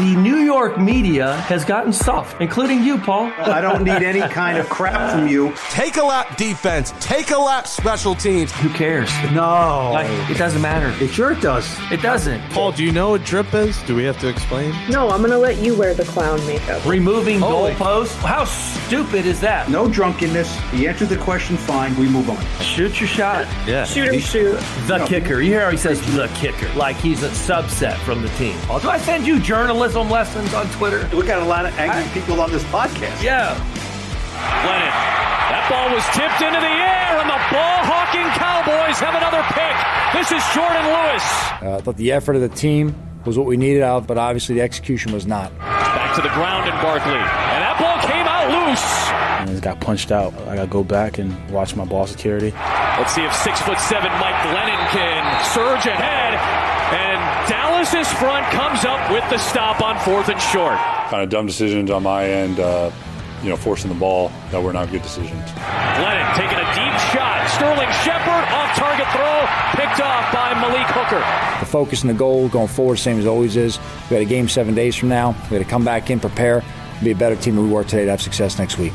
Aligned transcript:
The 0.00 0.16
New 0.16 0.36
York 0.38 0.78
media 0.80 1.34
has 1.42 1.62
gotten 1.62 1.92
soft, 1.92 2.40
including 2.40 2.82
you, 2.82 2.96
Paul. 2.96 3.30
I 3.36 3.60
don't 3.60 3.84
need 3.84 4.02
any 4.02 4.22
kind 4.32 4.56
of 4.56 4.66
crap 4.70 5.10
from 5.12 5.28
you. 5.28 5.52
Take 5.68 5.98
a 5.98 6.02
lap 6.02 6.38
defense. 6.38 6.94
Take 7.00 7.32
a 7.32 7.36
lap 7.36 7.66
special 7.66 8.14
teams. 8.14 8.50
Who 8.52 8.70
cares? 8.70 9.10
No. 9.30 9.90
Like, 9.92 10.06
it 10.30 10.38
doesn't 10.38 10.62
matter. 10.62 10.88
It 11.04 11.10
sure 11.10 11.34
does. 11.34 11.68
It 11.92 12.00
doesn't. 12.00 12.40
Paul, 12.48 12.72
do 12.72 12.82
you 12.82 12.92
know 12.92 13.10
what 13.10 13.24
drip 13.24 13.52
is? 13.52 13.76
Do 13.82 13.94
we 13.94 14.04
have 14.04 14.18
to 14.20 14.28
explain? 14.28 14.74
No, 14.88 15.10
I'm 15.10 15.20
gonna 15.20 15.36
let 15.36 15.58
you 15.58 15.76
wear 15.76 15.92
the 15.92 16.06
clown 16.06 16.38
makeup. 16.46 16.82
Removing 16.86 17.38
Holy- 17.38 17.74
goalposts? 17.74 18.16
How 18.22 18.46
stupid 18.46 19.26
is 19.26 19.38
that? 19.40 19.68
No 19.68 19.86
drunkenness. 19.86 20.50
He 20.70 20.88
answered 20.88 21.10
the 21.10 21.18
question 21.18 21.58
fine. 21.58 21.94
We 21.98 22.08
move 22.08 22.30
on. 22.30 22.42
Shoot 22.62 22.98
your 23.00 23.08
shot. 23.08 23.46
Yeah. 23.66 23.84
Shoot 23.84 24.14
him, 24.14 24.20
shoot. 24.20 24.58
The 24.86 25.04
kicker. 25.06 25.42
You 25.42 25.50
hear 25.52 25.60
how 25.66 25.70
he 25.70 25.76
says 25.76 26.00
the 26.16 26.28
kicker, 26.36 26.72
like 26.74 26.96
he's 26.96 27.22
a 27.22 27.28
subset 27.28 27.98
from 27.98 28.22
the 28.22 28.28
team. 28.30 28.56
Oh, 28.70 28.80
do 28.80 28.88
I 28.88 28.96
send 28.96 29.26
you 29.26 29.38
journalism 29.90 30.10
lessons 30.10 30.54
on 30.54 30.66
Twitter? 30.78 31.08
We 31.16 31.26
got 31.26 31.42
a 31.42 31.44
lot 31.44 31.66
of 31.66 31.76
angry 31.78 32.08
people 32.12 32.40
on 32.40 32.50
this 32.52 32.62
podcast. 32.64 33.22
Yeah. 33.22 33.58
Lennon. 34.64 34.94
That 35.50 35.66
ball 35.66 35.90
was 35.90 36.04
tipped 36.14 36.40
into 36.42 36.60
the 36.62 36.70
air, 36.70 37.18
and 37.18 37.26
the 37.26 37.40
ball 37.50 37.80
hawking 37.82 38.26
Cowboys 38.38 38.98
have 39.02 39.14
another 39.18 39.42
pick. 39.50 39.74
This 40.14 40.30
is 40.30 40.42
Jourdan 40.54 40.86
Lewis. 40.86 41.26
Uh, 41.62 41.76
I 41.78 41.80
thought 41.82 41.96
the 41.96 42.12
effort 42.12 42.36
of 42.36 42.42
the 42.42 42.48
team 42.48 42.94
was 43.24 43.36
what 43.36 43.46
we 43.46 43.56
needed 43.56 43.82
out, 43.82 44.06
but 44.06 44.16
obviously 44.16 44.54
the 44.54 44.60
execution 44.62 45.12
was 45.12 45.26
not. 45.26 45.56
Back 45.58 46.14
to 46.16 46.22
the 46.22 46.30
ground 46.30 46.68
in 46.68 46.74
Barkley. 46.80 47.12
And 47.18 47.60
that 47.66 47.76
ball 47.78 47.98
came 48.06 48.26
out 48.26 48.46
loose. 48.46 49.10
and 49.42 49.50
it 49.50 49.62
got 49.62 49.80
punched 49.80 50.12
out. 50.12 50.32
I 50.46 50.54
got 50.54 50.64
to 50.64 50.70
go 50.70 50.84
back 50.84 51.18
and 51.18 51.34
watch 51.50 51.74
my 51.74 51.84
ball 51.84 52.06
security. 52.06 52.52
Let's 52.96 53.12
see 53.12 53.22
if 53.24 53.34
six 53.34 53.60
foot 53.60 53.78
seven 53.78 54.10
Mike 54.22 54.38
Glennon 54.46 54.80
can 54.94 55.44
surge 55.50 55.86
ahead. 55.86 56.59
And 57.80 57.88
Dallas's 57.88 58.12
front 58.18 58.44
comes 58.52 58.84
up 58.84 59.10
with 59.10 59.24
the 59.30 59.38
stop 59.38 59.80
on 59.80 59.98
fourth 60.00 60.28
and 60.28 60.38
short. 60.38 60.76
kind 61.08 61.22
of 61.22 61.30
dumb 61.30 61.46
decisions 61.46 61.90
on 61.90 62.02
my 62.02 62.26
end, 62.26 62.60
uh, 62.60 62.90
you 63.42 63.48
know, 63.48 63.56
forcing 63.56 63.88
the 63.88 63.98
ball 63.98 64.30
that 64.50 64.62
were 64.62 64.74
not 64.74 64.90
good 64.90 65.00
decisions. 65.00 65.32
Glennon 65.32 66.34
taking 66.34 66.58
a 66.58 66.74
deep 66.74 67.00
shot. 67.08 67.48
Sterling 67.48 67.88
Shepard 68.04 68.44
off 68.52 68.76
target 68.76 69.06
throw, 69.08 69.82
picked 69.82 69.98
off 69.98 70.30
by 70.30 70.52
Malik 70.60 70.88
Hooker. 70.88 71.20
The 71.60 71.64
focus 71.64 72.02
and 72.02 72.10
the 72.10 72.14
goal 72.14 72.50
going 72.50 72.68
forward, 72.68 72.98
same 72.98 73.18
as 73.18 73.24
always 73.24 73.56
is. 73.56 73.78
We 74.10 74.16
got 74.16 74.22
a 74.22 74.26
game 74.26 74.46
seven 74.46 74.74
days 74.74 74.94
from 74.94 75.08
now. 75.08 75.30
We 75.44 75.56
got 75.56 75.64
to 75.64 75.70
come 75.70 75.84
back 75.84 76.10
in, 76.10 76.20
prepare, 76.20 76.62
be 77.02 77.12
a 77.12 77.16
better 77.16 77.36
team 77.36 77.56
than 77.56 77.66
we 77.66 77.72
were 77.72 77.84
today 77.84 78.04
to 78.04 78.10
have 78.10 78.20
success 78.20 78.58
next 78.58 78.76
week. 78.76 78.92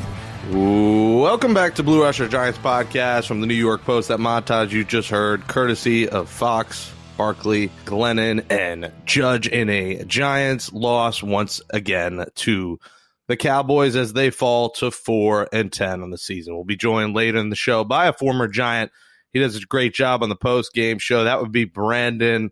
Welcome 0.52 1.56
back 1.56 1.74
to 1.76 1.84
Blue 1.84 2.04
Rusher 2.04 2.28
Giants 2.28 2.60
podcast 2.60 3.26
from 3.26 3.42
the 3.42 3.48
New 3.48 3.56
York 3.56 3.84
Post. 3.84 4.10
That 4.10 4.20
montage 4.20 4.70
you 4.70 4.84
just 4.84 5.10
heard, 5.10 5.48
courtesy 5.48 6.08
of 6.08 6.30
Fox, 6.30 6.92
Barkley, 7.18 7.70
Glennon, 7.86 8.46
and 8.50 8.92
Judge 9.06 9.48
in 9.48 9.70
a 9.70 10.04
Giants 10.04 10.74
loss 10.74 11.24
once 11.24 11.62
again 11.70 12.26
to 12.36 12.80
the 13.28 13.38
Cowboys 13.38 13.96
as 13.96 14.14
they 14.14 14.30
fall 14.30 14.70
to 14.72 14.92
four 14.92 15.48
and 15.52 15.72
ten 15.72 16.04
on 16.04 16.12
the 16.12 16.18
season. 16.18 16.56
We'll 16.56 16.66
be 16.66 16.76
joined 16.76 17.16
later 17.16 17.38
in 17.40 17.50
the 17.50 17.56
show 17.56 17.84
by 17.84 18.08
a 18.08 18.14
former 18.14 18.48
Giant. 18.48 18.92
He 19.32 19.40
does 19.40 19.56
a 19.56 19.62
great 19.62 19.94
job 19.94 20.24
on 20.24 20.30
the 20.30 20.36
post 20.36 20.74
game 20.74 21.00
show. 21.00 21.24
That 21.24 21.42
would 21.42 21.52
be 21.52 21.66
Brandon 21.66 22.52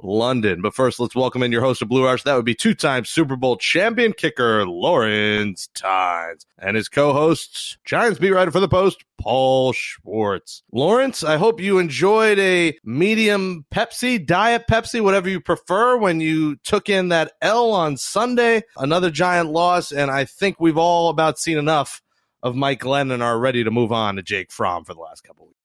London. 0.00 0.62
But 0.62 0.74
first, 0.74 1.00
let's 1.00 1.14
welcome 1.14 1.42
in 1.42 1.52
your 1.52 1.60
host 1.60 1.82
of 1.82 1.88
Blue 1.88 2.04
Rush. 2.04 2.22
That 2.22 2.36
would 2.36 2.44
be 2.44 2.54
two 2.54 2.74
time 2.74 3.04
Super 3.04 3.36
Bowl 3.36 3.56
champion 3.56 4.12
kicker 4.12 4.66
Lawrence 4.66 5.68
Tynes 5.74 6.46
and 6.58 6.76
his 6.76 6.88
co 6.88 7.12
hosts, 7.12 7.78
Giants 7.84 8.18
beat 8.18 8.30
writer 8.30 8.50
for 8.50 8.60
the 8.60 8.68
Post, 8.68 9.04
Paul 9.18 9.72
Schwartz. 9.72 10.62
Lawrence, 10.72 11.22
I 11.24 11.36
hope 11.36 11.60
you 11.60 11.78
enjoyed 11.78 12.38
a 12.38 12.78
medium 12.84 13.64
Pepsi, 13.72 14.24
Diet 14.24 14.64
Pepsi, 14.70 15.00
whatever 15.02 15.28
you 15.28 15.40
prefer, 15.40 15.96
when 15.96 16.20
you 16.20 16.56
took 16.56 16.88
in 16.88 17.08
that 17.08 17.32
L 17.42 17.72
on 17.72 17.96
Sunday. 17.96 18.62
Another 18.76 19.10
giant 19.10 19.50
loss. 19.50 19.92
And 19.92 20.10
I 20.10 20.24
think 20.24 20.60
we've 20.60 20.78
all 20.78 21.08
about 21.08 21.38
seen 21.38 21.58
enough 21.58 22.02
of 22.42 22.54
Mike 22.54 22.80
Glennon 22.80 23.22
are 23.22 23.38
ready 23.38 23.64
to 23.64 23.70
move 23.70 23.92
on 23.92 24.16
to 24.16 24.22
Jake 24.22 24.52
Fromm 24.52 24.84
for 24.84 24.94
the 24.94 25.00
last 25.00 25.22
couple 25.22 25.44
of 25.44 25.48
weeks. 25.48 25.57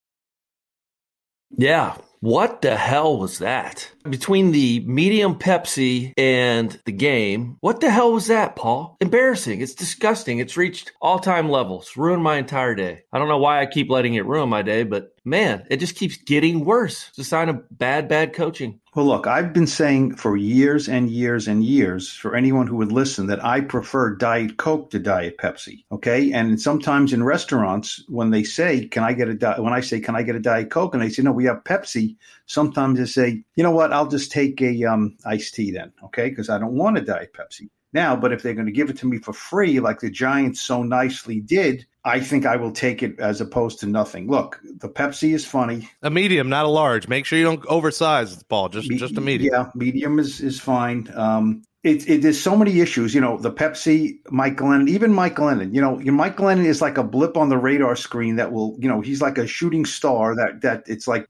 Yeah. 1.57 1.97
What 2.23 2.61
the 2.61 2.77
hell 2.77 3.19
was 3.19 3.39
that? 3.39 3.91
Between 4.09 4.53
the 4.53 4.79
medium 4.87 5.35
Pepsi 5.35 6.13
and 6.15 6.71
the 6.85 6.93
game, 6.93 7.57
what 7.59 7.81
the 7.81 7.89
hell 7.89 8.13
was 8.13 8.27
that, 8.27 8.55
Paul? 8.55 8.95
Embarrassing. 9.01 9.59
It's 9.59 9.75
disgusting. 9.75 10.39
It's 10.39 10.55
reached 10.55 10.93
all 11.01 11.19
time 11.19 11.49
levels. 11.49 11.97
Ruined 11.97 12.23
my 12.23 12.37
entire 12.37 12.75
day. 12.75 13.01
I 13.11 13.19
don't 13.19 13.27
know 13.27 13.39
why 13.39 13.59
I 13.59 13.65
keep 13.65 13.89
letting 13.89 14.13
it 14.13 14.25
ruin 14.25 14.47
my 14.47 14.61
day, 14.61 14.83
but 14.83 15.13
man, 15.25 15.65
it 15.69 15.81
just 15.81 15.97
keeps 15.97 16.15
getting 16.15 16.63
worse. 16.63 17.09
It's 17.09 17.19
a 17.19 17.23
sign 17.25 17.49
of 17.49 17.61
bad, 17.69 18.07
bad 18.07 18.31
coaching. 18.31 18.79
Well, 18.95 19.07
look, 19.07 19.25
I've 19.25 19.53
been 19.53 19.65
saying 19.65 20.17
for 20.17 20.37
years 20.37 20.87
and 20.87 21.09
years 21.09 21.47
and 21.47 21.63
years 21.63 22.13
for 22.13 22.35
anyone 22.35 22.67
who 22.67 22.75
would 22.75 22.91
listen 22.91 23.25
that 23.25 23.43
I 23.43 23.61
prefer 23.61 24.15
Diet 24.15 24.57
Coke 24.57 24.91
to 24.91 24.99
Diet 24.99 25.39
Pepsi. 25.39 25.83
Okay, 25.91 26.31
and 26.31 26.61
sometimes 26.61 27.11
in 27.11 27.23
restaurants 27.23 28.03
when 28.07 28.29
they 28.29 28.43
say, 28.43 28.87
"Can 28.87 29.03
I 29.03 29.13
get 29.13 29.29
a 29.29 29.33
di-, 29.33 29.59
when 29.59 29.73
I 29.73 29.79
say, 29.79 29.99
"Can 29.99 30.15
I 30.15 30.21
get 30.21 30.35
a 30.35 30.39
Diet 30.39 30.69
Coke?" 30.69 30.93
and 30.93 31.01
they 31.01 31.09
say, 31.09 31.23
"No, 31.23 31.31
we 31.31 31.45
have 31.45 31.63
Pepsi," 31.63 32.17
sometimes 32.45 32.99
they 32.99 33.05
say, 33.05 33.43
"You 33.55 33.63
know 33.63 33.71
what? 33.71 33.91
I'll 33.91 34.07
just 34.07 34.31
take 34.31 34.61
a 34.61 34.83
um, 34.85 35.17
iced 35.25 35.55
tea 35.55 35.71
then." 35.71 35.91
Okay, 36.03 36.29
because 36.29 36.51
I 36.51 36.59
don't 36.59 36.77
want 36.77 36.99
a 36.99 37.01
Diet 37.01 37.33
Pepsi 37.33 37.69
now. 37.93 38.15
But 38.15 38.31
if 38.31 38.43
they're 38.43 38.53
going 38.53 38.67
to 38.67 38.71
give 38.71 38.91
it 38.91 38.97
to 38.99 39.07
me 39.07 39.17
for 39.17 39.33
free, 39.33 39.79
like 39.79 40.01
the 40.01 40.11
Giants 40.11 40.61
so 40.61 40.83
nicely 40.83 41.39
did. 41.39 41.87
I 42.05 42.19
think 42.19 42.45
I 42.45 42.57
will 42.57 42.71
take 42.71 43.01
it 43.01 43.19
as 43.19 43.39
opposed 43.39 43.79
to 43.79 43.85
nothing. 43.85 44.27
Look, 44.27 44.59
the 44.63 44.89
Pepsi 44.89 45.33
is 45.33 45.45
funny. 45.45 45.89
A 46.01 46.09
medium, 46.09 46.49
not 46.49 46.65
a 46.65 46.69
large. 46.69 47.07
Make 47.07 47.25
sure 47.25 47.39
you 47.39 47.45
don't 47.45 47.65
oversize 47.67 48.37
the 48.37 48.45
ball. 48.45 48.67
Just 48.69 48.89
Me- 48.89 48.97
just 48.97 49.17
a 49.17 49.21
medium. 49.21 49.53
Yeah, 49.53 49.71
medium 49.73 50.19
is 50.19 50.41
is 50.41 50.59
fine. 50.59 51.09
Um, 51.15 51.63
it, 51.83 52.09
it 52.09 52.21
there's 52.21 52.39
so 52.39 52.57
many 52.57 52.81
issues. 52.81 53.13
You 53.13 53.21
know, 53.21 53.37
the 53.37 53.51
Pepsi, 53.51 54.19
Mike 54.29 54.57
Glennon, 54.57 54.89
even 54.89 55.13
Mike 55.13 55.35
Glennon. 55.35 55.73
You 55.73 55.81
know, 55.81 55.97
Mike 56.11 56.37
Glennon 56.37 56.65
is 56.65 56.81
like 56.81 56.97
a 56.97 57.03
blip 57.03 57.37
on 57.37 57.49
the 57.49 57.57
radar 57.57 57.95
screen 57.95 58.35
that 58.35 58.51
will. 58.51 58.75
You 58.79 58.89
know, 58.89 59.01
he's 59.01 59.21
like 59.21 59.37
a 59.37 59.47
shooting 59.47 59.85
star 59.85 60.35
that 60.35 60.61
that 60.61 60.83
it's 60.87 61.07
like 61.07 61.27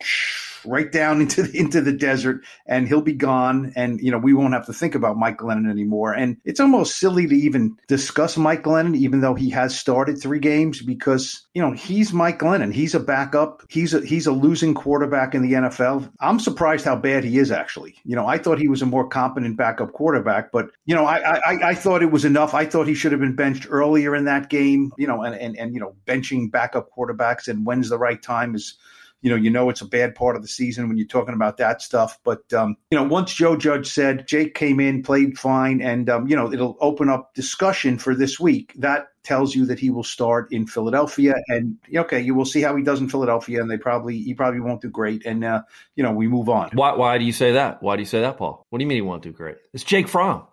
right 0.66 0.92
down 0.92 1.22
into 1.22 1.44
the, 1.44 1.58
into 1.58 1.82
the 1.82 1.92
desert, 1.92 2.44
and 2.66 2.88
he'll 2.88 3.02
be 3.02 3.14
gone, 3.14 3.74
and 3.76 4.00
you 4.00 4.12
know 4.12 4.18
we 4.18 4.34
won't 4.34 4.54
have 4.54 4.66
to 4.66 4.74
think 4.74 4.96
about 4.96 5.18
Mike 5.18 5.38
Glennon 5.38 5.70
anymore. 5.70 6.14
And 6.14 6.38
it's 6.46 6.60
almost 6.60 7.00
silly 7.00 7.28
to 7.28 7.36
even 7.36 7.78
discuss 7.88 8.38
Mike 8.38 8.64
Glennon, 8.64 8.96
even 8.96 9.22
though 9.22 9.36
he 9.36 9.50
has 9.52 9.78
started 9.78 10.22
three 10.22 10.40
games, 10.40 10.82
because 10.82 11.46
you 11.54 11.62
know 11.62 11.72
he's 11.72 12.14
Mike 12.14 12.40
Glennon. 12.40 12.74
He's 12.74 12.96
a 12.96 13.00
backup. 13.00 13.64
He's 13.70 13.94
a 13.94 14.06
he's 14.06 14.28
a 14.28 14.32
losing 14.32 14.74
quarterback 14.74 15.36
in 15.36 15.42
the 15.42 15.54
NFL. 15.54 16.12
I'm 16.20 16.40
surprised 16.40 16.86
how 16.86 16.96
bad 16.96 17.24
he 17.24 17.38
is 17.38 17.52
actually. 17.52 17.96
You 18.04 18.16
know, 18.16 18.28
I 18.28 18.38
thought 18.38 18.60
he 18.60 18.68
was 18.68 18.82
a 18.82 18.86
more 18.86 19.08
competent 19.08 19.58
backup 19.58 19.94
quarterback, 19.94 20.52
but 20.52 20.70
you 20.86 20.96
know, 20.96 21.06
I 21.06 21.38
I, 21.38 21.70
I 21.70 21.76
thought 21.76 22.04
it 22.04 22.12
was 22.12 22.26
enough. 22.26 22.54
I 22.54 22.66
thought 22.66 22.88
he 22.88 22.94
should 22.94 23.12
have 23.12 23.22
been 23.22 23.36
benched 23.36 23.68
earlier 23.70 24.16
in 24.16 24.26
that 24.26 24.50
game. 24.50 24.92
You 24.98 25.08
know, 25.08 25.24
and 25.24 25.36
and 25.36 25.58
and 25.58 25.74
you 25.74 25.80
know, 25.80 25.96
benching 26.06 26.52
backup 26.52 26.90
quarterbacks 26.96 27.48
and 27.48 27.66
when's 27.66 27.90
the 27.90 27.98
right 27.98 28.22
time 28.22 28.56
is 28.56 28.76
you 29.24 29.30
know, 29.30 29.36
you 29.38 29.50
know 29.50 29.70
it's 29.70 29.82
a 29.82 29.88
bad 29.88 30.14
part 30.14 30.36
of 30.36 30.42
the 30.42 30.48
season 30.48 30.88
when 30.88 30.98
you're 30.98 31.08
talking 31.08 31.34
about 31.34 31.58
that 31.58 31.82
stuff. 31.82 32.20
But 32.24 32.52
um, 32.54 32.76
you 32.92 32.98
know, 32.98 33.06
once 33.06 33.34
Joe 33.34 33.56
Judge 33.56 33.90
said 33.90 34.28
Jake 34.28 34.54
came 34.54 34.80
in, 34.80 35.02
played 35.02 35.40
fine, 35.40 35.82
and 35.82 36.10
um, 36.10 36.28
you 36.28 36.36
know, 36.36 36.52
it'll 36.52 36.78
open 36.82 37.10
up 37.10 37.34
discussion 37.34 37.98
for 37.98 38.14
this 38.14 38.40
week. 38.40 38.74
That 38.76 39.08
tells 39.24 39.56
you 39.56 39.66
that 39.66 39.80
he 39.80 39.90
will 39.90 40.04
start 40.04 40.52
in 40.52 40.68
Philadelphia, 40.68 41.36
and 41.48 41.78
okay, 41.96 42.20
you 42.20 42.36
will 42.36 42.46
see 42.46 42.62
how 42.62 42.76
he 42.76 42.84
does 42.84 43.00
in 43.00 43.08
Philadelphia, 43.08 43.62
and 43.62 43.72
they 43.72 43.78
probably 43.78 44.20
he 44.20 44.34
probably 44.34 44.60
won't 44.60 44.82
do 44.82 44.90
great, 44.90 45.26
and 45.26 45.44
uh, 45.46 45.62
you 45.96 46.04
know, 46.04 46.12
we 46.12 46.28
move 46.28 46.50
on. 46.50 46.70
Why, 46.74 46.94
why 46.94 47.18
do 47.18 47.24
you 47.24 47.34
say 47.34 47.54
that? 47.54 47.82
Why 47.82 47.96
do 47.96 48.02
you 48.02 48.08
say 48.08 48.22
that, 48.22 48.38
Paul? 48.38 48.66
What 48.70 48.80
do 48.80 48.84
you 48.84 48.88
mean 48.88 48.98
he 48.98 49.02
won't 49.02 49.24
do 49.24 49.32
great? 49.32 49.56
It's 49.74 49.86
Jake 49.86 50.10
Fromm. 50.10 50.48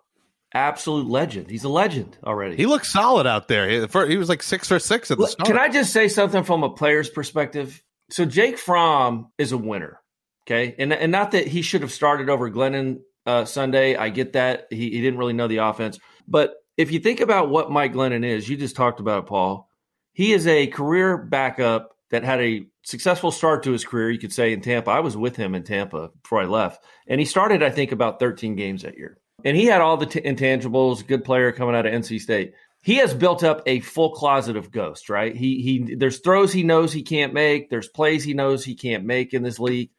Absolute 0.53 1.07
legend. 1.07 1.49
He's 1.49 1.63
a 1.63 1.69
legend 1.69 2.17
already. 2.25 2.57
He 2.57 2.65
looks 2.65 2.91
solid 2.91 3.25
out 3.25 3.47
there. 3.47 3.69
He, 3.69 3.87
for, 3.87 4.05
he 4.05 4.17
was 4.17 4.27
like 4.27 4.43
six 4.43 4.69
or 4.69 4.79
six 4.79 5.09
at 5.09 5.17
the 5.17 5.27
start. 5.27 5.47
Can 5.47 5.57
I 5.57 5.69
just 5.69 5.93
say 5.93 6.09
something 6.09 6.43
from 6.43 6.63
a 6.63 6.69
player's 6.69 7.09
perspective? 7.09 7.81
So 8.11 8.25
Jake 8.25 8.57
Fromm 8.57 9.31
is 9.37 9.51
a 9.51 9.57
winner, 9.57 10.01
okay, 10.45 10.75
and 10.77 10.91
and 10.91 11.11
not 11.11 11.31
that 11.31 11.47
he 11.47 11.61
should 11.61 11.81
have 11.81 11.91
started 11.91 12.29
over 12.29 12.51
Glennon 12.51 12.99
uh, 13.25 13.45
Sunday. 13.45 13.95
I 13.95 14.09
get 14.09 14.33
that 14.33 14.67
he, 14.69 14.91
he 14.91 15.01
didn't 15.01 15.17
really 15.17 15.33
know 15.33 15.47
the 15.47 15.57
offense, 15.57 15.97
but 16.27 16.55
if 16.77 16.91
you 16.91 16.99
think 16.99 17.21
about 17.21 17.49
what 17.49 17.71
Mike 17.71 17.93
Glennon 17.93 18.25
is, 18.25 18.49
you 18.49 18.57
just 18.57 18.75
talked 18.75 18.99
about 18.99 19.23
it, 19.23 19.27
Paul. 19.27 19.69
He 20.13 20.33
is 20.33 20.45
a 20.45 20.67
career 20.67 21.17
backup 21.17 21.95
that 22.09 22.23
had 22.23 22.41
a 22.41 22.65
successful 22.83 23.31
start 23.31 23.63
to 23.63 23.71
his 23.71 23.85
career. 23.85 24.11
You 24.11 24.19
could 24.19 24.33
say 24.33 24.51
in 24.51 24.61
Tampa. 24.61 24.91
I 24.91 24.99
was 24.99 25.15
with 25.15 25.37
him 25.37 25.55
in 25.55 25.63
Tampa 25.63 26.09
before 26.21 26.41
I 26.41 26.45
left, 26.45 26.83
and 27.07 27.19
he 27.19 27.25
started, 27.25 27.63
I 27.63 27.69
think, 27.69 27.93
about 27.93 28.19
13 28.19 28.55
games 28.55 28.81
that 28.81 28.97
year. 28.97 29.17
And 29.45 29.55
he 29.55 29.65
had 29.65 29.81
all 29.81 29.97
the 29.97 30.05
t- 30.05 30.21
intangibles. 30.21 31.07
Good 31.07 31.23
player 31.23 31.51
coming 31.51 31.75
out 31.75 31.85
of 31.85 31.93
NC 31.93 32.19
State 32.19 32.53
he 32.81 32.95
has 32.95 33.13
built 33.13 33.43
up 33.43 33.61
a 33.65 33.79
full 33.79 34.11
closet 34.11 34.57
of 34.57 34.71
ghosts, 34.71 35.09
right? 35.09 35.35
He 35.35 35.61
he 35.61 35.95
there's 35.95 36.19
throws 36.19 36.51
he 36.51 36.63
knows 36.63 36.91
he 36.91 37.03
can't 37.03 37.33
make, 37.33 37.69
there's 37.69 37.87
plays 37.87 38.23
he 38.23 38.33
knows 38.33 38.65
he 38.65 38.75
can't 38.75 39.05
make 39.05 39.33
in 39.33 39.43
this 39.43 39.59
league. 39.59 39.91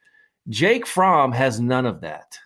Jake 0.49 0.85
Fromm 0.85 1.31
has 1.31 1.59
none 1.59 1.85
of 1.85 2.01
that. 2.01 2.37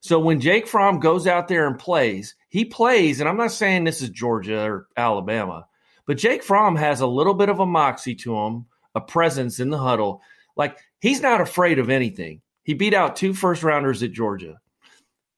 So 0.00 0.18
when 0.18 0.40
Jake 0.40 0.66
Fromm 0.66 0.98
goes 0.98 1.26
out 1.26 1.46
there 1.46 1.68
and 1.68 1.78
plays, 1.78 2.34
he 2.48 2.64
plays, 2.64 3.20
and 3.20 3.28
I'm 3.28 3.36
not 3.36 3.52
saying 3.52 3.84
this 3.84 4.02
is 4.02 4.10
Georgia 4.10 4.60
or 4.60 4.88
Alabama, 4.96 5.66
but 6.06 6.16
Jake 6.16 6.42
Fromm 6.42 6.74
has 6.76 7.00
a 7.00 7.06
little 7.06 7.34
bit 7.34 7.48
of 7.48 7.60
a 7.60 7.66
moxie 7.66 8.16
to 8.16 8.36
him, 8.36 8.66
a 8.94 9.00
presence 9.00 9.60
in 9.60 9.70
the 9.70 9.78
huddle. 9.78 10.22
Like 10.56 10.78
he's 11.00 11.20
not 11.20 11.40
afraid 11.40 11.78
of 11.78 11.90
anything. 11.90 12.40
He 12.64 12.74
beat 12.74 12.94
out 12.94 13.14
two 13.14 13.34
first 13.34 13.62
rounders 13.62 14.02
at 14.02 14.12
Georgia. 14.12 14.60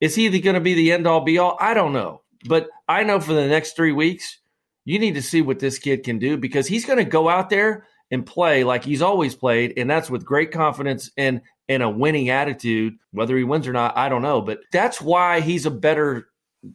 Is 0.01 0.15
he 0.15 0.41
going 0.41 0.55
to 0.55 0.61
be 0.61 0.75
the 0.75 0.93
end 0.93 1.07
all 1.07 1.21
be 1.21 1.39
all? 1.39 1.57
I 1.61 1.75
don't 1.75 1.93
know. 1.93 2.22
But 2.45 2.69
I 2.89 3.05
know 3.05 3.21
for 3.21 3.33
the 3.33 3.47
next 3.47 3.77
three 3.77 3.93
weeks, 3.93 4.39
you 4.85 4.99
need 4.99 5.15
to 5.15 5.23
see 5.23 5.43
what 5.43 5.59
this 5.59 5.79
kid 5.79 6.05
can 6.05 6.19
do 6.19 6.37
because 6.37 6.67
he's 6.67 6.85
going 6.85 6.99
to 6.99 7.05
go 7.05 7.29
out 7.29 7.51
there 7.51 7.87
and 8.11 8.27
play 8.27 8.65
like 8.65 8.85
he's 8.85 9.03
always 9.03 9.35
played. 9.35 9.75
And 9.77 9.89
that's 9.89 10.11
with 10.11 10.25
great 10.25 10.51
confidence 10.51 11.11
and, 11.17 11.41
and 11.69 11.83
a 11.83 11.89
winning 11.89 12.31
attitude. 12.31 12.95
Whether 13.13 13.37
he 13.37 13.45
wins 13.45 13.69
or 13.69 13.73
not, 13.73 13.97
I 13.97 14.09
don't 14.09 14.23
know. 14.23 14.41
But 14.41 14.61
that's 14.73 15.01
why 15.01 15.41
he's 15.41 15.67
a 15.67 15.71
better 15.71 16.29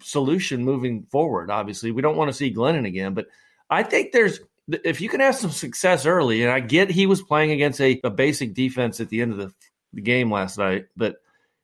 solution 0.04 0.64
moving 0.64 1.04
forward. 1.12 1.50
Obviously, 1.50 1.92
we 1.92 2.02
don't 2.02 2.18
want 2.18 2.30
to 2.30 2.34
see 2.34 2.54
Glennon 2.54 2.88
again, 2.88 3.14
but 3.14 3.28
I 3.70 3.84
think 3.84 4.12
there's 4.12 4.40
if 4.84 5.00
you 5.02 5.10
can 5.10 5.22
have 5.22 5.36
some 5.36 5.52
success 5.52 6.06
early, 6.06 6.44
and 6.44 6.52
I 6.52 6.60
get 6.60 6.90
he 6.90 7.06
was 7.06 7.22
playing 7.22 7.52
against 7.52 7.80
a, 7.80 8.00
a 8.04 8.10
basic 8.10 8.54
defense 8.54 9.00
at 9.00 9.10
the 9.10 9.22
end 9.22 9.32
of 9.32 9.38
the, 9.38 9.54
the 9.94 10.02
game 10.02 10.32
last 10.32 10.58
night, 10.58 10.88
but 10.96 11.18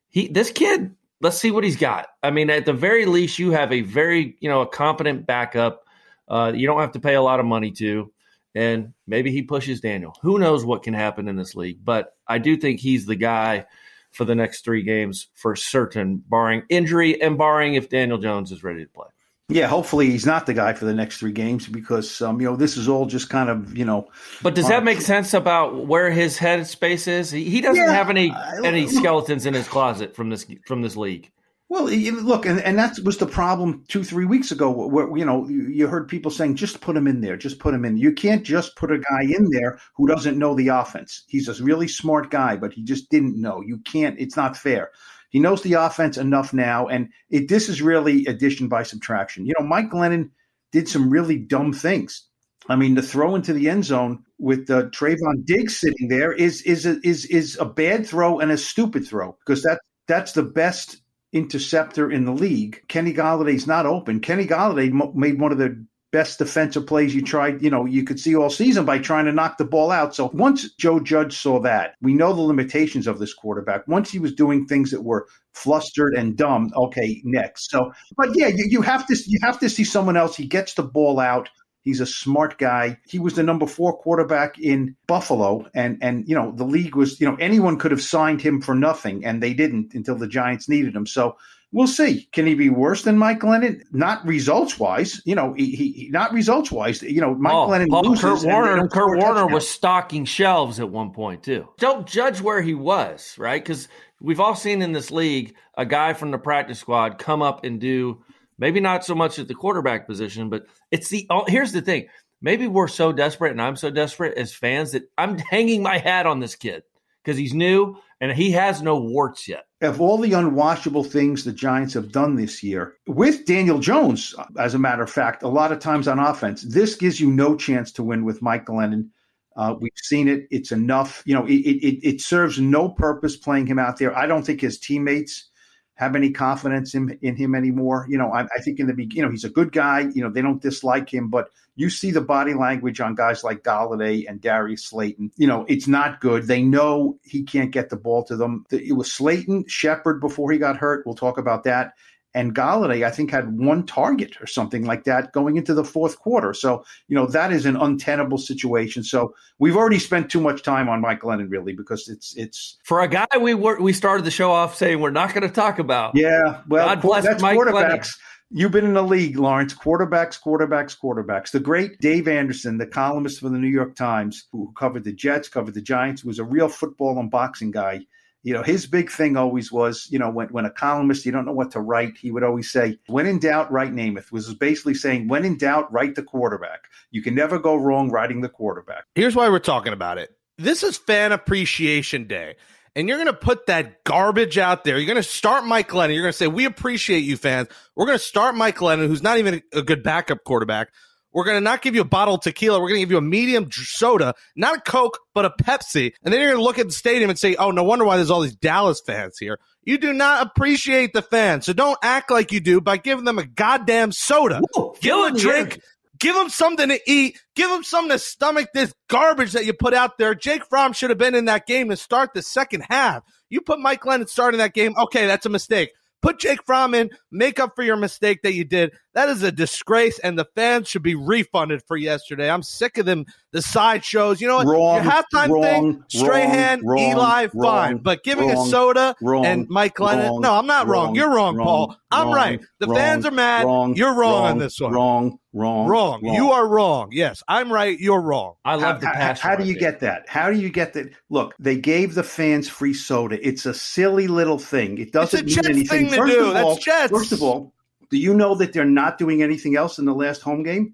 he 0.09 0.27
this 0.27 0.51
kid, 0.51 0.95
let's 1.23 1.39
see 1.39 1.49
what 1.49 1.63
he's 1.63 1.77
got. 1.77 2.07
I 2.21 2.29
mean, 2.29 2.49
at 2.49 2.65
the 2.65 2.73
very 2.73 3.05
least, 3.05 3.39
you 3.39 3.51
have 3.51 3.71
a 3.71 3.81
very 3.81 4.37
you 4.39 4.49
know 4.49 4.61
a 4.61 4.67
competent 4.67 5.25
backup. 5.25 5.85
Uh, 6.27 6.51
you 6.53 6.67
don't 6.67 6.79
have 6.79 6.91
to 6.91 6.99
pay 6.99 7.15
a 7.15 7.21
lot 7.21 7.39
of 7.39 7.45
money 7.45 7.71
to, 7.71 8.11
and 8.53 8.93
maybe 9.07 9.31
he 9.31 9.41
pushes 9.41 9.81
Daniel. 9.81 10.15
Who 10.21 10.37
knows 10.37 10.63
what 10.63 10.83
can 10.83 10.93
happen 10.93 11.27
in 11.27 11.35
this 11.35 11.55
league? 11.55 11.79
But 11.83 12.15
I 12.27 12.37
do 12.37 12.55
think 12.55 12.79
he's 12.79 13.05
the 13.05 13.15
guy 13.15 13.65
for 14.11 14.25
the 14.25 14.35
next 14.35 14.63
three 14.63 14.83
games 14.83 15.27
for 15.33 15.55
certain, 15.55 16.23
barring 16.29 16.63
injury 16.69 17.19
and 17.19 17.37
barring 17.37 17.73
if 17.73 17.89
Daniel 17.89 18.19
Jones 18.19 18.51
is 18.51 18.63
ready 18.63 18.83
to 18.83 18.89
play. 18.91 19.07
Yeah, 19.49 19.67
hopefully 19.67 20.09
he's 20.09 20.25
not 20.25 20.45
the 20.45 20.53
guy 20.53 20.73
for 20.73 20.85
the 20.85 20.93
next 20.93 21.17
three 21.17 21.33
games 21.33 21.67
because 21.67 22.21
um, 22.21 22.39
you 22.39 22.49
know 22.49 22.55
this 22.55 22.77
is 22.77 22.87
all 22.87 23.05
just 23.05 23.29
kind 23.29 23.49
of 23.49 23.77
you 23.77 23.83
know. 23.83 24.09
But 24.41 24.55
does 24.55 24.69
that 24.69 24.85
make 24.85 25.01
sense 25.01 25.33
about 25.33 25.85
where 25.85 26.09
his 26.09 26.37
head 26.37 26.65
space 26.65 27.07
is? 27.07 27.29
He 27.29 27.59
doesn't 27.59 27.83
yeah, 27.83 27.91
have 27.91 28.09
any 28.09 28.33
any 28.63 28.87
skeletons 28.87 29.45
in 29.45 29.53
his 29.53 29.67
closet 29.67 30.15
from 30.15 30.29
this 30.29 30.45
from 30.65 30.81
this 30.81 30.95
league. 30.95 31.29
Well, 31.73 31.85
look, 31.85 32.45
and, 32.45 32.59
and 32.61 32.77
that 32.77 32.99
was 32.99 33.17
the 33.17 33.25
problem 33.25 33.83
two, 33.87 34.03
three 34.03 34.25
weeks 34.25 34.51
ago. 34.51 34.69
Where 34.69 35.17
you 35.17 35.25
know 35.25 35.47
you 35.47 35.87
heard 35.87 36.07
people 36.07 36.29
saying, 36.29 36.55
"Just 36.55 36.81
put 36.81 36.95
him 36.95 37.07
in 37.07 37.21
there, 37.21 37.35
just 37.35 37.59
put 37.59 37.73
him 37.73 37.83
in." 37.83 37.97
You 37.97 38.13
can't 38.13 38.43
just 38.43 38.75
put 38.75 38.91
a 38.91 38.99
guy 38.99 39.23
in 39.23 39.49
there 39.49 39.79
who 39.95 40.07
doesn't 40.07 40.37
know 40.37 40.53
the 40.53 40.67
offense. 40.67 41.23
He's 41.27 41.49
a 41.49 41.63
really 41.63 41.87
smart 41.87 42.29
guy, 42.29 42.57
but 42.57 42.73
he 42.73 42.83
just 42.83 43.09
didn't 43.09 43.41
know. 43.41 43.61
You 43.65 43.79
can't. 43.79 44.19
It's 44.19 44.37
not 44.37 44.55
fair. 44.55 44.91
He 45.33 45.39
knows 45.39 45.63
the 45.63 45.73
offense 45.73 46.15
enough 46.17 46.53
now, 46.53 46.87
and 46.87 47.09
it, 47.31 47.49
this 47.49 47.67
is 47.67 47.81
really 47.81 48.25
addition 48.27 48.67
by 48.69 48.83
subtraction. 48.83 49.47
You 49.47 49.53
know, 49.59 49.65
Mike 49.65 49.89
Glennon 49.89 50.29
did 50.71 50.87
some 50.87 51.09
really 51.09 51.37
dumb 51.37 51.73
things. 51.73 52.27
I 52.69 52.75
mean, 52.75 52.93
the 52.93 53.01
throw 53.01 53.35
into 53.35 53.51
the 53.51 53.67
end 53.67 53.83
zone 53.83 54.23
with 54.37 54.69
uh, 54.69 54.83
Trevon 54.91 55.43
Diggs 55.43 55.77
sitting 55.77 56.07
there 56.07 56.31
is 56.31 56.61
is 56.61 56.85
a, 56.85 56.99
is 57.03 57.25
is 57.25 57.57
a 57.59 57.65
bad 57.65 58.05
throw 58.05 58.39
and 58.39 58.51
a 58.51 58.57
stupid 58.57 59.07
throw 59.07 59.35
because 59.45 59.63
that 59.63 59.79
that's 60.07 60.33
the 60.33 60.43
best 60.43 60.97
interceptor 61.33 62.11
in 62.11 62.25
the 62.25 62.31
league. 62.31 62.83
Kenny 62.87 63.11
Golladay's 63.11 63.65
not 63.65 63.87
open. 63.87 64.19
Kenny 64.19 64.45
Golladay 64.45 65.15
made 65.15 65.41
one 65.41 65.51
of 65.51 65.57
the 65.57 65.83
best 66.13 66.37
defensive 66.37 66.85
plays 66.85 67.13
you 67.15 67.23
tried, 67.23 67.61
you 67.63 67.71
know, 67.71 67.85
you 67.85 68.03
could 68.03 68.19
see 68.19 68.35
all 68.35 68.49
season 68.49 68.85
by 68.85 68.99
trying 68.99 69.25
to 69.25 69.31
knock 69.31 69.57
the 69.57 69.65
ball 69.65 69.89
out. 69.89 70.13
So 70.13 70.29
once 70.31 70.71
Joe 70.75 70.99
Judge 70.99 71.35
saw 71.35 71.59
that, 71.61 71.95
we 72.01 72.13
know 72.13 72.31
the 72.33 72.41
limitations 72.41 73.07
of 73.07 73.17
this 73.17 73.33
quarterback. 73.33 73.87
Once 73.87 74.11
he 74.11 74.19
was 74.19 74.31
doing 74.31 74.65
things 74.65 74.91
that 74.91 75.03
were 75.03 75.27
flustered 75.53 76.13
and 76.13 76.37
dumb, 76.37 76.69
okay, 76.75 77.19
next. 77.25 77.71
So, 77.71 77.91
but 78.15 78.29
yeah, 78.35 78.47
you, 78.47 78.65
you 78.69 78.81
have 78.83 79.07
to 79.07 79.17
you 79.25 79.39
have 79.41 79.59
to 79.59 79.69
see 79.69 79.83
someone 79.83 80.15
else. 80.15 80.37
He 80.37 80.45
gets 80.45 80.75
the 80.75 80.83
ball 80.83 81.19
out. 81.19 81.49
He's 81.81 81.99
a 81.99 82.05
smart 82.05 82.59
guy. 82.59 82.99
He 83.07 83.17
was 83.17 83.33
the 83.33 83.43
number 83.43 83.65
four 83.65 83.97
quarterback 83.97 84.59
in 84.59 84.95
Buffalo, 85.07 85.67
and 85.73 85.97
and 86.01 86.29
you 86.29 86.35
know 86.35 86.53
the 86.55 86.63
league 86.63 86.95
was 86.95 87.19
you 87.19 87.27
know 87.27 87.35
anyone 87.39 87.79
could 87.79 87.91
have 87.91 88.03
signed 88.03 88.39
him 88.39 88.61
for 88.61 88.75
nothing, 88.75 89.25
and 89.25 89.41
they 89.41 89.55
didn't 89.55 89.95
until 89.95 90.15
the 90.15 90.27
Giants 90.27 90.69
needed 90.69 90.95
him. 90.95 91.07
So 91.07 91.37
we'll 91.73 91.87
see. 91.87 92.29
Can 92.31 92.45
he 92.45 92.53
be 92.53 92.69
worse 92.69 93.03
than 93.03 93.17
Mike 93.17 93.39
Glennon? 93.39 93.81
Not 93.91 94.25
results 94.25 94.79
wise, 94.79 95.21
you 95.25 95.35
know. 95.35 95.53
He, 95.53 95.75
he 95.75 96.09
not 96.09 96.31
results 96.31 96.71
wise. 96.71 97.01
You 97.01 97.19
know, 97.19 97.35
Mike 97.35 97.53
oh, 97.53 97.67
Glennon 97.67 97.89
Paul, 97.89 98.03
loses. 98.03 98.21
Kurt 98.21 98.43
Warner, 98.43 98.87
Kurt 98.87 99.17
Warner 99.17 99.47
was 99.47 99.67
stocking 99.67 100.23
shelves 100.23 100.79
at 100.79 100.89
one 100.89 101.11
point 101.11 101.43
too. 101.43 101.67
Don't 101.79 102.07
judge 102.07 102.39
where 102.39 102.61
he 102.61 102.73
was, 102.73 103.35
right? 103.37 103.61
Because 103.61 103.89
we've 104.21 104.39
all 104.39 104.55
seen 104.55 104.81
in 104.81 104.93
this 104.93 105.11
league 105.11 105.55
a 105.77 105.85
guy 105.85 106.13
from 106.13 106.31
the 106.31 106.37
practice 106.37 106.79
squad 106.79 107.17
come 107.17 107.41
up 107.41 107.65
and 107.65 107.81
do 107.81 108.23
maybe 108.57 108.79
not 108.79 109.03
so 109.03 109.15
much 109.15 109.39
at 109.39 109.47
the 109.47 109.55
quarterback 109.55 110.07
position, 110.07 110.49
but 110.49 110.65
it's 110.91 111.09
the. 111.09 111.27
Oh, 111.29 111.43
here's 111.47 111.73
the 111.73 111.81
thing. 111.81 112.07
Maybe 112.41 112.67
we're 112.67 112.87
so 112.87 113.11
desperate, 113.11 113.51
and 113.51 113.61
I'm 113.61 113.75
so 113.75 113.89
desperate 113.89 114.37
as 114.37 114.53
fans 114.53 114.91
that 114.91 115.03
I'm 115.17 115.37
hanging 115.49 115.81
my 115.81 115.97
hat 115.97 116.25
on 116.25 116.39
this 116.39 116.55
kid 116.55 116.83
because 117.23 117.37
he's 117.37 117.53
new 117.53 117.95
and 118.21 118.31
he 118.31 118.51
has 118.51 118.81
no 118.81 118.99
warts 118.99 119.47
yet. 119.47 119.65
Of 119.81 119.99
all 119.99 120.17
the 120.17 120.31
unwashable 120.31 121.05
things 121.05 121.43
the 121.43 121.51
Giants 121.51 121.93
have 121.93 122.11
done 122.11 122.35
this 122.35 122.63
year, 122.63 122.95
with 123.07 123.45
Daniel 123.45 123.79
Jones, 123.79 124.33
as 124.57 124.73
a 124.73 124.79
matter 124.79 125.03
of 125.03 125.09
fact, 125.09 125.43
a 125.43 125.47
lot 125.47 125.71
of 125.71 125.79
times 125.79 126.07
on 126.07 126.19
offense, 126.19 126.61
this 126.63 126.95
gives 126.95 127.19
you 127.19 127.29
no 127.29 127.55
chance 127.55 127.91
to 127.93 128.03
win 128.03 128.23
with 128.23 128.41
Mike 128.41 128.65
Glennon. 128.65 129.09
Uh, 129.55 129.75
we've 129.79 129.91
seen 129.95 130.27
it. 130.27 130.47
It's 130.51 130.71
enough. 130.71 131.21
You 131.25 131.35
know, 131.35 131.45
it, 131.45 131.53
it, 131.53 132.07
it 132.07 132.21
serves 132.21 132.59
no 132.59 132.89
purpose 132.89 133.37
playing 133.37 133.67
him 133.67 133.77
out 133.77 133.97
there. 133.97 134.17
I 134.17 134.25
don't 134.25 134.45
think 134.45 134.61
his 134.61 134.79
teammates 134.79 135.49
have 135.95 136.15
any 136.15 136.31
confidence 136.31 136.95
in, 136.95 137.17
in 137.21 137.35
him 137.35 137.55
anymore. 137.55 138.05
You 138.09 138.17
know, 138.17 138.31
I, 138.31 138.43
I 138.43 138.61
think 138.63 138.79
in 138.79 138.87
the 138.87 138.93
beginning, 138.93 139.17
you 139.17 139.23
know, 139.23 139.31
he's 139.31 139.43
a 139.43 139.49
good 139.49 139.71
guy. 139.71 140.07
You 140.13 140.23
know, 140.23 140.29
they 140.29 140.41
don't 140.41 140.61
dislike 140.61 141.13
him, 141.13 141.29
but 141.29 141.49
you 141.75 141.89
see 141.89 142.11
the 142.11 142.21
body 142.21 142.53
language 142.53 142.99
on 142.99 143.15
guys 143.15 143.43
like 143.43 143.63
Golladay 143.63 144.25
and 144.27 144.41
Darius 144.41 144.85
Slayton. 144.85 145.31
You 145.37 145.47
know, 145.47 145.65
it's 145.67 145.87
not 145.87 146.21
good. 146.21 146.47
They 146.47 146.61
know 146.61 147.17
he 147.23 147.43
can't 147.43 147.71
get 147.71 147.89
the 147.89 147.95
ball 147.95 148.23
to 148.25 148.35
them. 148.35 148.65
It 148.71 148.95
was 148.95 149.11
Slayton, 149.11 149.65
Shepard 149.67 150.19
before 150.19 150.51
he 150.51 150.57
got 150.57 150.77
hurt. 150.77 151.05
We'll 151.05 151.15
talk 151.15 151.37
about 151.37 151.63
that. 151.63 151.93
And 152.35 152.55
Golladay, 152.55 153.05
I 153.05 153.11
think, 153.11 153.29
had 153.29 153.57
one 153.59 153.85
target 153.85 154.41
or 154.41 154.47
something 154.47 154.85
like 154.85 155.03
that 155.03 155.31
going 155.33 155.55
into 155.55 155.73
the 155.73 155.83
fourth 155.83 156.17
quarter. 156.17 156.53
So, 156.53 156.83
you 157.07 157.15
know, 157.15 157.27
that 157.27 157.51
is 157.51 157.65
an 157.65 157.75
untenable 157.75 158.39
situation. 158.39 159.03
So 159.03 159.35
we've 159.59 159.77
already 159.77 159.99
spent 159.99 160.31
too 160.31 160.41
much 160.41 160.63
time 160.63 160.89
on 160.89 161.01
Mike 161.01 161.21
Glennon, 161.21 161.51
really, 161.51 161.73
because 161.73 162.09
it's 162.09 162.35
it's 162.35 162.77
for 162.83 163.01
a 163.01 163.07
guy 163.07 163.27
we 163.39 163.53
were 163.53 163.79
we 163.79 163.93
started 163.93 164.25
the 164.25 164.31
show 164.31 164.51
off 164.51 164.75
saying 164.75 164.99
we're 164.99 165.11
not 165.11 165.33
going 165.33 165.47
to 165.47 165.53
talk 165.53 165.77
about. 165.77 166.15
Yeah, 166.15 166.61
well, 166.67 166.87
God 166.87 167.01
bless 167.01 167.23
that's 167.23 167.41
Mike 167.41 167.57
quarterbacks. 167.57 167.73
Glennon. 167.73 168.17
You've 168.55 168.71
been 168.71 168.85
in 168.85 168.93
the 168.93 169.03
league, 169.03 169.37
Lawrence. 169.37 169.73
Quarterbacks, 169.73 170.39
quarterbacks, 170.39 170.95
quarterbacks. 170.99 171.49
The 171.49 171.59
great 171.59 171.99
Dave 171.99 172.27
Anderson, 172.27 172.77
the 172.77 172.85
columnist 172.85 173.39
for 173.39 173.49
the 173.49 173.57
New 173.57 173.67
York 173.67 173.95
Times, 173.95 174.47
who 174.51 174.71
covered 174.77 175.03
the 175.03 175.13
Jets, 175.13 175.49
covered 175.49 175.73
the 175.73 175.81
Giants, 175.81 176.23
was 176.23 176.37
a 176.37 176.43
real 176.43 176.69
football 176.69 177.19
and 177.19 177.31
boxing 177.31 177.71
guy 177.71 178.05
you 178.43 178.53
know, 178.53 178.61
his 178.61 178.85
big 178.85 179.09
thing 179.09 179.37
always 179.37 179.71
was, 179.71 180.07
you 180.11 180.19
know, 180.19 180.29
when, 180.29 180.49
when 180.49 180.65
a 180.65 180.69
columnist, 180.69 181.25
you 181.25 181.31
don't 181.31 181.45
know 181.45 181.53
what 181.53 181.71
to 181.71 181.79
write, 181.79 182.17
he 182.17 182.29
would 182.29 182.43
always 182.43 182.69
say, 182.69 182.99
when 183.07 183.25
in 183.25 183.39
doubt, 183.39 183.71
write 183.71 183.93
Namath, 183.93 184.31
was 184.31 184.53
basically 184.53 184.93
saying, 184.93 185.29
when 185.29 185.45
in 185.45 185.57
doubt, 185.57 185.91
write 185.91 186.15
the 186.15 186.23
quarterback. 186.23 186.89
You 187.09 187.21
can 187.21 187.35
never 187.35 187.57
go 187.57 187.75
wrong 187.75 188.11
writing 188.11 188.41
the 188.41 188.49
quarterback. 188.49 189.05
Here's 189.15 189.35
why 189.35 189.49
we're 189.49 189.59
talking 189.59 189.93
about 189.93 190.17
it. 190.17 190.35
This 190.57 190.83
is 190.83 190.97
Fan 190.97 191.31
Appreciation 191.31 192.27
Day. 192.27 192.55
And 192.95 193.07
you're 193.07 193.17
going 193.17 193.27
to 193.27 193.33
put 193.33 193.65
that 193.67 194.03
garbage 194.03 194.57
out 194.57 194.83
there. 194.83 194.97
You're 194.97 195.07
going 195.07 195.15
to 195.15 195.23
start 195.23 195.65
Mike 195.65 195.89
Glennon. 195.89 196.13
You're 196.13 196.23
going 196.23 196.33
to 196.33 196.37
say, 196.37 196.47
we 196.47 196.65
appreciate 196.65 197.23
you 197.23 197.37
fans. 197.37 197.69
We're 197.95 198.05
going 198.05 198.19
to 198.19 198.23
start 198.23 198.55
Mike 198.55 198.77
Glennon, 198.77 199.07
who's 199.07 199.23
not 199.23 199.39
even 199.39 199.63
a 199.73 199.81
good 199.81 200.03
backup 200.03 200.43
quarterback. 200.43 200.89
We're 201.33 201.45
going 201.45 201.57
to 201.57 201.61
not 201.61 201.81
give 201.81 201.95
you 201.95 202.01
a 202.01 202.05
bottle 202.05 202.35
of 202.35 202.41
tequila. 202.41 202.79
We're 202.79 202.89
going 202.89 202.99
to 202.99 203.05
give 203.05 203.11
you 203.11 203.17
a 203.17 203.21
medium 203.21 203.69
soda, 203.71 204.35
not 204.55 204.77
a 204.77 204.81
Coke, 204.81 205.19
but 205.33 205.45
a 205.45 205.49
Pepsi. 205.49 206.13
And 206.23 206.33
then 206.33 206.39
you're 206.39 206.51
going 206.51 206.59
to 206.59 206.63
look 206.63 206.79
at 206.79 206.87
the 206.87 206.93
stadium 206.93 207.29
and 207.29 207.39
say, 207.39 207.55
oh, 207.55 207.71
no 207.71 207.83
wonder 207.83 208.05
why 208.05 208.17
there's 208.17 208.31
all 208.31 208.41
these 208.41 208.55
Dallas 208.55 209.01
fans 209.01 209.37
here. 209.39 209.59
You 209.83 209.97
do 209.97 210.13
not 210.13 210.45
appreciate 210.45 211.13
the 211.13 211.21
fans. 211.21 211.65
So 211.65 211.73
don't 211.73 211.97
act 212.03 212.31
like 212.31 212.51
you 212.51 212.59
do 212.59 212.79
by 212.79 212.97
giving 212.97 213.25
them 213.25 213.39
a 213.39 213.45
goddamn 213.45 214.11
soda. 214.11 214.61
Give 215.01 215.15
them 215.15 215.35
a 215.35 215.37
drink. 215.37 215.79
Give 216.19 216.35
them 216.35 216.49
something 216.49 216.87
to 216.87 216.99
eat. 217.05 217.37
Give 217.55 217.69
them 217.69 217.83
something 217.83 218.11
to 218.11 218.19
stomach 218.19 218.69
this 218.73 218.93
garbage 219.09 219.53
that 219.53 219.65
you 219.65 219.73
put 219.73 219.93
out 219.93 220.17
there. 220.17 220.35
Jake 220.35 220.65
Fromm 220.69 220.93
should 220.93 221.09
have 221.09 221.19
been 221.19 221.35
in 221.35 221.45
that 221.45 221.65
game 221.65 221.89
to 221.89 221.97
start 221.97 222.33
the 222.33 222.41
second 222.41 222.85
half. 222.89 223.23
You 223.49 223.59
put 223.59 223.79
Mike 223.79 224.01
Glennon 224.03 224.29
starting 224.29 224.59
that 224.59 224.73
game. 224.73 224.93
Okay, 224.97 225.27
that's 225.27 225.45
a 225.45 225.49
mistake. 225.49 225.91
Put 226.21 226.39
Jake 226.39 226.63
Fromm 226.65 226.93
in, 226.93 227.09
make 227.31 227.59
up 227.59 227.73
for 227.75 227.83
your 227.83 227.97
mistake 227.97 228.43
that 228.43 228.53
you 228.53 228.63
did. 228.63 228.93
That 229.13 229.29
is 229.29 229.43
a 229.43 229.51
disgrace, 229.51 230.17
and 230.19 230.39
the 230.39 230.47
fans 230.55 230.89
should 230.89 231.03
be 231.03 231.13
refunded 231.13 231.83
for 231.87 231.95
yesterday. 231.95 232.49
I'm 232.49 232.63
sick 232.63 232.97
of 232.97 233.05
them, 233.05 233.25
the 233.51 233.61
sideshows. 233.61 234.41
You 234.41 234.47
know 234.47 234.57
what? 234.57 234.67
Wrong, 234.67 235.03
your 235.03 235.11
halftime 235.11 235.49
wrong, 235.49 235.63
thing, 235.63 236.03
Strahan, 236.07 236.81
wrong, 236.83 236.97
Eli, 236.99 237.47
wrong, 237.53 237.63
fine. 237.63 237.97
But 237.97 238.23
giving 238.23 238.49
a 238.49 238.57
soda 238.65 239.15
and 239.21 239.67
Mike 239.69 239.95
Glennon, 239.95 240.41
no, 240.41 240.55
I'm 240.55 240.65
not 240.65 240.87
wrong. 240.87 241.13
You're 241.13 241.33
wrong, 241.33 241.57
Paul. 241.57 241.95
I'm 242.11 242.31
right. 242.31 242.59
The 242.79 242.87
fans 242.87 243.25
are 243.25 243.31
mad. 243.31 243.67
You're 243.95 244.15
wrong, 244.15 244.45
on 244.45 244.57
this 244.57 244.79
one. 244.79 244.93
Wrong, 244.93 245.39
wrong, 245.53 245.87
wrong. 245.87 246.25
You 246.25 246.51
are 246.51 246.67
wrong. 246.67 247.09
Yes, 247.11 247.43
I'm 247.47 247.71
right. 247.71 247.99
You're 247.99 248.21
wrong. 248.21 248.55
I 248.65 248.75
love 248.75 248.81
how, 248.81 248.97
the 248.99 249.05
passion. 249.07 249.43
How, 249.43 249.49
how 249.49 249.55
do 249.55 249.65
you 249.65 249.77
get 249.77 249.99
that? 249.99 250.27
How 250.27 250.51
do 250.51 250.59
you 250.59 250.69
get 250.69 250.93
that? 250.93 251.09
Look, 251.29 251.53
they 251.59 251.75
gave 251.75 252.15
the 252.15 252.23
fans 252.23 252.67
free 252.67 252.93
soda. 252.93 253.45
It's 253.47 253.65
a 253.65 253.73
silly 253.73 254.27
little 254.27 254.57
thing. 254.57 254.97
It 254.97 255.11
doesn't 255.11 255.45
mean 255.45 255.65
anything. 255.65 256.09
First 256.09 256.37
of 256.37 256.55
all, 256.55 256.77
first 257.09 257.31
of 257.31 257.43
all, 257.43 257.72
do 258.13 258.19
you 258.19 258.35
know 258.35 258.53
that 258.53 258.73
they're 258.73 258.85
not 258.85 259.17
doing 259.17 259.41
anything 259.41 259.75
else 259.75 259.97
in 259.97 260.05
the 260.05 260.13
last 260.13 260.43
home 260.43 260.61
game? 260.61 260.93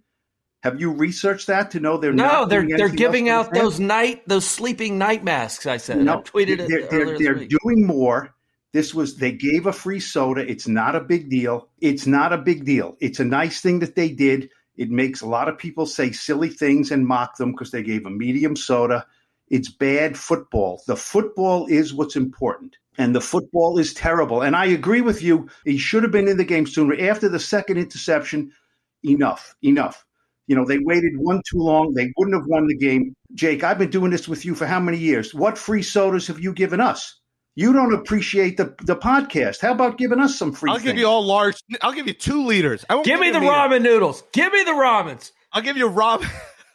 Have 0.63 0.79
you 0.79 0.93
researched 0.93 1.47
that 1.47 1.71
to 1.71 1.81
know 1.81 1.97
they're 1.97 2.13
no, 2.13 2.45
they're 2.45 2.65
they're 2.65 2.87
giving 2.87 3.27
out 3.27 3.53
those 3.53 3.77
night 3.77 4.25
those 4.25 4.45
sleeping 4.45 4.97
night 4.97 5.21
masks. 5.21 5.65
I 5.65 5.75
said 5.75 5.97
no, 5.97 6.19
I 6.19 6.21
tweeted 6.21 6.65
they're, 6.69 6.79
it. 6.79 6.89
They're, 6.89 7.17
they're 7.17 7.45
doing 7.45 7.85
more. 7.85 8.33
This 8.71 8.93
was 8.93 9.17
they 9.17 9.33
gave 9.33 9.65
a 9.65 9.73
free 9.73 9.99
soda. 9.99 10.49
It's 10.49 10.65
not 10.65 10.95
a 10.95 11.01
big 11.01 11.29
deal. 11.29 11.67
It's 11.81 12.07
not 12.07 12.31
a 12.31 12.37
big 12.37 12.63
deal. 12.63 12.95
It's 13.01 13.19
a 13.19 13.25
nice 13.25 13.59
thing 13.59 13.79
that 13.79 13.95
they 13.95 14.11
did. 14.11 14.49
It 14.77 14.89
makes 14.89 15.19
a 15.19 15.27
lot 15.27 15.49
of 15.49 15.57
people 15.57 15.85
say 15.85 16.13
silly 16.13 16.47
things 16.47 16.89
and 16.89 17.05
mock 17.05 17.35
them 17.35 17.51
because 17.51 17.71
they 17.71 17.83
gave 17.83 18.05
a 18.05 18.09
medium 18.09 18.55
soda. 18.55 19.05
It's 19.49 19.69
bad 19.69 20.17
football. 20.17 20.81
The 20.87 20.95
football 20.95 21.65
is 21.67 21.93
what's 21.93 22.15
important. 22.15 22.77
And 22.99 23.15
the 23.15 23.21
football 23.21 23.79
is 23.79 23.93
terrible. 23.93 24.41
And 24.41 24.57
I 24.57 24.65
agree 24.65 24.99
with 24.99 25.23
you. 25.23 25.47
He 25.63 25.77
should 25.77 26.03
have 26.03 26.11
been 26.11 26.27
in 26.27 26.35
the 26.37 26.43
game 26.43 26.67
sooner. 26.67 26.95
After 27.09 27.29
the 27.29 27.39
second 27.39 27.77
interception, 27.77 28.51
enough, 29.03 29.55
enough. 29.63 30.05
You 30.47 30.55
know, 30.55 30.65
they 30.65 30.79
waited 30.79 31.13
one 31.15 31.41
too 31.49 31.59
long. 31.59 31.93
They 31.93 32.11
wouldn't 32.17 32.35
have 32.35 32.47
won 32.47 32.67
the 32.67 32.75
game. 32.75 33.15
Jake, 33.35 33.63
I've 33.63 33.77
been 33.77 33.89
doing 33.89 34.11
this 34.11 34.27
with 34.27 34.43
you 34.43 34.53
for 34.53 34.65
how 34.65 34.81
many 34.81 34.97
years? 34.97 35.33
What 35.33 35.57
free 35.57 35.81
sodas 35.81 36.27
have 36.27 36.41
you 36.41 36.51
given 36.51 36.81
us? 36.81 37.19
You 37.55 37.71
don't 37.71 37.93
appreciate 37.93 38.57
the 38.57 38.75
the 38.83 38.95
podcast. 38.95 39.61
How 39.61 39.71
about 39.71 39.97
giving 39.97 40.19
us 40.19 40.37
some 40.37 40.51
free? 40.51 40.69
I'll 40.69 40.77
things? 40.77 40.89
give 40.89 40.97
you 40.97 41.07
all 41.07 41.23
large. 41.23 41.57
I'll 41.81 41.93
give 41.93 42.07
you 42.07 42.13
two 42.13 42.45
liters. 42.45 42.85
I 42.89 42.95
won't 42.95 43.05
Give 43.05 43.19
me 43.19 43.31
the 43.31 43.39
ramen 43.39 43.81
noodles. 43.81 44.23
Give 44.33 44.51
me 44.51 44.63
the 44.63 44.71
ramens. 44.71 45.31
I'll 45.53 45.61
give 45.61 45.77
you 45.77 45.87
a 45.87 45.91
ramen. 45.91 46.29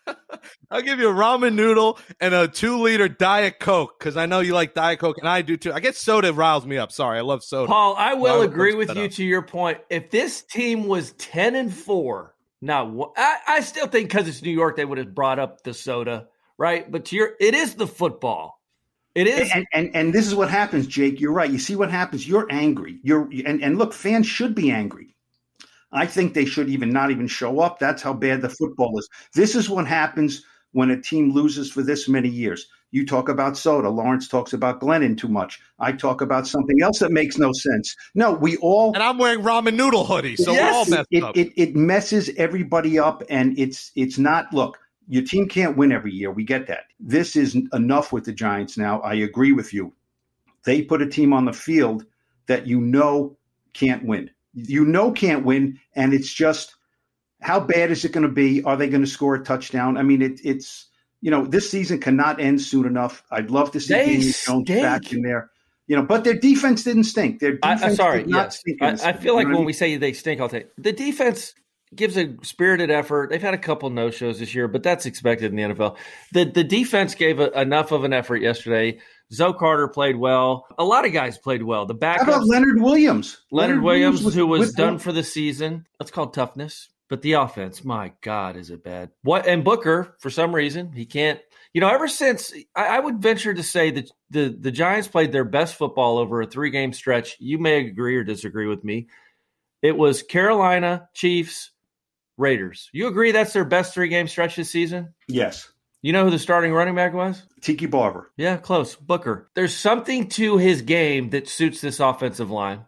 I'll 0.70 0.82
give 0.82 0.98
you 0.98 1.08
a 1.08 1.12
ramen 1.14 1.54
noodle 1.54 1.98
and 2.20 2.34
a 2.34 2.48
two 2.48 2.78
liter 2.82 3.08
Diet 3.08 3.58
Coke 3.60 3.98
because 3.98 4.16
I 4.16 4.26
know 4.26 4.40
you 4.40 4.54
like 4.54 4.74
Diet 4.74 4.98
Coke 4.98 5.18
and 5.18 5.28
I 5.28 5.42
do 5.42 5.56
too. 5.56 5.72
I 5.72 5.80
guess 5.80 5.98
soda 5.98 6.32
riles 6.32 6.66
me 6.66 6.76
up. 6.76 6.92
Sorry, 6.92 7.18
I 7.18 7.22
love 7.22 7.42
soda. 7.42 7.68
Paul, 7.68 7.94
I 7.96 8.14
will 8.14 8.22
Well, 8.22 8.42
agree 8.42 8.74
let's 8.74 8.88
with 8.88 8.96
you 8.98 9.04
up. 9.04 9.10
to 9.12 9.24
your 9.24 9.42
point. 9.42 9.78
If 9.90 10.10
this 10.10 10.42
team 10.42 10.86
was 10.86 11.12
10 11.12 11.54
and 11.54 11.72
4, 11.72 12.34
now 12.60 13.12
I, 13.16 13.36
I 13.46 13.60
still 13.60 13.86
think 13.86 14.08
because 14.10 14.28
it's 14.28 14.42
New 14.42 14.50
York, 14.50 14.76
they 14.76 14.84
would 14.84 14.98
have 14.98 15.14
brought 15.14 15.38
up 15.38 15.62
the 15.62 15.74
soda, 15.74 16.28
right? 16.58 16.90
But 16.90 17.06
to 17.06 17.16
your, 17.16 17.30
it 17.40 17.54
is 17.54 17.74
the 17.74 17.86
football. 17.86 18.60
It 19.14 19.28
is. 19.28 19.48
and, 19.54 19.64
and 19.72 19.90
and 19.94 20.12
this 20.12 20.26
is 20.26 20.34
what 20.34 20.50
happens, 20.50 20.88
Jake. 20.88 21.20
You're 21.20 21.32
right. 21.32 21.48
You 21.48 21.58
see 21.60 21.76
what 21.76 21.88
happens. 21.88 22.26
You're 22.26 22.48
angry. 22.50 22.98
You're 23.04 23.30
and, 23.46 23.62
and 23.62 23.78
look, 23.78 23.92
fans 23.92 24.26
should 24.26 24.56
be 24.56 24.72
angry. 24.72 25.14
I 25.94 26.06
think 26.06 26.34
they 26.34 26.44
should 26.44 26.68
even 26.68 26.90
not 26.90 27.10
even 27.10 27.26
show 27.26 27.60
up. 27.60 27.78
That's 27.78 28.02
how 28.02 28.12
bad 28.12 28.42
the 28.42 28.48
football 28.48 28.98
is. 28.98 29.08
This 29.34 29.54
is 29.54 29.70
what 29.70 29.86
happens 29.86 30.44
when 30.72 30.90
a 30.90 31.00
team 31.00 31.32
loses 31.32 31.70
for 31.70 31.82
this 31.82 32.08
many 32.08 32.28
years. 32.28 32.66
You 32.90 33.06
talk 33.06 33.28
about 33.28 33.56
soda. 33.56 33.88
Lawrence 33.88 34.28
talks 34.28 34.52
about 34.52 34.80
Glennon 34.80 35.16
too 35.16 35.28
much. 35.28 35.60
I 35.78 35.92
talk 35.92 36.20
about 36.20 36.46
something 36.46 36.82
else 36.82 36.98
that 36.98 37.10
makes 37.10 37.38
no 37.38 37.52
sense. 37.52 37.96
No, 38.14 38.32
we 38.32 38.56
all 38.58 38.92
and 38.92 39.02
I'm 39.02 39.18
wearing 39.18 39.40
ramen 39.40 39.74
noodle 39.74 40.04
hoodie, 40.04 40.36
so 40.36 40.52
we're 40.52 40.70
all 40.70 40.84
messed 40.86 41.08
it, 41.10 41.22
up. 41.22 41.36
it, 41.36 41.52
it 41.56 41.74
messes 41.74 42.30
everybody 42.36 42.98
up 42.98 43.22
and 43.28 43.58
it's 43.58 43.90
it's 43.96 44.18
not 44.18 44.52
look 44.52 44.78
your 45.08 45.22
team 45.22 45.48
can't 45.48 45.76
win 45.76 45.92
every 45.92 46.12
year 46.12 46.30
we 46.30 46.44
get 46.44 46.66
that 46.66 46.84
this 46.98 47.36
is 47.36 47.56
enough 47.72 48.12
with 48.12 48.24
the 48.24 48.32
giants 48.32 48.78
now 48.78 49.00
i 49.00 49.14
agree 49.14 49.52
with 49.52 49.72
you 49.72 49.92
they 50.64 50.82
put 50.82 51.02
a 51.02 51.06
team 51.06 51.32
on 51.32 51.44
the 51.44 51.52
field 51.52 52.06
that 52.46 52.66
you 52.66 52.80
know 52.80 53.36
can't 53.72 54.04
win 54.04 54.30
you 54.54 54.84
know 54.84 55.10
can't 55.12 55.44
win 55.44 55.78
and 55.94 56.14
it's 56.14 56.32
just 56.32 56.74
how 57.42 57.60
bad 57.60 57.90
is 57.90 58.04
it 58.04 58.12
going 58.12 58.26
to 58.26 58.32
be 58.32 58.62
are 58.64 58.76
they 58.76 58.88
going 58.88 59.00
to 59.02 59.06
score 59.06 59.34
a 59.34 59.44
touchdown 59.44 59.96
i 59.96 60.02
mean 60.02 60.22
it, 60.22 60.40
it's 60.44 60.88
you 61.20 61.30
know 61.30 61.44
this 61.46 61.70
season 61.70 61.98
cannot 62.00 62.40
end 62.40 62.60
soon 62.60 62.86
enough 62.86 63.22
i'd 63.32 63.50
love 63.50 63.70
to 63.70 63.80
see 63.80 63.94
Daniel 63.94 64.32
Jones 64.46 64.68
back 64.68 65.12
in 65.12 65.22
there 65.22 65.50
you 65.86 65.96
know 65.96 66.02
but 66.02 66.24
their 66.24 66.34
defense 66.38 66.84
didn't 66.84 67.04
stink 67.04 67.40
their 67.40 67.58
I, 67.62 67.74
defense 67.74 67.82
I'm 67.92 67.96
sorry. 67.96 68.18
did 68.22 68.28
not 68.28 68.58
Yes. 68.66 69.02
I, 69.02 69.10
I 69.10 69.12
feel 69.12 69.34
You 69.34 69.36
like 69.36 69.48
know 69.48 69.54
what 69.54 69.54
I 69.54 69.54
when 69.54 69.56
mean? 69.58 69.64
we 69.66 69.72
say 69.72 69.96
they 69.96 70.12
stink, 70.12 70.40
I'll 70.40 70.48
take 70.48 70.68
the 70.76 70.92
defense 70.92 71.54
gives 71.94 72.16
a 72.16 72.34
spirited 72.42 72.90
effort. 72.90 73.30
They've 73.30 73.40
had 73.40 73.54
a 73.54 73.58
couple 73.58 73.88
no 73.90 74.10
shows 74.10 74.38
this 74.40 74.54
year, 74.54 74.68
but 74.68 74.82
that's 74.82 75.06
expected 75.06 75.50
in 75.52 75.56
the 75.56 75.74
NFL. 75.74 75.96
The 76.32 76.44
the 76.44 76.64
defense 76.64 77.14
gave 77.14 77.40
a, 77.40 77.50
enough 77.60 77.92
of 77.92 78.04
an 78.04 78.12
effort 78.12 78.38
yesterday. 78.38 78.98
Zoe 79.32 79.54
Carter 79.54 79.88
played 79.88 80.16
well. 80.16 80.66
A 80.78 80.84
lot 80.84 81.06
of 81.06 81.12
guys 81.12 81.38
played 81.38 81.62
well. 81.62 81.86
The 81.86 81.96
How 82.00 82.22
about 82.22 82.46
Leonard 82.46 82.80
Williams? 82.80 83.38
Leonard 83.50 83.82
Williams, 83.82 84.34
who 84.34 84.46
was 84.46 84.72
done 84.72 84.98
for 84.98 85.12
the 85.12 85.22
season. 85.22 85.86
That's 85.98 86.10
called 86.10 86.34
toughness. 86.34 86.88
But 87.08 87.22
the 87.22 87.34
offense, 87.34 87.84
my 87.84 88.12
God, 88.22 88.56
is 88.56 88.70
it 88.70 88.82
bad? 88.82 89.10
What 89.22 89.46
and 89.46 89.62
Booker, 89.62 90.16
for 90.20 90.30
some 90.30 90.54
reason, 90.54 90.92
he 90.92 91.04
can't. 91.04 91.40
You 91.74 91.80
know, 91.80 91.88
ever 91.88 92.08
since 92.08 92.54
I, 92.74 92.96
I 92.96 93.00
would 93.00 93.20
venture 93.20 93.52
to 93.52 93.62
say 93.62 93.90
that 93.90 94.10
the 94.30 94.56
the 94.58 94.70
Giants 94.70 95.08
played 95.08 95.30
their 95.30 95.44
best 95.44 95.74
football 95.74 96.18
over 96.18 96.40
a 96.40 96.46
three 96.46 96.70
game 96.70 96.92
stretch. 96.92 97.36
You 97.40 97.58
may 97.58 97.86
agree 97.86 98.16
or 98.16 98.24
disagree 98.24 98.66
with 98.66 98.84
me. 98.84 99.08
It 99.82 99.96
was 99.96 100.22
Carolina, 100.22 101.08
Chiefs, 101.12 101.72
Raiders. 102.38 102.88
You 102.92 103.08
agree 103.08 103.32
that's 103.32 103.52
their 103.52 103.66
best 103.66 103.92
three 103.92 104.08
game 104.08 104.26
stretch 104.26 104.56
this 104.56 104.70
season? 104.70 105.12
Yes, 105.28 105.70
You 106.04 106.12
know 106.12 106.26
who 106.26 106.30
the 106.30 106.38
starting 106.38 106.74
running 106.74 106.94
back 106.94 107.14
was? 107.14 107.46
Tiki 107.62 107.86
Barber. 107.86 108.30
Yeah, 108.36 108.58
close. 108.58 108.94
Booker. 108.94 109.48
There's 109.54 109.74
something 109.74 110.28
to 110.28 110.58
his 110.58 110.82
game 110.82 111.30
that 111.30 111.48
suits 111.48 111.80
this 111.80 111.98
offensive 111.98 112.50
line. 112.50 112.84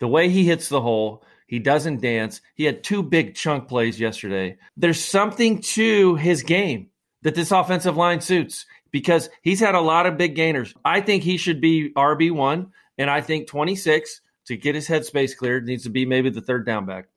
The 0.00 0.08
way 0.08 0.30
he 0.30 0.46
hits 0.46 0.70
the 0.70 0.80
hole, 0.80 1.22
he 1.46 1.58
doesn't 1.58 2.00
dance. 2.00 2.40
He 2.54 2.64
had 2.64 2.82
two 2.82 3.02
big 3.02 3.34
chunk 3.34 3.68
plays 3.68 4.00
yesterday. 4.00 4.56
There's 4.78 5.04
something 5.04 5.60
to 5.60 6.14
his 6.14 6.42
game 6.42 6.88
that 7.20 7.34
this 7.34 7.50
offensive 7.50 7.98
line 7.98 8.22
suits 8.22 8.64
because 8.90 9.28
he's 9.42 9.60
had 9.60 9.74
a 9.74 9.80
lot 9.82 10.06
of 10.06 10.16
big 10.16 10.34
gainers. 10.34 10.72
I 10.86 11.02
think 11.02 11.22
he 11.22 11.36
should 11.36 11.60
be 11.60 11.92
RB1, 11.94 12.70
and 12.96 13.10
I 13.10 13.20
think 13.20 13.46
26 13.46 14.22
to 14.46 14.56
get 14.56 14.74
his 14.74 14.88
headspace 14.88 15.36
cleared 15.36 15.66
needs 15.66 15.82
to 15.82 15.90
be 15.90 16.06
maybe 16.06 16.30
the 16.30 16.40
third 16.40 16.64
down 16.64 16.86
back. 16.86 17.08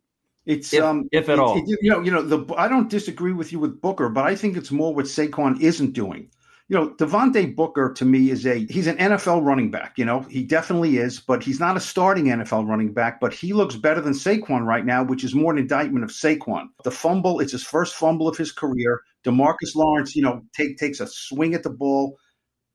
It's 0.48 0.74
If- 0.74 0.82
um, 0.84 1.08
if 1.12 1.30
at 1.30 1.34
it- 1.34 1.40
all. 1.40 1.58
it- 1.58 1.78
you 1.82 1.92
know, 1.92 2.00
you 2.02 2.10
know, 2.10 2.22
the 2.24 2.40
I 2.56 2.68
don't 2.68 2.90
disagree 2.90 3.34
with 3.34 3.52
you 3.52 3.60
with 3.60 3.80
Booker, 3.82 4.10
but 4.10 4.24
I 4.26 4.36
think 4.36 4.58
it's 4.58 4.72
more 4.72 4.96
what 4.96 5.06
Saquon 5.06 5.60
isn't 5.62 5.92
doing. 5.94 6.30
You 6.70 6.76
know, 6.78 6.90
Devontae 7.00 7.56
Booker 7.56 7.94
to 7.94 8.04
me 8.04 8.30
is 8.30 8.46
a 8.46 8.66
he's 8.70 8.88
an 8.88 8.98
NFL 8.98 9.42
running 9.42 9.72
back. 9.72 9.94
You 9.98 10.04
know, 10.06 10.22
he 10.30 10.44
definitely 10.44 10.98
is, 10.98 11.20
but 11.20 11.42
he's 11.44 11.60
not 11.62 11.78
a 11.78 11.80
starting 11.80 12.26
NFL 12.30 12.66
running 12.66 12.92
back. 12.94 13.20
But 13.22 13.34
he 13.34 13.54
looks 13.54 13.76
better 13.76 14.02
than 14.02 14.14
Saquon 14.14 14.66
right 14.66 14.86
now, 14.86 15.04
which 15.04 15.24
is 15.24 15.34
more 15.36 15.52
an 15.54 15.60
indictment 15.60 16.04
of 16.04 16.12
Saquon. 16.12 16.68
The 16.84 16.92
fumble, 16.92 17.40
it's 17.40 17.54
his 17.54 17.64
first 17.64 17.96
fumble 17.96 18.28
of 18.28 18.36
his 18.38 18.52
career. 18.52 19.02
Demarcus 19.26 19.76
Lawrence, 19.76 20.16
you 20.16 20.24
know, 20.24 20.42
take 20.56 20.78
takes 20.78 21.00
a 21.00 21.08
swing 21.08 21.54
at 21.54 21.64
the 21.64 21.70
ball, 21.70 22.18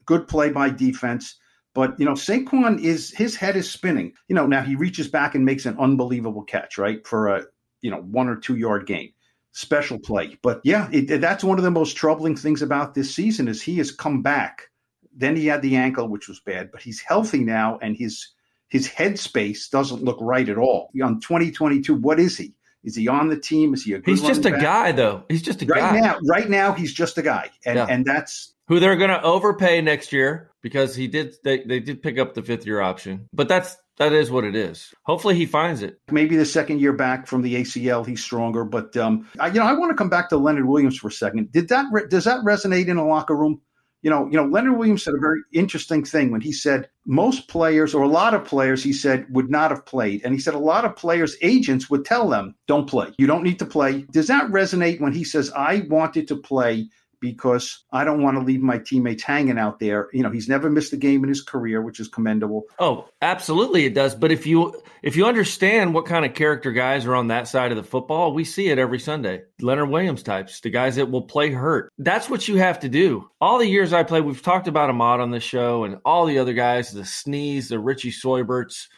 good 0.07 0.27
play 0.29 0.51
by 0.51 0.71
defense. 0.71 1.39
But 1.75 1.99
you 1.99 2.05
know, 2.05 2.13
Saquon 2.13 2.79
is 2.81 3.11
his 3.11 3.35
head 3.37 3.57
is 3.57 3.71
spinning. 3.71 4.13
You 4.29 4.35
know, 4.37 4.47
now 4.47 4.63
he 4.63 4.75
reaches 4.75 5.09
back 5.09 5.35
and 5.35 5.45
makes 5.45 5.65
an 5.67 5.77
unbelievable 5.79 6.43
catch, 6.45 6.77
right, 6.79 7.07
for 7.07 7.29
a 7.29 7.45
you 7.83 7.91
know 7.91 7.99
one 8.01 8.29
or 8.29 8.37
two 8.37 8.57
yard 8.57 8.87
gain, 8.87 9.13
special 9.53 9.99
play. 9.99 10.39
But 10.43 10.61
yeah, 10.65 10.89
it, 10.93 11.21
that's 11.21 11.45
one 11.45 11.59
of 11.59 11.65
the 11.65 11.71
most 11.71 11.95
troubling 11.97 12.37
things 12.37 12.63
about 12.63 12.95
this 12.95 13.15
season 13.15 13.49
is 13.49 13.61
he 13.63 13.77
has 13.79 13.91
come 13.93 14.23
back. 14.23 14.71
Then 15.15 15.37
he 15.37 15.47
had 15.47 15.61
the 15.61 15.77
ankle, 15.77 16.09
which 16.09 16.27
was 16.29 16.41
bad, 16.41 16.71
but 16.73 16.81
he's 16.83 17.01
healthy 17.01 17.41
now, 17.45 17.79
and 17.83 17.97
his 17.97 18.29
his 18.69 18.89
headspace 18.89 19.69
doesn't 19.71 20.03
look 20.03 20.17
right 20.21 20.49
at 20.49 20.57
all. 20.57 20.91
On 21.03 21.21
2022, 21.21 21.95
what 21.95 22.19
is 22.19 22.39
he? 22.39 22.55
Is 22.85 22.97
he 22.97 23.07
on 23.07 23.29
the 23.29 23.37
team? 23.39 23.75
Is 23.75 23.85
he 23.85 23.93
a 23.93 23.99
good 23.99 24.11
He's 24.11 24.23
just 24.23 24.47
a 24.47 24.51
back? 24.51 24.61
guy, 24.63 24.93
though. 24.93 25.23
He's 25.29 25.43
just 25.43 25.61
a 25.63 25.67
Right 25.67 25.81
guy. 25.81 26.01
now, 26.01 26.19
right 26.27 26.49
now, 26.49 26.73
he's 26.73 26.93
just 26.95 27.19
a 27.19 27.23
guy, 27.23 27.51
and 27.67 27.77
Yeah. 27.77 27.87
and 27.91 28.07
that's 28.07 28.55
who 28.69 28.81
they're 28.81 28.97
going 28.97 29.11
to 29.11 29.23
overpay 29.23 29.83
next 29.83 30.13
year 30.13 30.51
because 30.63 30.95
he 30.95 31.09
did 31.09 31.35
they, 31.45 31.63
they 31.65 31.81
did 31.81 32.03
pick 32.03 32.19
up 32.19 32.35
the 32.35 32.43
fifth 32.43 32.67
year 32.67 32.81
option 32.81 33.29
but 33.33 33.49
that's 33.49 33.77
that 33.99 34.13
is 34.13 34.31
what 34.31 34.45
it 34.45 34.57
is 34.57 34.95
hopefully 35.05 35.35
he 35.35 35.47
finds 35.47 35.83
it 35.83 36.01
maybe 36.11 36.37
the 36.37 36.45
second 36.45 36.81
year 36.81 36.93
back 36.93 37.27
from 37.27 37.43
the 37.43 37.55
ACL, 37.57 38.07
he's 38.07 38.23
stronger. 38.23 38.65
But 38.65 38.97
um, 38.97 39.29
I, 39.39 39.49
you 39.49 39.55
know, 39.55 39.67
I 39.67 39.73
want 39.73 39.91
to 39.91 39.97
come 39.97 40.11
back 40.11 40.29
to 40.29 40.37
Leonard 40.37 40.67
Williams 40.67 40.99
for 40.99 41.09
a 41.09 41.13
second. 41.13 41.51
Did 41.53 41.69
that 41.69 41.87
re- 41.91 42.07
does 42.09 42.25
that 42.25 42.45
resonate 42.45 42.89
in 42.89 42.97
a 42.97 43.07
locker 43.07 43.37
room? 43.37 43.61
You 44.03 44.11
know, 44.11 44.27
you 44.27 44.37
know, 44.37 44.45
Leonard 44.45 44.79
Williams 44.79 45.05
said 45.05 45.15
a 45.15 45.19
very 45.19 45.41
interesting 45.53 46.05
thing 46.05 46.33
when 46.33 46.41
he 46.41 46.51
said 46.51 46.89
most 47.07 47.47
players 47.49 47.95
or 47.95 48.03
a 48.03 48.09
lot 48.09 48.35
of 48.35 48.45
players, 48.45 48.83
he 48.83 48.93
said, 48.93 49.27
would 49.31 49.49
not 49.49 49.71
have 49.71 49.87
played, 49.87 50.23
and 50.25 50.35
he 50.35 50.41
said 50.41 50.55
a 50.55 50.59
lot 50.59 50.85
of 50.85 50.97
players' 50.97 51.37
agents 51.41 51.89
would 51.89 52.05
tell 52.05 52.29
them, 52.29 52.57
"Don't 52.67 52.89
play. 52.89 53.13
You 53.19 53.29
don't 53.29 53.45
need 53.45 53.61
to 53.61 53.67
play." 53.67 54.05
Does 54.11 54.27
that 54.27 54.51
resonate 54.51 55.01
when 55.01 55.13
he 55.13 55.25
says, 55.25 55.53
"I 55.57 55.87
wanted 55.89 56.29
to 56.29 56.37
play"? 56.37 56.89
Because 57.23 57.85
I 57.93 58.05
don't 58.05 58.23
want 58.23 58.37
to 58.37 58.43
leave 58.43 58.61
my 58.61 58.79
teammates 58.79 59.23
hanging 59.23 59.57
out 59.57 59.79
there. 59.79 60.09
You 60.13 60.25
know, 60.25 60.31
he's 60.31 60.49
never 60.49 60.69
missed 60.69 60.93
a 60.93 60.97
game 60.97 61.23
in 61.23 61.29
his 61.29 61.41
career, 61.41 61.81
which 61.81 62.01
is 62.01 62.09
commendable. 62.09 62.65
oh 62.81 63.09
absolutely 63.23 63.87
it 63.87 63.95
does. 63.95 64.15
But 64.15 64.33
if 64.33 64.45
you 64.47 64.83
if 65.03 65.17
you 65.17 65.25
understand 65.25 65.95
what 65.95 66.05
kind 66.05 66.25
of 66.25 66.35
character 66.35 66.73
guys 66.73 67.07
are 67.07 67.15
on 67.15 67.29
that 67.29 67.47
side 67.49 67.71
of 67.71 67.77
the 67.77 67.85
football 67.85 68.35
we 68.35 68.45
see 68.45 68.69
it 68.69 68.79
every 68.79 68.99
sunday. 68.99 69.43
Leonard 69.61 69.89
williams 69.89 70.23
types 70.25 70.61
the 70.61 70.71
guys 70.71 70.97
that 70.97 71.11
will 71.11 71.23
play 71.23 71.53
hurt. 71.53 71.93
That's 71.99 72.29
what 72.29 72.49
you 72.49 72.57
have 72.57 72.81
to 72.81 72.89
do. 72.89 73.29
All 73.41 73.59
the 73.59 73.67
years 73.69 73.93
i 73.93 74.03
played 74.03 74.25
we've 74.25 74.43
talked 74.43 74.67
about 74.67 74.91
ahmad 74.91 75.21
on 75.21 75.31
this 75.31 75.45
show 75.45 75.85
and 75.85 75.99
all 76.05 76.27
the 76.27 76.39
other 76.41 76.53
guys 76.53 76.91
the 76.91 77.05
Snees 77.05 77.69
the 77.69 77.79
richie 77.79 78.11
Seuberts. 78.11 78.89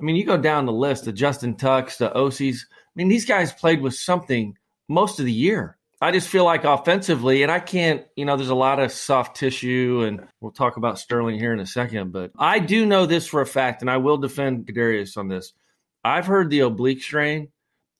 I 0.00 0.04
mean 0.04 0.16
you 0.16 0.24
go 0.24 0.38
down 0.38 0.64
the 0.64 0.72
list 0.72 1.04
the 1.04 1.12
justin 1.12 1.54
tucks 1.56 1.98
the 1.98 2.10
ocs 2.10 2.60
i 2.62 2.92
mean 2.94 3.08
these 3.08 3.26
guys 3.26 3.52
played 3.52 3.82
with 3.82 3.94
something 3.94 4.56
most 4.88 5.20
of 5.20 5.26
the 5.26 5.32
year 5.32 5.76
I 6.04 6.10
just 6.10 6.28
feel 6.28 6.44
like 6.44 6.64
offensively, 6.64 7.44
and 7.44 7.50
I 7.50 7.60
can't, 7.60 8.04
you 8.14 8.26
know, 8.26 8.36
there's 8.36 8.50
a 8.50 8.54
lot 8.54 8.78
of 8.78 8.92
soft 8.92 9.38
tissue, 9.38 10.04
and 10.06 10.28
we'll 10.38 10.52
talk 10.52 10.76
about 10.76 10.98
Sterling 10.98 11.38
here 11.38 11.54
in 11.54 11.60
a 11.60 11.66
second, 11.66 12.12
but 12.12 12.30
I 12.38 12.58
do 12.58 12.84
know 12.84 13.06
this 13.06 13.26
for 13.26 13.40
a 13.40 13.46
fact, 13.46 13.80
and 13.80 13.90
I 13.90 13.96
will 13.96 14.18
defend 14.18 14.66
Kadarius 14.66 15.16
on 15.16 15.28
this. 15.28 15.54
I've 16.04 16.26
heard 16.26 16.50
the 16.50 16.60
oblique 16.60 17.02
strain 17.02 17.48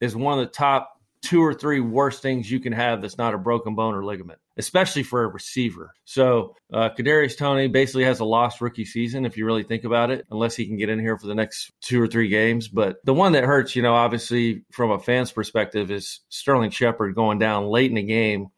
is 0.02 0.14
one 0.14 0.38
of 0.38 0.44
the 0.44 0.52
top 0.52 0.93
two 1.24 1.42
or 1.42 1.54
three 1.54 1.80
worst 1.80 2.22
things 2.22 2.50
you 2.50 2.60
can 2.60 2.72
have 2.72 3.00
that's 3.00 3.18
not 3.18 3.34
a 3.34 3.38
broken 3.38 3.74
bone 3.74 3.94
or 3.94 4.04
ligament, 4.04 4.38
especially 4.58 5.02
for 5.02 5.24
a 5.24 5.28
receiver. 5.28 5.92
So 6.04 6.54
uh, 6.72 6.90
Kadarius 6.96 7.36
Toney 7.36 7.66
basically 7.66 8.04
has 8.04 8.20
a 8.20 8.24
lost 8.24 8.60
rookie 8.60 8.84
season 8.84 9.24
if 9.24 9.36
you 9.36 9.46
really 9.46 9.62
think 9.62 9.84
about 9.84 10.10
it, 10.10 10.26
unless 10.30 10.54
he 10.54 10.66
can 10.66 10.76
get 10.76 10.90
in 10.90 11.00
here 11.00 11.18
for 11.18 11.26
the 11.26 11.34
next 11.34 11.72
two 11.80 12.00
or 12.00 12.06
three 12.06 12.28
games. 12.28 12.68
But 12.68 12.96
the 13.04 13.14
one 13.14 13.32
that 13.32 13.44
hurts, 13.44 13.74
you 13.74 13.82
know, 13.82 13.94
obviously 13.94 14.64
from 14.70 14.90
a 14.90 14.98
fan's 14.98 15.32
perspective, 15.32 15.90
is 15.90 16.20
Sterling 16.28 16.70
Shepard 16.70 17.14
going 17.14 17.38
down 17.38 17.66
late 17.66 17.90
in 17.90 17.96
the 17.96 18.02
game 18.02 18.48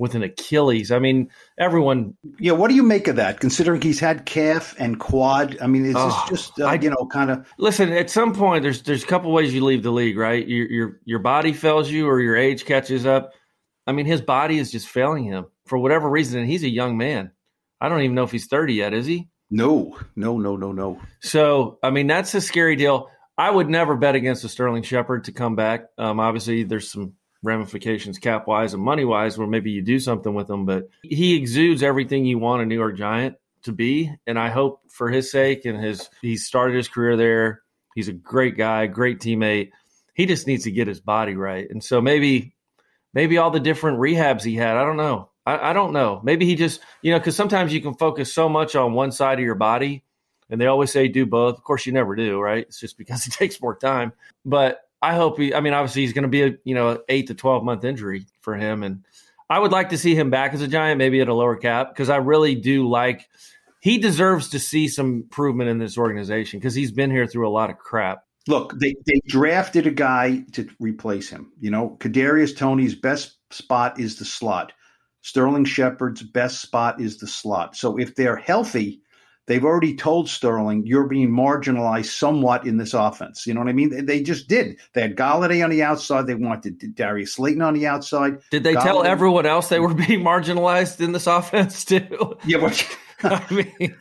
with 0.00 0.14
an 0.14 0.22
Achilles. 0.22 0.90
I 0.90 0.98
mean, 0.98 1.30
everyone. 1.58 2.16
Yeah, 2.38 2.52
what 2.52 2.68
do 2.68 2.74
you 2.74 2.82
make 2.82 3.06
of 3.06 3.16
that? 3.16 3.38
Considering 3.38 3.82
he's 3.82 4.00
had 4.00 4.24
calf 4.24 4.74
and 4.78 4.98
quad. 4.98 5.58
I 5.60 5.66
mean, 5.66 5.84
it's 5.84 5.94
oh, 5.98 6.26
just 6.26 6.58
uh, 6.58 6.64
I, 6.64 6.74
you 6.74 6.88
know 6.88 7.06
kind 7.12 7.30
of. 7.30 7.46
Listen, 7.58 7.92
at 7.92 8.08
some 8.08 8.34
point, 8.34 8.62
there's 8.62 8.82
there's 8.82 9.04
a 9.04 9.06
couple 9.06 9.30
ways 9.30 9.52
you 9.52 9.62
leave 9.62 9.82
the 9.82 9.92
league, 9.92 10.16
right? 10.16 10.48
Your 10.48 10.66
your 10.70 11.00
your 11.04 11.18
body 11.18 11.52
fails 11.52 11.90
you, 11.90 12.08
or 12.08 12.18
your 12.18 12.34
age 12.34 12.64
catches 12.64 13.04
up. 13.04 13.34
I 13.86 13.92
mean, 13.92 14.06
his 14.06 14.22
body 14.22 14.58
is 14.58 14.72
just 14.72 14.88
failing 14.88 15.24
him 15.24 15.46
for 15.66 15.76
whatever 15.76 16.08
reason, 16.08 16.40
and 16.40 16.48
he's 16.48 16.64
a 16.64 16.68
young 16.68 16.96
man. 16.96 17.32
I 17.78 17.90
don't 17.90 18.00
even 18.00 18.14
know 18.14 18.24
if 18.24 18.32
he's 18.32 18.46
30 18.46 18.74
yet, 18.74 18.94
is 18.94 19.06
he? 19.06 19.28
No, 19.50 19.98
no, 20.16 20.38
no, 20.38 20.56
no, 20.56 20.72
no. 20.72 21.00
So, 21.20 21.78
I 21.82 21.90
mean, 21.90 22.06
that's 22.06 22.34
a 22.34 22.40
scary 22.40 22.76
deal. 22.76 23.08
I 23.38 23.50
would 23.50 23.70
never 23.70 23.96
bet 23.96 24.14
against 24.14 24.44
a 24.44 24.48
Sterling 24.48 24.82
Shepard 24.82 25.24
to 25.24 25.32
come 25.32 25.56
back. 25.56 25.86
Um, 25.96 26.20
obviously, 26.20 26.62
there's 26.62 26.92
some 26.92 27.14
ramifications 27.42 28.18
cap 28.18 28.46
wise 28.46 28.74
and 28.74 28.82
money 28.82 29.04
wise 29.04 29.38
where 29.38 29.48
maybe 29.48 29.70
you 29.70 29.82
do 29.82 29.98
something 29.98 30.34
with 30.34 30.48
him. 30.50 30.66
But 30.66 30.88
he 31.02 31.36
exudes 31.36 31.82
everything 31.82 32.24
you 32.24 32.38
want 32.38 32.62
a 32.62 32.66
New 32.66 32.74
York 32.74 32.96
Giant 32.96 33.36
to 33.62 33.72
be. 33.72 34.12
And 34.26 34.38
I 34.38 34.48
hope 34.50 34.80
for 34.88 35.08
his 35.08 35.30
sake 35.30 35.64
and 35.64 35.82
his 35.82 36.08
he 36.22 36.36
started 36.36 36.76
his 36.76 36.88
career 36.88 37.16
there. 37.16 37.62
He's 37.94 38.08
a 38.08 38.12
great 38.12 38.56
guy, 38.56 38.86
great 38.86 39.20
teammate. 39.20 39.70
He 40.14 40.26
just 40.26 40.46
needs 40.46 40.64
to 40.64 40.70
get 40.70 40.88
his 40.88 41.00
body 41.00 41.34
right. 41.34 41.68
And 41.70 41.82
so 41.82 42.00
maybe 42.00 42.54
maybe 43.14 43.38
all 43.38 43.50
the 43.50 43.60
different 43.60 43.98
rehabs 43.98 44.42
he 44.42 44.54
had, 44.54 44.76
I 44.76 44.84
don't 44.84 44.96
know. 44.96 45.30
I, 45.46 45.70
I 45.70 45.72
don't 45.72 45.92
know. 45.92 46.20
Maybe 46.22 46.46
he 46.46 46.54
just, 46.54 46.80
you 47.02 47.12
know, 47.12 47.18
because 47.18 47.36
sometimes 47.36 47.72
you 47.72 47.80
can 47.80 47.94
focus 47.94 48.32
so 48.32 48.48
much 48.48 48.76
on 48.76 48.92
one 48.92 49.12
side 49.12 49.38
of 49.38 49.44
your 49.44 49.54
body. 49.54 50.04
And 50.48 50.60
they 50.60 50.66
always 50.66 50.90
say 50.90 51.06
do 51.06 51.26
both. 51.26 51.56
Of 51.56 51.62
course, 51.62 51.86
you 51.86 51.92
never 51.92 52.16
do, 52.16 52.40
right? 52.40 52.66
It's 52.66 52.80
just 52.80 52.98
because 52.98 53.26
it 53.26 53.32
takes 53.32 53.60
more 53.60 53.76
time. 53.76 54.12
But 54.44 54.80
I 55.02 55.14
hope 55.14 55.38
he. 55.38 55.54
I 55.54 55.60
mean, 55.60 55.72
obviously, 55.72 56.02
he's 56.02 56.12
going 56.12 56.22
to 56.22 56.28
be 56.28 56.42
a 56.42 56.54
you 56.64 56.74
know 56.74 57.00
eight 57.08 57.28
to 57.28 57.34
twelve 57.34 57.64
month 57.64 57.84
injury 57.84 58.26
for 58.40 58.54
him, 58.54 58.82
and 58.82 59.04
I 59.48 59.58
would 59.58 59.72
like 59.72 59.90
to 59.90 59.98
see 59.98 60.14
him 60.14 60.30
back 60.30 60.54
as 60.54 60.62
a 60.62 60.68
Giant, 60.68 60.98
maybe 60.98 61.20
at 61.20 61.28
a 61.28 61.34
lower 61.34 61.56
cap, 61.56 61.90
because 61.90 62.10
I 62.10 62.16
really 62.16 62.54
do 62.54 62.88
like. 62.88 63.28
He 63.80 63.96
deserves 63.96 64.50
to 64.50 64.58
see 64.58 64.88
some 64.88 65.14
improvement 65.14 65.70
in 65.70 65.78
this 65.78 65.96
organization 65.96 66.60
because 66.60 66.74
he's 66.74 66.92
been 66.92 67.10
here 67.10 67.26
through 67.26 67.48
a 67.48 67.50
lot 67.50 67.70
of 67.70 67.78
crap. 67.78 68.24
Look, 68.46 68.78
they, 68.78 68.94
they 69.06 69.20
drafted 69.26 69.86
a 69.86 69.90
guy 69.90 70.44
to 70.52 70.68
replace 70.78 71.30
him. 71.30 71.52
You 71.60 71.70
know, 71.70 71.96
Kadarius 71.98 72.56
Toney's 72.56 72.94
best 72.94 73.38
spot 73.50 73.98
is 73.98 74.16
the 74.16 74.24
slot. 74.26 74.72
Sterling 75.22 75.64
Shepard's 75.64 76.22
best 76.22 76.60
spot 76.60 77.00
is 77.00 77.18
the 77.18 77.26
slot. 77.26 77.76
So 77.76 77.98
if 77.98 78.14
they're 78.14 78.36
healthy, 78.36 79.02
they've 79.50 79.64
already 79.64 79.96
told 79.96 80.28
Sterling 80.28 80.86
you're 80.86 81.08
being 81.08 81.28
marginalized 81.28 82.16
somewhat 82.16 82.64
in 82.68 82.76
this 82.76 82.94
offense. 82.94 83.48
You 83.48 83.52
know 83.52 83.60
what 83.60 83.68
I 83.68 83.72
mean? 83.72 84.06
They 84.06 84.22
just 84.22 84.46
did. 84.46 84.78
They 84.92 85.02
had 85.02 85.16
Golladay 85.16 85.64
on 85.64 85.70
the 85.70 85.82
outside. 85.82 86.28
They 86.28 86.36
wanted 86.36 86.94
Darius 86.94 87.34
Slayton 87.34 87.60
on 87.60 87.74
the 87.74 87.84
outside. 87.84 88.38
Did 88.52 88.62
they 88.62 88.74
Golladay, 88.74 88.82
tell 88.84 89.02
everyone 89.02 89.46
else 89.46 89.68
they 89.68 89.80
were 89.80 89.92
being 90.06 90.20
marginalized 90.20 91.00
in 91.00 91.10
this 91.10 91.26
offense 91.26 91.84
too? 91.84 92.38
Yeah, 92.46 92.58
but 92.58 92.98
I 93.24 93.52
mean. 93.52 93.96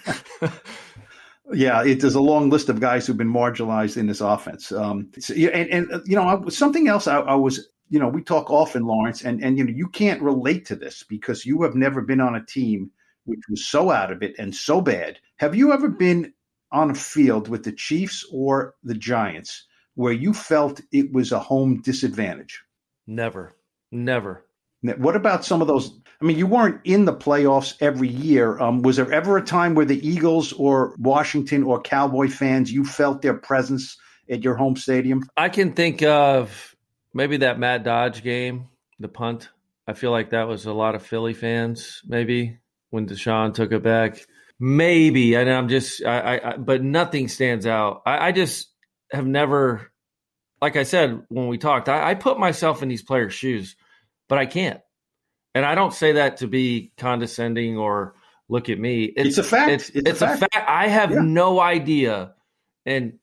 Yeah, 1.51 1.83
it, 1.83 1.99
there's 1.99 2.13
a 2.13 2.21
long 2.21 2.51
list 2.51 2.69
of 2.69 2.79
guys 2.79 3.07
who've 3.07 3.17
been 3.17 3.33
marginalized 3.33 3.97
in 3.97 4.05
this 4.05 4.21
offense. 4.21 4.71
Um, 4.71 5.09
and, 5.29 5.89
and, 5.89 6.01
you 6.05 6.15
know, 6.15 6.47
something 6.49 6.87
else 6.87 7.07
I, 7.07 7.21
I 7.21 7.33
was 7.33 7.67
you 7.89 7.99
know, 7.99 8.07
we 8.07 8.21
talk 8.21 8.51
often, 8.51 8.85
Lawrence, 8.85 9.23
and 9.23 9.43
and 9.43 9.57
you 9.57 9.63
know, 9.63 9.71
you 9.71 9.87
can't 9.87 10.21
relate 10.21 10.67
to 10.67 10.75
this 10.75 11.01
because 11.01 11.43
you 11.43 11.63
have 11.63 11.73
never 11.73 12.01
been 12.01 12.21
on 12.21 12.35
a 12.35 12.45
team 12.45 12.91
which 13.29 13.41
was 13.49 13.67
so 13.67 13.91
out 13.91 14.11
of 14.11 14.23
it 14.23 14.35
and 14.37 14.53
so 14.53 14.81
bad. 14.81 15.19
Have 15.37 15.55
you 15.55 15.71
ever 15.71 15.87
been 15.87 16.33
on 16.71 16.89
a 16.91 16.95
field 16.95 17.47
with 17.47 17.63
the 17.63 17.71
Chiefs 17.71 18.25
or 18.31 18.75
the 18.83 18.95
Giants 18.95 19.65
where 19.95 20.13
you 20.13 20.33
felt 20.33 20.81
it 20.91 21.11
was 21.13 21.31
a 21.31 21.39
home 21.39 21.81
disadvantage? 21.81 22.61
Never. 23.07 23.53
Never. 23.91 24.45
What 24.81 25.15
about 25.15 25.45
some 25.45 25.61
of 25.61 25.67
those? 25.67 25.99
I 26.21 26.25
mean, 26.25 26.37
you 26.37 26.47
weren't 26.47 26.81
in 26.85 27.05
the 27.05 27.13
playoffs 27.13 27.75
every 27.81 28.07
year. 28.07 28.59
Um, 28.59 28.81
was 28.81 28.95
there 28.95 29.11
ever 29.11 29.37
a 29.37 29.43
time 29.43 29.75
where 29.75 29.85
the 29.85 30.05
Eagles 30.07 30.53
or 30.53 30.95
Washington 30.97 31.63
or 31.63 31.81
Cowboy 31.81 32.29
fans, 32.29 32.71
you 32.71 32.85
felt 32.85 33.21
their 33.21 33.33
presence 33.33 33.97
at 34.29 34.43
your 34.43 34.55
home 34.55 34.75
stadium? 34.75 35.23
I 35.35 35.49
can 35.49 35.73
think 35.73 36.01
of 36.03 36.75
maybe 37.13 37.37
that 37.37 37.59
Matt 37.59 37.83
Dodge 37.83 38.23
game, 38.23 38.69
the 38.99 39.09
punt. 39.09 39.49
I 39.87 39.93
feel 39.93 40.11
like 40.11 40.29
that 40.29 40.47
was 40.47 40.65
a 40.65 40.73
lot 40.73 40.95
of 40.95 41.05
Philly 41.05 41.33
fans, 41.33 42.01
maybe 42.05 42.59
when 42.89 43.07
DeSean 43.07 43.53
took 43.53 43.71
it 43.71 43.83
back. 43.83 44.19
Maybe, 44.59 45.35
and 45.35 45.49
I'm 45.49 45.69
just, 45.69 46.03
I, 46.03 46.41
I, 46.43 46.57
but 46.57 46.83
nothing 46.83 47.29
stands 47.29 47.65
out. 47.65 48.01
I, 48.05 48.27
I 48.27 48.31
just 48.33 48.69
have 49.11 49.25
never, 49.25 49.89
like 50.61 50.75
I 50.75 50.83
said 50.83 51.23
when 51.29 51.47
we 51.47 51.57
talked, 51.57 51.87
I, 51.87 52.11
I 52.11 52.15
put 52.15 52.37
myself 52.37 52.83
in 52.83 52.89
these 52.89 53.01
players' 53.01 53.33
shoes, 53.33 53.77
but 54.27 54.37
I 54.37 54.45
can't. 54.45 54.81
And 55.55 55.65
I 55.65 55.75
don't 55.75 55.93
say 55.93 56.13
that 56.13 56.37
to 56.37 56.47
be 56.47 56.91
condescending 56.97 57.77
or 57.77 58.15
look 58.49 58.69
at 58.69 58.77
me. 58.77 59.05
It's, 59.05 59.29
it's 59.29 59.37
a 59.37 59.43
fact. 59.43 59.71
It's, 59.71 59.89
it's, 59.89 60.09
it's 60.09 60.21
a, 60.21 60.27
fact. 60.27 60.53
fact. 60.53 60.69
I 60.69 60.87
have 60.89 61.11
yeah. 61.11 61.21
no 61.21 61.59
idea 61.59 62.33
in 62.85 63.19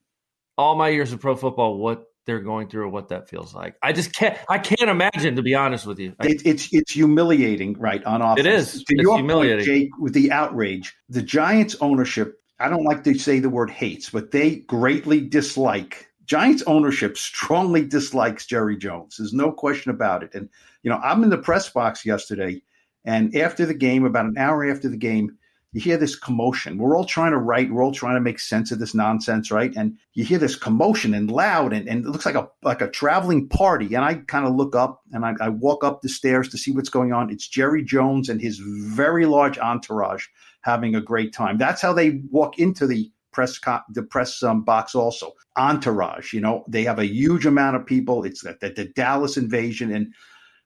all 0.57 0.75
my 0.75 0.89
years 0.89 1.13
of 1.13 1.21
pro 1.21 1.37
football 1.37 1.77
what 1.77 2.05
they're 2.27 2.41
going 2.41 2.69
through 2.69 2.85
or 2.85 2.89
what 2.89 3.09
that 3.09 3.29
feels 3.29 3.55
like. 3.55 3.77
I 3.83 3.93
just 3.93 4.15
can't. 4.15 4.37
I 4.49 4.59
can't 4.59 4.91
imagine, 4.91 5.37
to 5.37 5.43
be 5.43 5.55
honest 5.55 5.87
with 5.87 5.99
you. 5.99 6.15
It, 6.21 6.43
it's 6.45 6.69
it's 6.73 6.93
humiliating, 6.93 7.79
right? 7.79 8.05
On 8.05 8.21
offense, 8.21 8.41
it 8.41 8.47
is. 8.47 8.73
To 8.73 8.85
it's 8.89 9.03
your 9.03 9.17
humiliating. 9.17 9.59
point, 9.59 9.67
Jake, 9.67 9.91
with 9.99 10.13
the 10.13 10.31
outrage, 10.33 10.95
the 11.09 11.23
Giants' 11.23 11.77
ownership. 11.81 12.41
I 12.59 12.69
don't 12.69 12.85
like 12.85 13.05
to 13.05 13.19
say 13.19 13.39
the 13.39 13.51
word 13.51 13.71
hates, 13.71 14.11
but 14.11 14.31
they 14.31 14.57
greatly 14.57 15.21
dislike. 15.21 16.09
Giants 16.25 16.63
ownership 16.67 17.17
strongly 17.17 17.85
dislikes 17.85 18.47
Jerry 18.47 18.77
Jones. 18.77 19.17
There's 19.19 19.35
no 19.35 19.53
question 19.53 19.91
about 19.91 20.23
it. 20.23 20.35
And 20.35 20.49
you 20.83 20.91
know, 20.91 20.99
I'm 20.99 21.23
in 21.23 21.31
the 21.31 21.39
press 21.39 21.69
box 21.69 22.05
yesterday, 22.05 22.61
and 23.05 23.35
after 23.37 23.65
the 23.67 23.75
game, 23.75 24.05
about 24.05 24.27
an 24.27 24.37
hour 24.37 24.69
after 24.69 24.89
the 24.89 24.97
game, 24.97 25.37
you 25.77 25.83
hear 25.83 25.99
this 25.99 26.17
commotion. 26.17 26.79
We're 26.79 26.97
all 26.97 27.05
trying 27.05 27.33
to 27.33 27.39
write, 27.39 27.71
we're 27.71 27.85
all 27.85 27.93
trying 27.93 28.15
to 28.15 28.21
make 28.23 28.39
sense 28.39 28.73
of 28.73 28.79
this 28.79 28.95
nonsense, 28.95 29.51
right? 29.51 29.77
And 29.77 29.99
you 30.15 30.25
hear 30.25 30.39
this 30.39 30.57
commotion 30.57 31.13
and 31.13 31.31
loud, 31.31 31.75
and, 31.75 31.87
and 31.87 32.03
it 32.03 32.09
looks 32.09 32.25
like 32.25 32.35
a 32.35 32.49
like 32.63 32.81
a 32.81 32.89
traveling 32.89 33.47
party. 33.47 33.95
And 33.95 34.03
I 34.03 34.15
kind 34.15 34.47
of 34.47 34.55
look 34.55 34.75
up 34.75 35.03
and 35.13 35.27
I, 35.27 35.35
I 35.39 35.51
walk 35.51 35.85
up 35.85 36.01
the 36.01 36.09
stairs 36.09 36.49
to 36.49 36.57
see 36.57 36.73
what's 36.73 36.89
going 36.89 37.13
on. 37.13 37.29
It's 37.29 37.47
Jerry 37.47 37.85
Jones 37.85 38.31
and 38.31 38.41
his 38.41 38.59
very 38.59 39.27
large 39.27 39.59
entourage 39.59 40.25
having 40.63 40.95
a 40.95 41.01
great 41.03 41.35
time. 41.35 41.59
That's 41.59 41.83
how 41.83 41.93
they 41.93 42.23
walk 42.31 42.59
into 42.59 42.87
the 42.87 43.13
press 43.35 43.59
co- 43.59 43.83
the 43.91 44.03
press 44.03 44.43
um, 44.43 44.65
box. 44.65 44.95
Also, 44.95 45.35
entourage. 45.59 46.33
You 46.33 46.41
know, 46.41 46.65
they 46.67 46.85
have 46.85 46.99
a 46.99 47.07
huge 47.07 47.45
amount 47.45 47.77
of 47.77 47.85
people. 47.85 48.25
It's 48.25 48.41
the, 48.41 48.57
the, 48.63 48.71
the 48.71 48.87
Dallas 48.87 49.37
invasion 49.37 49.95
and 49.95 50.15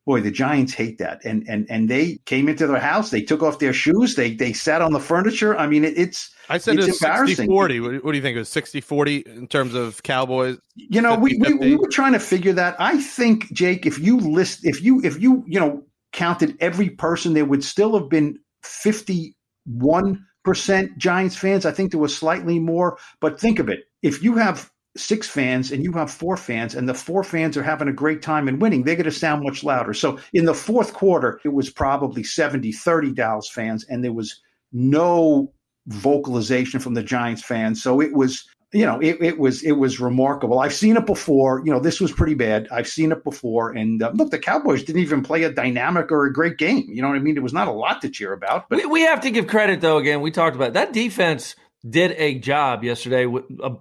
boy, 0.07 0.21
the 0.21 0.31
Giants 0.31 0.73
hate 0.73 0.99
that. 0.99 1.25
And 1.25 1.45
and 1.49 1.67
and 1.71 1.89
they 1.89 2.19
came 2.27 2.49
into 2.49 2.67
their 2.67 2.81
house, 2.81 3.11
they 3.11 3.23
took 3.23 3.43
off 3.43 3.59
their 3.59 3.73
shoes, 3.73 4.15
they 4.15 4.35
they 4.35 4.53
sat 4.53 4.83
on 4.83 4.93
the 4.93 5.01
furniture. 5.01 5.57
I 5.57 5.67
mean, 5.67 5.85
it, 5.85 5.97
it's 5.97 6.31
I 6.49 6.59
said 6.59 6.77
it's, 6.79 6.89
it's 6.89 7.03
embarrassing. 7.03 7.49
40. 7.49 7.81
What, 7.81 8.03
do 8.03 8.17
you 8.17 8.23
think? 8.23 8.37
It 8.37 8.41
was 8.41 8.49
60 8.49 8.81
40 8.81 9.17
in 9.19 9.47
terms 9.47 9.75
of 9.75 10.03
Cowboys? 10.03 10.59
You 10.75 11.01
know, 11.01 11.15
50, 11.21 11.23
we, 11.23 11.39
we, 11.39 11.55
we 11.55 11.77
were 11.77 11.89
trying 11.89 12.13
to 12.13 12.19
figure 12.19 12.53
that. 12.55 12.77
I 12.79 13.01
think, 13.01 13.53
Jake, 13.53 13.87
if 13.87 13.99
you 13.99 14.19
list 14.19 14.65
if 14.65 14.83
you 14.83 15.01
if 15.05 15.21
you, 15.21 15.45
you 15.47 15.61
know, 15.61 15.83
counted 16.13 16.57
every 16.61 16.91
person, 16.91 17.35
there 17.35 17.45
would 17.45 17.65
still 17.65 17.99
have 17.99 18.09
been 18.09 18.39
51 18.63 20.27
percent 20.45 20.97
Giants 20.99 21.37
fans. 21.37 21.67
I 21.67 21.73
think 21.73 21.91
there 21.91 22.01
was 22.01 22.17
slightly 22.17 22.59
more, 22.59 22.99
but 23.21 23.39
think 23.39 23.59
of 23.59 23.69
it. 23.69 23.81
If 24.03 24.23
you 24.23 24.37
have 24.37 24.71
six 24.97 25.29
fans 25.29 25.71
and 25.71 25.85
you 25.85 25.93
have 25.93 26.11
four 26.11 26.37
fans 26.37 26.75
and 26.75 26.89
the 26.89 26.95
four 26.95 27.23
fans 27.23 27.57
are 27.57 27.63
having 27.63 27.89
a 27.89 27.93
great 27.93 28.23
time 28.23 28.49
and 28.49 28.61
winning, 28.61 28.83
they're 28.83 28.97
going 28.97 29.05
to 29.05 29.13
sound 29.13 29.43
much 29.43 29.63
louder. 29.63 29.95
So 29.95 30.19
in 30.33 30.45
the 30.45 30.55
fourth 30.55 30.93
quarter, 30.93 31.41
it 31.45 31.53
was 31.53 31.71
probably 31.71 32.23
70 32.23 32.73
30 32.73 33.13
Dallas 33.13 33.49
fans, 33.49 33.85
and 33.89 34.03
there 34.03 34.13
was 34.13 34.41
no 34.73 35.53
vocalization 35.87 36.81
from 36.81 36.95
the 36.95 37.03
Giants 37.03 37.43
fans. 37.43 37.83
So 37.83 38.01
it 38.01 38.13
was. 38.13 38.47
You 38.73 38.87
know, 38.87 39.01
it, 39.01 39.21
it 39.21 39.37
was 39.41 39.65
it 39.65 39.73
was 39.73 39.99
remarkable. 39.99 40.61
I've 40.61 40.73
seen 40.73 40.97
it 40.97 41.05
before. 41.05 41.61
You 41.65 41.73
know, 41.73 41.81
this 41.81 42.01
was 42.01 42.13
pretty 42.13 42.35
bad. 42.35 42.69
I've 42.71 42.87
seen 42.87 43.11
it 43.11 43.25
before. 43.25 43.73
And 43.73 44.01
uh, 44.01 44.13
look, 44.15 44.31
the 44.31 44.39
Cowboys 44.39 44.85
didn't 44.85 45.03
even 45.03 45.25
play 45.25 45.43
a 45.43 45.51
dynamic 45.51 46.13
or 46.13 46.25
a 46.25 46.33
great 46.33 46.57
game. 46.57 46.87
You 46.89 47.03
know 47.03 47.09
what 47.09 47.17
I 47.17 47.19
mean? 47.19 47.37
It 47.37 47.43
was 47.43 47.53
not 47.53 47.67
a 47.67 47.73
lot 47.73 48.01
to 48.03 48.09
cheer 48.09 48.33
about. 48.33 48.69
But 48.69 48.77
we, 48.77 48.87
we 48.87 49.01
have 49.01 49.23
to 49.23 49.33
give 49.33 49.49
credit, 49.49 49.81
though. 49.81 49.99
Again, 49.99 50.21
we 50.21 50.31
talked 50.31 50.55
about 50.55 50.69
it. 50.69 50.75
that 50.75 50.93
defense 50.93 51.57
did 51.85 52.13
a 52.13 52.39
job 52.39 52.85
yesterday. 52.85 53.27
With 53.27 53.43
a, 53.61 53.75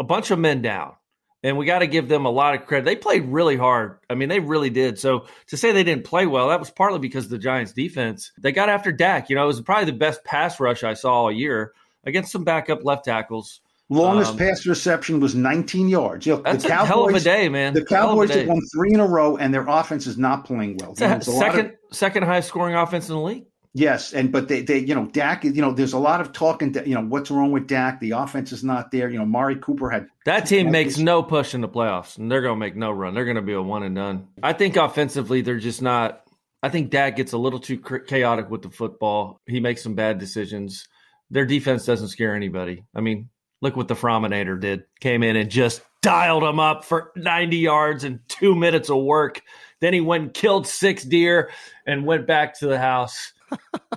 a 0.00 0.04
bunch 0.04 0.30
of 0.30 0.38
men 0.38 0.62
down. 0.62 0.94
And 1.42 1.56
we 1.58 1.64
got 1.66 1.78
to 1.80 1.86
give 1.86 2.08
them 2.08 2.24
a 2.24 2.30
lot 2.30 2.54
of 2.54 2.66
credit. 2.66 2.84
They 2.86 2.96
played 2.96 3.26
really 3.26 3.56
hard. 3.56 3.98
I 4.10 4.14
mean, 4.14 4.28
they 4.28 4.40
really 4.40 4.70
did. 4.70 4.98
So 4.98 5.26
to 5.48 5.56
say 5.56 5.70
they 5.70 5.84
didn't 5.84 6.04
play 6.04 6.26
well, 6.26 6.48
that 6.48 6.58
was 6.58 6.70
partly 6.70 6.98
because 6.98 7.28
the 7.28 7.38
Giants 7.38 7.72
defense. 7.72 8.32
They 8.38 8.50
got 8.50 8.68
after 8.68 8.90
Dak. 8.90 9.28
You 9.30 9.36
know, 9.36 9.44
it 9.44 9.46
was 9.46 9.60
probably 9.60 9.84
the 9.84 9.92
best 9.96 10.24
pass 10.24 10.58
rush 10.58 10.82
I 10.82 10.94
saw 10.94 11.12
all 11.12 11.30
year 11.32 11.72
against 12.04 12.32
some 12.32 12.42
backup 12.42 12.84
left 12.84 13.04
tackles. 13.04 13.60
Longest 13.88 14.32
Um, 14.32 14.38
pass 14.38 14.66
reception 14.66 15.20
was 15.20 15.36
19 15.36 15.88
yards. 15.88 16.26
You 16.26 16.34
know, 16.36 16.42
That's 16.42 16.64
the 16.64 16.70
a 16.70 16.84
hell 16.84 17.02
of 17.04 17.10
a 17.10 17.12
Cowboys- 17.12 17.22
day, 17.24 17.48
man. 17.48 17.74
The 17.74 17.82
a 17.82 17.84
Cowboys 17.84 18.30
have 18.34 18.48
won 18.48 18.60
three 18.74 18.92
in 18.92 18.98
a 18.98 19.06
row, 19.06 19.36
and 19.36 19.54
their 19.54 19.64
offense 19.68 20.08
is 20.08 20.18
not 20.18 20.44
playing 20.44 20.78
well. 20.80 20.92
It's 20.92 21.00
know, 21.00 21.06
a 21.06 21.10
lot 21.10 21.18
of- 21.20 21.24
second 21.54 21.72
second 21.92 22.22
highest 22.24 22.48
scoring 22.48 22.74
offense 22.74 23.08
in 23.08 23.14
the 23.14 23.20
league. 23.20 23.44
Yes, 23.76 24.14
and 24.14 24.32
but 24.32 24.48
they, 24.48 24.62
they, 24.62 24.78
you 24.78 24.94
know, 24.94 25.04
Dak, 25.04 25.44
you 25.44 25.52
know, 25.52 25.70
there's 25.70 25.92
a 25.92 25.98
lot 25.98 26.22
of 26.22 26.32
talking. 26.32 26.74
You 26.86 26.94
know, 26.94 27.02
what's 27.02 27.30
wrong 27.30 27.52
with 27.52 27.66
Dak? 27.66 28.00
The 28.00 28.12
offense 28.12 28.50
is 28.50 28.64
not 28.64 28.90
there. 28.90 29.10
You 29.10 29.18
know, 29.18 29.24
Amari 29.24 29.56
Cooper 29.56 29.90
had 29.90 30.08
That 30.24 30.46
team 30.46 30.68
That 30.68 30.72
makes 30.72 30.94
is- 30.94 31.00
no 31.00 31.22
push 31.22 31.52
in 31.52 31.60
the 31.60 31.68
playoffs, 31.68 32.16
and 32.16 32.32
they're 32.32 32.40
going 32.40 32.54
to 32.54 32.58
make 32.58 32.74
no 32.74 32.90
run. 32.90 33.12
They're 33.12 33.26
going 33.26 33.36
to 33.36 33.42
be 33.42 33.52
a 33.52 33.60
one 33.60 33.82
and 33.82 33.94
done. 33.94 34.28
I 34.42 34.54
think 34.54 34.76
offensively, 34.76 35.42
they're 35.42 35.58
just 35.58 35.82
not. 35.82 36.22
I 36.62 36.70
think 36.70 36.88
Dak 36.90 37.16
gets 37.16 37.34
a 37.34 37.38
little 37.38 37.60
too 37.60 37.76
chaotic 37.78 38.48
with 38.48 38.62
the 38.62 38.70
football. 38.70 39.42
He 39.46 39.60
makes 39.60 39.82
some 39.82 39.94
bad 39.94 40.18
decisions. 40.18 40.88
Their 41.30 41.44
defense 41.44 41.84
doesn't 41.84 42.08
scare 42.08 42.34
anybody. 42.34 42.82
I 42.94 43.02
mean, 43.02 43.28
look 43.60 43.76
what 43.76 43.88
the 43.88 43.94
Frominator 43.94 44.58
did. 44.58 44.84
Came 45.00 45.22
in 45.22 45.36
and 45.36 45.50
just 45.50 45.82
dialed 46.00 46.44
them 46.44 46.60
up 46.60 46.82
for 46.86 47.12
90 47.14 47.58
yards 47.58 48.04
and 48.04 48.20
two 48.28 48.54
minutes 48.54 48.88
of 48.88 49.02
work. 49.02 49.42
Then 49.82 49.92
he 49.92 50.00
went 50.00 50.22
and 50.24 50.32
killed 50.32 50.66
six 50.66 51.04
deer 51.04 51.50
and 51.86 52.06
went 52.06 52.26
back 52.26 52.58
to 52.60 52.68
the 52.68 52.78
house. 52.78 53.34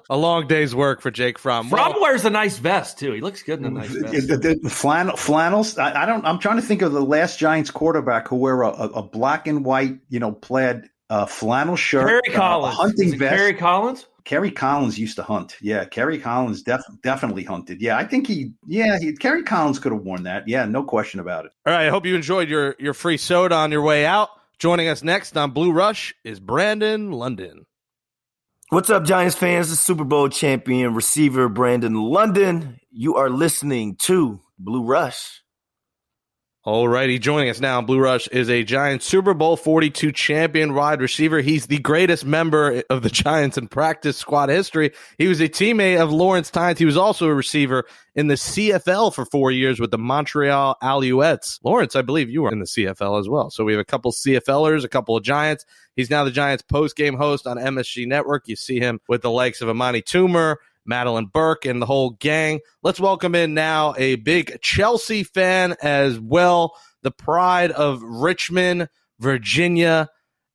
A 0.09 0.17
long 0.17 0.47
day's 0.47 0.73
work 0.75 1.01
for 1.01 1.11
Jake 1.11 1.37
Fromm. 1.37 1.69
Fromm 1.69 1.93
Well, 1.93 2.01
wears 2.01 2.25
a 2.25 2.29
nice 2.29 2.57
vest 2.57 2.97
too. 2.97 3.11
He 3.13 3.21
looks 3.21 3.43
good 3.43 3.59
in 3.59 3.65
a 3.65 3.69
nice 3.69 3.89
vest. 3.89 4.27
the, 4.27 4.37
the, 4.37 4.59
the 4.63 4.69
flannel, 4.69 5.15
flannels. 5.17 5.77
I, 5.77 6.03
I 6.03 6.05
don't. 6.05 6.25
I'm 6.25 6.39
trying 6.39 6.55
to 6.57 6.61
think 6.61 6.81
of 6.81 6.91
the 6.93 7.01
last 7.01 7.37
Giants 7.39 7.69
quarterback 7.71 8.27
who 8.27 8.37
wear 8.37 8.61
a, 8.63 8.69
a, 8.69 8.87
a 8.89 9.03
black 9.03 9.47
and 9.47 9.63
white, 9.63 9.99
you 10.09 10.19
know, 10.19 10.31
plaid 10.31 10.89
uh, 11.09 11.25
flannel 11.25 11.75
shirt, 11.75 12.07
Kerry 12.07 12.21
uh, 12.29 12.33
a 12.33 12.35
Collins, 12.35 12.75
hunting 12.75 13.17
vest. 13.19 13.35
Kerry 13.35 13.53
Collins. 13.53 14.07
Kerry 14.25 14.51
Collins 14.51 14.99
used 14.99 15.15
to 15.15 15.23
hunt. 15.23 15.57
Yeah, 15.61 15.85
Kerry 15.85 16.19
Collins 16.19 16.61
def- 16.61 16.81
definitely 17.01 17.43
hunted. 17.43 17.81
Yeah, 17.81 17.97
I 17.97 18.03
think 18.03 18.27
he. 18.27 18.51
Yeah, 18.67 18.99
he, 18.99 19.13
Kerry 19.13 19.41
Collins 19.43 19.79
could 19.79 19.91
have 19.91 20.01
worn 20.01 20.23
that. 20.23 20.47
Yeah, 20.47 20.65
no 20.65 20.83
question 20.83 21.19
about 21.19 21.45
it. 21.45 21.51
all 21.65 21.73
right. 21.73 21.87
I 21.87 21.89
hope 21.89 22.05
you 22.05 22.15
enjoyed 22.15 22.47
your, 22.49 22.75
your 22.77 22.93
free 22.93 23.17
soda 23.17 23.55
on 23.55 23.71
your 23.71 23.81
way 23.81 24.05
out. 24.05 24.29
Joining 24.59 24.87
us 24.87 25.01
next 25.03 25.35
on 25.37 25.51
Blue 25.51 25.71
Rush 25.71 26.13
is 26.23 26.39
Brandon 26.39 27.11
London. 27.11 27.65
What's 28.71 28.91
up, 28.91 29.03
Giants 29.03 29.35
fans? 29.35 29.71
The 29.71 29.75
Super 29.75 30.03
Bowl 30.03 30.29
champion 30.29 30.93
receiver 30.93 31.49
Brandon 31.49 31.95
London. 31.95 32.79
You 32.91 33.15
are 33.15 33.27
listening 33.27 33.95
to 34.01 34.41
Blue 34.59 34.83
Rush. 34.83 35.41
Alrighty, 36.67 37.21
joining 37.21 37.49
us 37.49 37.61
now 37.61 37.81
Blue 37.81 37.99
Rush 37.99 38.27
is 38.27 38.49
a 38.49 38.65
Giants 38.65 39.05
Super 39.05 39.33
Bowl 39.33 39.55
42 39.55 40.11
champion 40.11 40.73
wide 40.73 40.99
receiver. 40.99 41.39
He's 41.39 41.67
the 41.67 41.79
greatest 41.79 42.25
member 42.25 42.83
of 42.89 43.01
the 43.01 43.09
Giants 43.09 43.57
in 43.57 43.69
practice 43.69 44.17
squad 44.17 44.49
history. 44.49 44.91
He 45.17 45.29
was 45.29 45.39
a 45.39 45.47
teammate 45.47 46.01
of 46.01 46.11
Lawrence 46.11 46.51
Tynes. 46.51 46.77
He 46.77 46.83
was 46.83 46.97
also 46.97 47.27
a 47.27 47.33
receiver 47.33 47.85
in 48.13 48.27
the 48.27 48.35
CFL 48.35 49.15
for 49.15 49.23
four 49.23 49.51
years 49.51 49.79
with 49.79 49.91
the 49.91 49.97
Montreal 49.97 50.75
Alouettes. 50.83 51.61
Lawrence, 51.63 51.95
I 51.95 52.01
believe 52.01 52.29
you 52.29 52.41
were 52.41 52.51
in 52.51 52.59
the 52.59 52.65
CFL 52.65 53.21
as 53.21 53.29
well. 53.29 53.49
So 53.49 53.63
we 53.63 53.71
have 53.71 53.79
a 53.79 53.85
couple 53.85 54.11
CFLers, 54.11 54.83
a 54.83 54.89
couple 54.89 55.15
of 55.15 55.23
Giants. 55.23 55.65
He's 55.95 56.09
now 56.09 56.25
the 56.25 56.31
Giants 56.31 56.63
post 56.63 56.97
game 56.97 57.15
host 57.15 57.47
on 57.47 57.55
MSG 57.55 58.05
Network. 58.05 58.49
You 58.49 58.57
see 58.57 58.81
him 58.81 58.99
with 59.07 59.21
the 59.21 59.31
likes 59.31 59.61
of 59.61 59.69
Amani 59.69 60.01
Toomer, 60.01 60.57
Madelyn 60.89 61.31
Burke, 61.31 61.65
and 61.65 61.81
the 61.81 61.85
whole 61.85 62.11
gang. 62.11 62.59
Let's 62.81 62.99
welcome 62.99 63.35
in 63.35 63.53
now 63.53 63.93
a 63.97 64.15
big 64.15 64.59
Chelsea 64.61 65.23
fan 65.23 65.75
as 65.81 66.19
well, 66.19 66.75
the 67.03 67.11
pride 67.11 67.71
of 67.71 68.01
Richmond, 68.01 68.89
Virginia, 69.19 70.09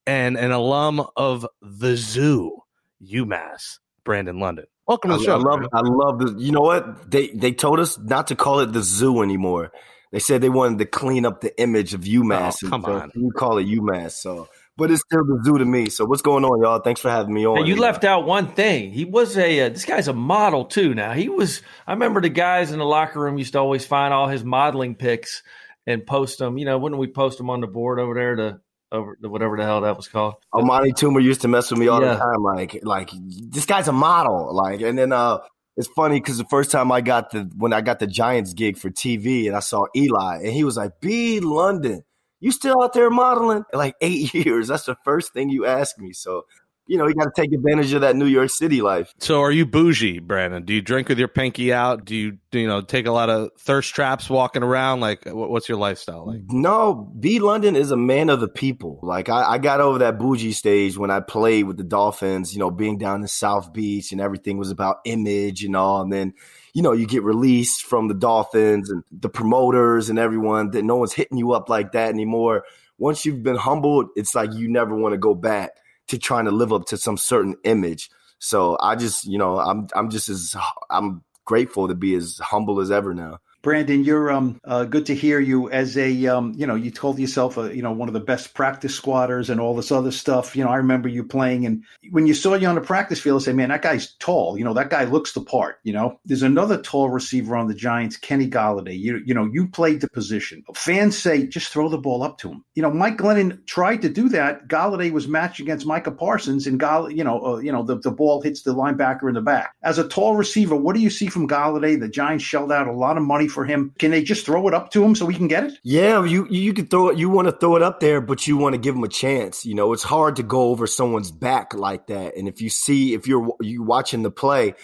and 0.06 0.36
an 0.36 0.50
alum 0.50 1.06
of 1.16 1.46
the 1.62 1.96
zoo, 1.96 2.58
UMass, 3.02 3.78
Brandon 4.04 4.38
London. 4.38 4.66
Welcome 4.86 5.10
to 5.10 5.14
I, 5.14 5.18
the 5.18 5.24
show. 5.24 5.38
I 5.38 5.38
love, 5.38 5.66
I 5.72 5.80
love 5.80 6.18
the. 6.18 6.34
You 6.38 6.52
know 6.52 6.60
what? 6.60 7.10
They 7.10 7.28
they 7.28 7.52
told 7.52 7.80
us 7.80 7.98
not 7.98 8.26
to 8.26 8.36
call 8.36 8.60
it 8.60 8.72
the 8.72 8.82
zoo 8.82 9.22
anymore. 9.22 9.72
They 10.12 10.18
said 10.18 10.42
they 10.42 10.48
wanted 10.48 10.78
to 10.78 10.84
clean 10.84 11.26
up 11.26 11.40
the 11.40 11.58
image 11.60 11.94
of 11.94 12.02
oh, 12.02 12.04
UMass. 12.04 12.62
Oh, 12.64 12.68
come 12.68 12.82
so 12.84 12.92
on. 12.92 13.12
you 13.14 13.32
call 13.32 13.58
it 13.58 13.66
UMass. 13.66 14.12
So, 14.12 14.48
but 14.76 14.90
it's 14.90 15.02
still 15.02 15.24
the 15.24 15.40
zoo 15.44 15.58
to 15.58 15.64
me. 15.64 15.88
So, 15.88 16.04
what's 16.04 16.22
going 16.22 16.44
on, 16.44 16.62
y'all? 16.62 16.80
Thanks 16.80 17.00
for 17.00 17.10
having 17.10 17.32
me 17.34 17.46
on. 17.46 17.58
Hey, 17.58 17.68
you 17.68 17.76
left 17.76 18.04
out 18.04 18.26
one 18.26 18.48
thing. 18.54 18.90
He 18.90 19.04
was 19.04 19.36
a 19.36 19.60
uh, 19.60 19.68
this 19.70 19.84
guy's 19.84 20.08
a 20.08 20.12
model 20.12 20.64
too. 20.64 20.94
Now 20.94 21.12
he 21.12 21.28
was. 21.28 21.62
I 21.86 21.92
remember 21.92 22.20
the 22.20 22.28
guys 22.28 22.72
in 22.72 22.78
the 22.78 22.84
locker 22.84 23.20
room 23.20 23.38
used 23.38 23.52
to 23.52 23.58
always 23.58 23.86
find 23.86 24.12
all 24.14 24.28
his 24.28 24.44
modeling 24.44 24.94
pics 24.94 25.42
and 25.86 26.06
post 26.06 26.38
them. 26.38 26.58
You 26.58 26.64
know, 26.64 26.78
wouldn't 26.78 27.00
we 27.00 27.06
post 27.06 27.38
them 27.38 27.50
on 27.50 27.60
the 27.60 27.66
board 27.66 27.98
over 28.00 28.14
there 28.14 28.36
to 28.36 28.60
over 28.92 29.16
to 29.22 29.28
whatever 29.28 29.56
the 29.56 29.64
hell 29.64 29.82
that 29.82 29.96
was 29.96 30.08
called? 30.08 30.34
Amani 30.52 30.92
Toomer 30.92 31.22
used 31.22 31.40
to 31.42 31.48
mess 31.48 31.70
with 31.70 31.80
me 31.80 31.88
all 31.88 32.00
Yeah. 32.02 32.14
the 32.14 32.20
time. 32.20 32.42
Like, 32.42 32.80
like 32.82 33.10
this 33.50 33.66
guy's 33.66 33.88
a 33.88 33.92
model. 33.92 34.54
Like, 34.54 34.80
and 34.80 34.96
then 34.98 35.12
uh, 35.12 35.38
it's 35.76 35.88
funny 35.96 36.20
because 36.20 36.38
the 36.38 36.44
first 36.44 36.70
time 36.70 36.92
I 36.92 37.00
got 37.00 37.30
the 37.30 37.50
when 37.56 37.72
I 37.72 37.80
got 37.80 37.98
the 37.98 38.06
Giants 38.06 38.52
gig 38.54 38.76
for 38.78 38.90
TV, 38.90 39.46
and 39.46 39.56
I 39.56 39.60
saw 39.60 39.86
Eli, 39.96 40.36
and 40.38 40.52
he 40.52 40.62
was 40.64 40.76
like, 40.76 40.92
"B 41.00 41.40
London, 41.40 42.02
you 42.44 42.52
still 42.52 42.82
out 42.82 42.92
there 42.92 43.10
modeling?" 43.10 43.64
Like 43.72 43.96
eight 44.00 44.32
years. 44.46 44.68
That's 44.68 44.84
the 44.84 44.96
first 45.04 45.32
thing 45.32 45.50
you 45.50 45.66
ask 45.66 45.98
me. 45.98 46.12
So, 46.12 46.46
you 46.86 46.98
know, 46.98 47.06
you 47.06 47.14
got 47.14 47.24
to 47.24 47.32
take 47.34 47.52
advantage 47.52 47.92
of 47.94 48.02
that 48.02 48.14
New 48.14 48.26
York 48.26 48.50
City 48.50 48.82
life. 48.82 49.14
So, 49.18 49.40
are 49.40 49.50
you 49.50 49.64
bougie, 49.64 50.18
Brandon? 50.18 50.64
Do 50.64 50.74
you 50.74 50.82
drink 50.82 51.08
with 51.08 51.18
your 51.18 51.28
pinky 51.28 51.72
out? 51.72 52.04
Do 52.04 52.14
you, 52.14 52.38
you 52.52 52.66
know, 52.66 52.82
take 52.82 53.06
a 53.06 53.10
lot 53.10 53.30
of 53.30 53.50
thirst 53.58 53.94
traps 53.94 54.28
walking 54.28 54.62
around? 54.62 55.00
Like, 55.00 55.24
what's 55.26 55.68
your 55.68 55.78
lifestyle 55.78 56.26
like? 56.26 56.42
No, 56.48 57.10
B 57.18 57.38
London 57.38 57.74
is 57.74 57.90
a 57.90 57.96
man 57.96 58.28
of 58.28 58.40
the 58.40 58.48
people. 58.48 58.98
Like 59.02 59.28
I, 59.30 59.52
I 59.52 59.58
got 59.58 59.80
over 59.80 59.98
that 60.00 60.18
bougie 60.18 60.52
stage 60.52 60.98
when 60.98 61.10
I 61.10 61.20
played 61.20 61.64
with 61.64 61.78
the 61.78 61.84
Dolphins, 61.84 62.52
you 62.52 62.58
know, 62.58 62.70
being 62.70 62.98
down 62.98 63.22
in 63.22 63.28
South 63.28 63.72
Beach 63.72 64.12
and 64.12 64.20
everything 64.20 64.58
was 64.58 64.70
about 64.70 64.98
image 65.06 65.64
and 65.64 65.74
all. 65.74 66.02
And 66.02 66.12
then, 66.12 66.34
you 66.74 66.82
know, 66.82 66.92
you 66.92 67.06
get 67.06 67.22
released 67.22 67.84
from 67.84 68.08
the 68.08 68.14
Dolphins 68.14 68.90
and 68.90 69.02
the 69.10 69.30
promoters 69.30 70.10
and 70.10 70.18
everyone 70.18 70.70
that 70.72 70.84
no 70.84 70.96
one's 70.96 71.14
hitting 71.14 71.38
you 71.38 71.52
up 71.52 71.70
like 71.70 71.92
that 71.92 72.10
anymore. 72.10 72.64
Once 72.98 73.24
you've 73.24 73.42
been 73.42 73.56
humbled, 73.56 74.08
it's 74.16 74.34
like 74.34 74.52
you 74.52 74.68
never 74.68 74.94
want 74.94 75.14
to 75.14 75.18
go 75.18 75.34
back 75.34 75.70
to 76.08 76.18
trying 76.18 76.44
to 76.44 76.50
live 76.50 76.72
up 76.72 76.86
to 76.86 76.96
some 76.96 77.16
certain 77.16 77.56
image. 77.64 78.10
So 78.38 78.76
I 78.80 78.96
just, 78.96 79.24
you 79.26 79.38
know, 79.38 79.58
I'm 79.58 79.88
I'm 79.94 80.10
just 80.10 80.28
as 80.28 80.54
I'm 80.90 81.22
grateful 81.44 81.88
to 81.88 81.94
be 81.94 82.14
as 82.14 82.38
humble 82.38 82.80
as 82.80 82.90
ever 82.90 83.14
now. 83.14 83.38
Brandon, 83.64 84.04
you're 84.04 84.30
um 84.30 84.60
uh, 84.62 84.84
good 84.84 85.06
to 85.06 85.14
hear 85.14 85.40
you 85.40 85.70
as 85.70 85.96
a 85.96 86.26
um 86.26 86.52
you 86.54 86.66
know 86.66 86.74
you 86.74 86.90
told 86.90 87.18
yourself 87.18 87.56
uh, 87.56 87.62
you 87.62 87.80
know 87.80 87.92
one 87.92 88.10
of 88.10 88.12
the 88.12 88.20
best 88.20 88.52
practice 88.52 88.94
squatters 88.94 89.48
and 89.48 89.58
all 89.58 89.74
this 89.74 89.90
other 89.90 90.10
stuff. 90.10 90.54
You 90.54 90.62
know 90.62 90.68
I 90.68 90.76
remember 90.76 91.08
you 91.08 91.24
playing 91.24 91.64
and 91.64 91.82
when 92.10 92.26
you 92.26 92.34
saw 92.34 92.52
you 92.54 92.68
on 92.68 92.74
the 92.74 92.82
practice 92.82 93.20
field, 93.20 93.40
I 93.40 93.44
say, 93.46 93.52
man, 93.54 93.70
that 93.70 93.80
guy's 93.80 94.12
tall. 94.16 94.58
You 94.58 94.64
know 94.64 94.74
that 94.74 94.90
guy 94.90 95.04
looks 95.04 95.32
the 95.32 95.40
part. 95.40 95.78
You 95.82 95.94
know 95.94 96.20
there's 96.26 96.42
another 96.42 96.82
tall 96.82 97.08
receiver 97.08 97.56
on 97.56 97.66
the 97.66 97.74
Giants, 97.74 98.18
Kenny 98.18 98.50
Golladay. 98.50 98.98
You 98.98 99.22
you 99.24 99.32
know 99.32 99.48
you 99.50 99.66
played 99.66 100.02
the 100.02 100.10
position. 100.10 100.62
Fans 100.74 101.16
say 101.16 101.46
just 101.46 101.72
throw 101.72 101.88
the 101.88 101.96
ball 101.96 102.22
up 102.22 102.36
to 102.38 102.50
him. 102.50 102.62
You 102.74 102.82
know 102.82 102.90
Mike 102.90 103.16
Glennon 103.16 103.66
tried 103.66 104.02
to 104.02 104.10
do 104.10 104.28
that. 104.28 104.68
Golladay 104.68 105.10
was 105.10 105.26
matched 105.26 105.60
against 105.60 105.86
Micah 105.86 106.12
Parsons, 106.12 106.66
and 106.66 106.78
Gall 106.78 107.10
you 107.10 107.24
know 107.24 107.42
uh, 107.42 107.58
you 107.60 107.72
know 107.72 107.82
the 107.82 107.98
the 107.98 108.10
ball 108.10 108.42
hits 108.42 108.60
the 108.60 108.74
linebacker 108.74 109.26
in 109.26 109.34
the 109.34 109.40
back. 109.40 109.74
As 109.82 109.98
a 109.98 110.06
tall 110.06 110.36
receiver, 110.36 110.76
what 110.76 110.94
do 110.94 111.00
you 111.00 111.08
see 111.08 111.28
from 111.28 111.48
Golladay? 111.48 111.98
The 111.98 112.10
Giants 112.10 112.44
shelled 112.44 112.70
out 112.70 112.88
a 112.88 112.92
lot 112.92 113.16
of 113.16 113.22
money 113.22 113.48
for 113.54 113.64
him. 113.64 113.94
Can 113.98 114.10
they 114.10 114.22
just 114.22 114.44
throw 114.44 114.68
it 114.68 114.74
up 114.74 114.90
to 114.90 115.02
him 115.02 115.14
so 115.14 115.26
he 115.26 115.36
can 115.36 115.48
get 115.48 115.64
it? 115.64 115.78
Yeah, 115.82 116.24
you 116.24 116.46
you 116.50 116.74
could 116.74 116.90
throw 116.90 117.08
it. 117.08 117.18
You 117.18 117.30
want 117.30 117.48
to 117.48 117.52
throw 117.52 117.76
it 117.76 117.82
up 117.82 118.00
there, 118.00 118.20
but 118.20 118.46
you 118.46 118.56
want 118.56 118.74
to 118.74 118.80
give 118.80 118.94
him 118.94 119.04
a 119.04 119.08
chance. 119.08 119.64
You 119.64 119.74
know, 119.74 119.92
it's 119.92 120.02
hard 120.02 120.36
to 120.36 120.42
go 120.42 120.64
over 120.64 120.86
someone's 120.86 121.30
back 121.30 121.72
like 121.72 122.08
that. 122.08 122.36
And 122.36 122.48
if 122.48 122.60
you 122.60 122.68
see, 122.68 123.14
if 123.14 123.26
you're 123.26 123.56
you 123.60 123.82
watching 123.82 124.22
the 124.22 124.30
play, 124.30 124.74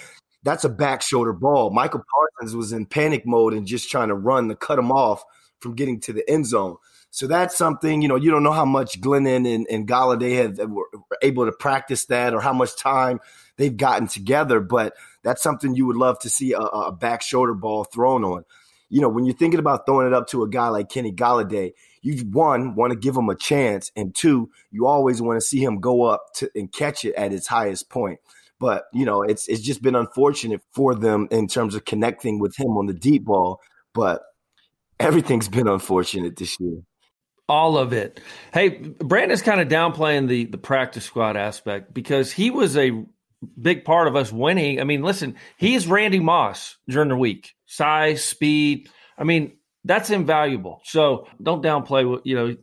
that's 0.42 0.64
a 0.64 0.68
back 0.70 1.02
shoulder 1.02 1.32
ball. 1.32 1.70
Micah 1.70 2.00
Parsons 2.38 2.56
was 2.56 2.72
in 2.72 2.86
panic 2.86 3.26
mode 3.26 3.52
and 3.52 3.66
just 3.66 3.90
trying 3.90 4.08
to 4.08 4.14
run 4.14 4.48
to 4.48 4.56
cut 4.56 4.78
him 4.78 4.90
off 4.90 5.22
from 5.58 5.74
getting 5.74 6.00
to 6.00 6.12
the 6.12 6.28
end 6.28 6.46
zone. 6.46 6.76
So 7.12 7.26
that's 7.26 7.58
something, 7.58 8.02
you 8.02 8.08
know, 8.08 8.16
you 8.16 8.30
don't 8.30 8.44
know 8.44 8.52
how 8.52 8.64
much 8.64 9.00
Glennon 9.00 9.52
and, 9.52 9.66
and 9.68 9.86
Golladay 9.86 10.36
have 10.36 10.70
were 10.70 10.86
able 11.22 11.44
to 11.44 11.52
practice 11.52 12.06
that 12.06 12.34
or 12.34 12.40
how 12.40 12.52
much 12.52 12.76
time 12.76 13.18
they've 13.56 13.76
gotten 13.76 14.06
together, 14.06 14.60
but 14.60 14.94
that's 15.24 15.42
something 15.42 15.74
you 15.74 15.86
would 15.86 15.96
love 15.96 16.20
to 16.20 16.30
see 16.30 16.52
a, 16.52 16.60
a 16.60 16.92
back 16.92 17.22
shoulder 17.22 17.52
ball 17.52 17.84
thrown 17.84 18.24
on. 18.24 18.44
You 18.90 19.00
know, 19.00 19.08
when 19.08 19.24
you're 19.24 19.36
thinking 19.36 19.60
about 19.60 19.86
throwing 19.86 20.06
it 20.06 20.12
up 20.12 20.26
to 20.28 20.42
a 20.42 20.48
guy 20.48 20.68
like 20.68 20.88
Kenny 20.90 21.12
Golladay, 21.12 21.72
you 22.02 22.24
one 22.24 22.74
want 22.74 22.92
to 22.92 22.98
give 22.98 23.16
him 23.16 23.28
a 23.28 23.36
chance, 23.36 23.90
and 23.96 24.14
two, 24.14 24.50
you 24.70 24.86
always 24.86 25.22
want 25.22 25.40
to 25.40 25.46
see 25.46 25.62
him 25.62 25.80
go 25.80 26.02
up 26.02 26.26
to 26.36 26.50
and 26.54 26.72
catch 26.72 27.04
it 27.04 27.14
at 27.14 27.32
its 27.32 27.46
highest 27.46 27.88
point. 27.88 28.18
But 28.58 28.84
you 28.92 29.04
know, 29.04 29.22
it's 29.22 29.48
it's 29.48 29.62
just 29.62 29.82
been 29.82 29.94
unfortunate 29.94 30.60
for 30.72 30.94
them 30.94 31.28
in 31.30 31.46
terms 31.46 31.74
of 31.74 31.84
connecting 31.84 32.38
with 32.38 32.58
him 32.58 32.76
on 32.76 32.86
the 32.86 32.92
deep 32.94 33.24
ball. 33.24 33.60
But 33.94 34.22
everything's 34.98 35.48
been 35.48 35.68
unfortunate 35.68 36.36
this 36.36 36.58
year. 36.60 36.82
All 37.48 37.78
of 37.78 37.92
it. 37.92 38.20
Hey, 38.52 38.68
Brandon's 38.68 39.42
kind 39.42 39.60
of 39.60 39.68
downplaying 39.68 40.28
the 40.28 40.44
the 40.44 40.58
practice 40.58 41.04
squad 41.04 41.36
aspect 41.36 41.94
because 41.94 42.32
he 42.32 42.50
was 42.50 42.76
a 42.76 43.04
big 43.60 43.84
part 43.84 44.08
of 44.08 44.16
us 44.16 44.32
winning. 44.32 44.80
I 44.80 44.84
mean, 44.84 45.02
listen, 45.02 45.36
he 45.56 45.74
is 45.74 45.86
Randy 45.86 46.20
Moss 46.20 46.76
during 46.88 47.08
the 47.08 47.16
week. 47.16 47.54
Size, 47.66 48.22
speed. 48.24 48.88
I 49.16 49.24
mean, 49.24 49.52
that's 49.84 50.10
invaluable. 50.10 50.80
So 50.84 51.26
don't 51.42 51.62
downplay 51.62 52.08
what 52.08 52.26
you 52.26 52.34
know. 52.36 52.56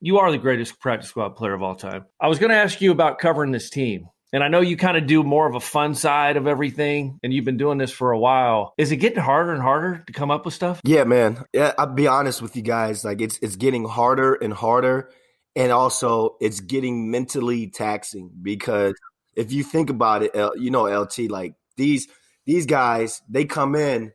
You 0.00 0.18
are 0.18 0.30
the 0.30 0.38
greatest 0.38 0.80
practice 0.80 1.10
squad 1.10 1.30
player 1.36 1.52
of 1.52 1.62
all 1.62 1.74
time. 1.74 2.06
I 2.18 2.28
was 2.28 2.38
going 2.38 2.50
to 2.50 2.56
ask 2.56 2.80
you 2.80 2.90
about 2.90 3.18
covering 3.18 3.50
this 3.52 3.68
team. 3.68 4.08
and 4.32 4.44
I 4.44 4.48
know 4.48 4.60
you 4.60 4.76
kind 4.76 4.96
of 4.96 5.06
do 5.06 5.22
more 5.22 5.48
of 5.48 5.54
a 5.54 5.60
fun 5.60 5.94
side 5.94 6.36
of 6.36 6.46
everything, 6.46 7.18
and 7.22 7.32
you've 7.32 7.44
been 7.44 7.56
doing 7.56 7.78
this 7.78 7.90
for 7.90 8.12
a 8.12 8.18
while. 8.18 8.74
Is 8.78 8.92
it 8.92 8.96
getting 8.96 9.18
harder 9.18 9.52
and 9.52 9.62
harder 9.62 10.04
to 10.06 10.12
come 10.12 10.30
up 10.30 10.44
with 10.44 10.54
stuff? 10.54 10.80
Yeah, 10.84 11.04
man. 11.04 11.44
Yeah, 11.52 11.72
I'll 11.78 11.86
be 11.86 12.06
honest 12.06 12.40
with 12.40 12.56
you 12.56 12.62
guys. 12.62 13.04
Like 13.04 13.20
it's 13.20 13.38
it's 13.42 13.56
getting 13.56 13.84
harder 13.84 14.34
and 14.34 14.52
harder, 14.52 15.10
and 15.56 15.72
also 15.72 16.36
it's 16.40 16.60
getting 16.60 17.10
mentally 17.10 17.68
taxing 17.68 18.30
because 18.40 18.94
if 19.36 19.52
you 19.52 19.62
think 19.62 19.90
about 19.90 20.22
it, 20.22 20.32
you 20.58 20.70
know, 20.70 20.84
LT, 20.84 21.30
like 21.30 21.54
these 21.76 22.08
these 22.46 22.66
guys, 22.66 23.22
they 23.28 23.44
come 23.44 23.74
in. 23.74 24.12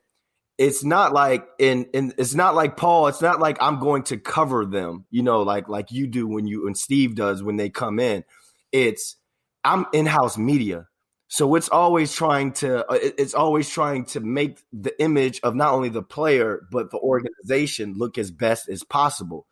It's 0.57 0.85
not 0.85 1.13
like 1.13 1.45
in, 1.59 1.85
in 1.93 2.13
it's 2.17 2.33
not 2.33 2.55
like 2.55 2.77
Paul. 2.77 3.07
It's 3.07 3.21
not 3.21 3.39
like 3.39 3.57
I'm 3.59 3.79
going 3.79 4.03
to 4.03 4.17
cover 4.17 4.65
them, 4.65 5.05
you 5.11 5.21
know, 5.21 5.41
like 5.41 5.67
like 5.67 5.91
you 5.91 6.07
do 6.07 6.27
when 6.27 6.47
you 6.47 6.67
and 6.67 6.77
Steve 6.77 7.15
does 7.15 7.43
when 7.43 7.57
they 7.57 7.69
come 7.69 7.99
in. 7.99 8.23
It's 8.71 9.17
I'm 9.63 9.85
in-house 9.93 10.37
media. 10.37 10.87
So 11.27 11.55
it's 11.55 11.69
always 11.69 12.13
trying 12.13 12.53
to 12.53 12.89
uh, 12.89 12.97
it's 13.01 13.33
always 13.33 13.69
trying 13.69 14.05
to 14.07 14.21
make 14.21 14.59
the 14.71 14.97
image 15.01 15.41
of 15.43 15.55
not 15.55 15.73
only 15.73 15.89
the 15.89 16.03
player 16.03 16.67
but 16.71 16.91
the 16.91 16.99
organization 16.99 17.95
look 17.97 18.17
as 18.17 18.31
best 18.31 18.69
as 18.69 18.83
possible. 18.83 19.47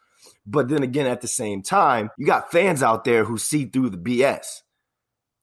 But 0.45 0.69
then 0.69 0.83
again 0.83 1.07
at 1.07 1.21
the 1.21 1.27
same 1.27 1.63
time, 1.63 2.11
you 2.17 2.25
got 2.25 2.51
fans 2.51 2.81
out 2.81 3.03
there 3.03 3.25
who 3.25 3.37
see 3.37 3.65
through 3.65 3.89
the 3.89 3.97
BS. 3.97 4.61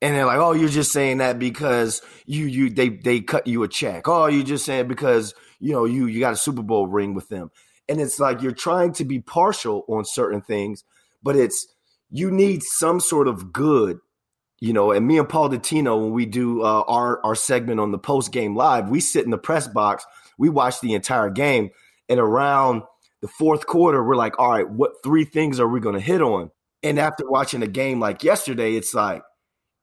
And 0.03 0.15
they're 0.15 0.27
like, 0.27 0.39
"Oh, 0.39 0.53
you're 0.53 0.69
just 0.69 0.93
saying 0.93 1.19
that 1.19 1.39
because 1.39 2.03
you 2.27 2.47
you 2.47 2.71
they 2.71 2.89
they 2.89 3.21
cut 3.21 3.47
you 3.47 3.63
a 3.63 3.69
check. 3.69 4.09
Oh, 4.09 4.27
you're 4.27 4.45
just 4.45 4.65
saying 4.65 4.89
because, 4.89 5.35
you 5.59 5.73
know, 5.73 5.85
you 5.85 6.07
you 6.07 6.21
got 6.21 6.33
a 6.33 6.37
Super 6.37 6.63
Bowl 6.63 6.87
ring 6.87 7.15
with 7.15 7.29
them." 7.29 7.51
And 7.89 8.01
it's 8.01 8.19
like 8.21 8.41
you're 8.41 8.53
trying 8.53 8.93
to 8.95 9.05
be 9.05 9.21
partial 9.21 9.85
on 9.89 10.05
certain 10.05 10.41
things, 10.43 10.85
but 11.23 11.37
it's 11.37 11.67
you 12.11 12.31
need 12.31 12.63
some 12.63 13.01
sort 13.01 13.29
of 13.29 13.53
good 13.53 13.99
you 14.61 14.75
know, 14.75 14.93
and 14.93 15.07
me 15.07 15.19
and 15.19 15.29
Paul 15.29 15.49
Dottino, 15.49 15.99
when 15.99 16.13
we 16.13 16.27
do 16.27 16.63
uh, 16.63 16.85
our 16.87 17.25
our 17.25 17.35
segment 17.35 17.81
on 17.81 17.93
the 17.93 17.99
post 17.99 18.31
game 18.31 18.55
live, 18.55 18.91
we 18.91 19.01
sit 19.01 19.25
in 19.25 19.31
the 19.31 19.39
press 19.39 19.67
box, 19.67 20.05
we 20.39 20.51
watch 20.51 20.81
the 20.81 20.95
entire 20.95 21.31
game, 21.31 21.71
and 22.11 22.21
around 22.21 22.83
the 23.23 23.29
fourth 23.29 23.67
quarter, 23.67 24.05
we're 24.05 24.17
like, 24.17 24.39
all 24.39 24.51
right, 24.51 24.69
what 24.69 25.03
three 25.03 25.25
things 25.25 25.61
are 25.61 25.69
we 25.69 25.81
going 25.81 25.95
to 25.95 26.01
hit 26.01 26.21
on? 26.21 26.51
And 26.83 26.99
after 26.99 27.29
watching 27.29 27.63
a 27.63 27.67
game 27.67 28.01
like 28.01 28.23
yesterday, 28.23 28.75
it's 28.75 28.93
like 28.95 29.23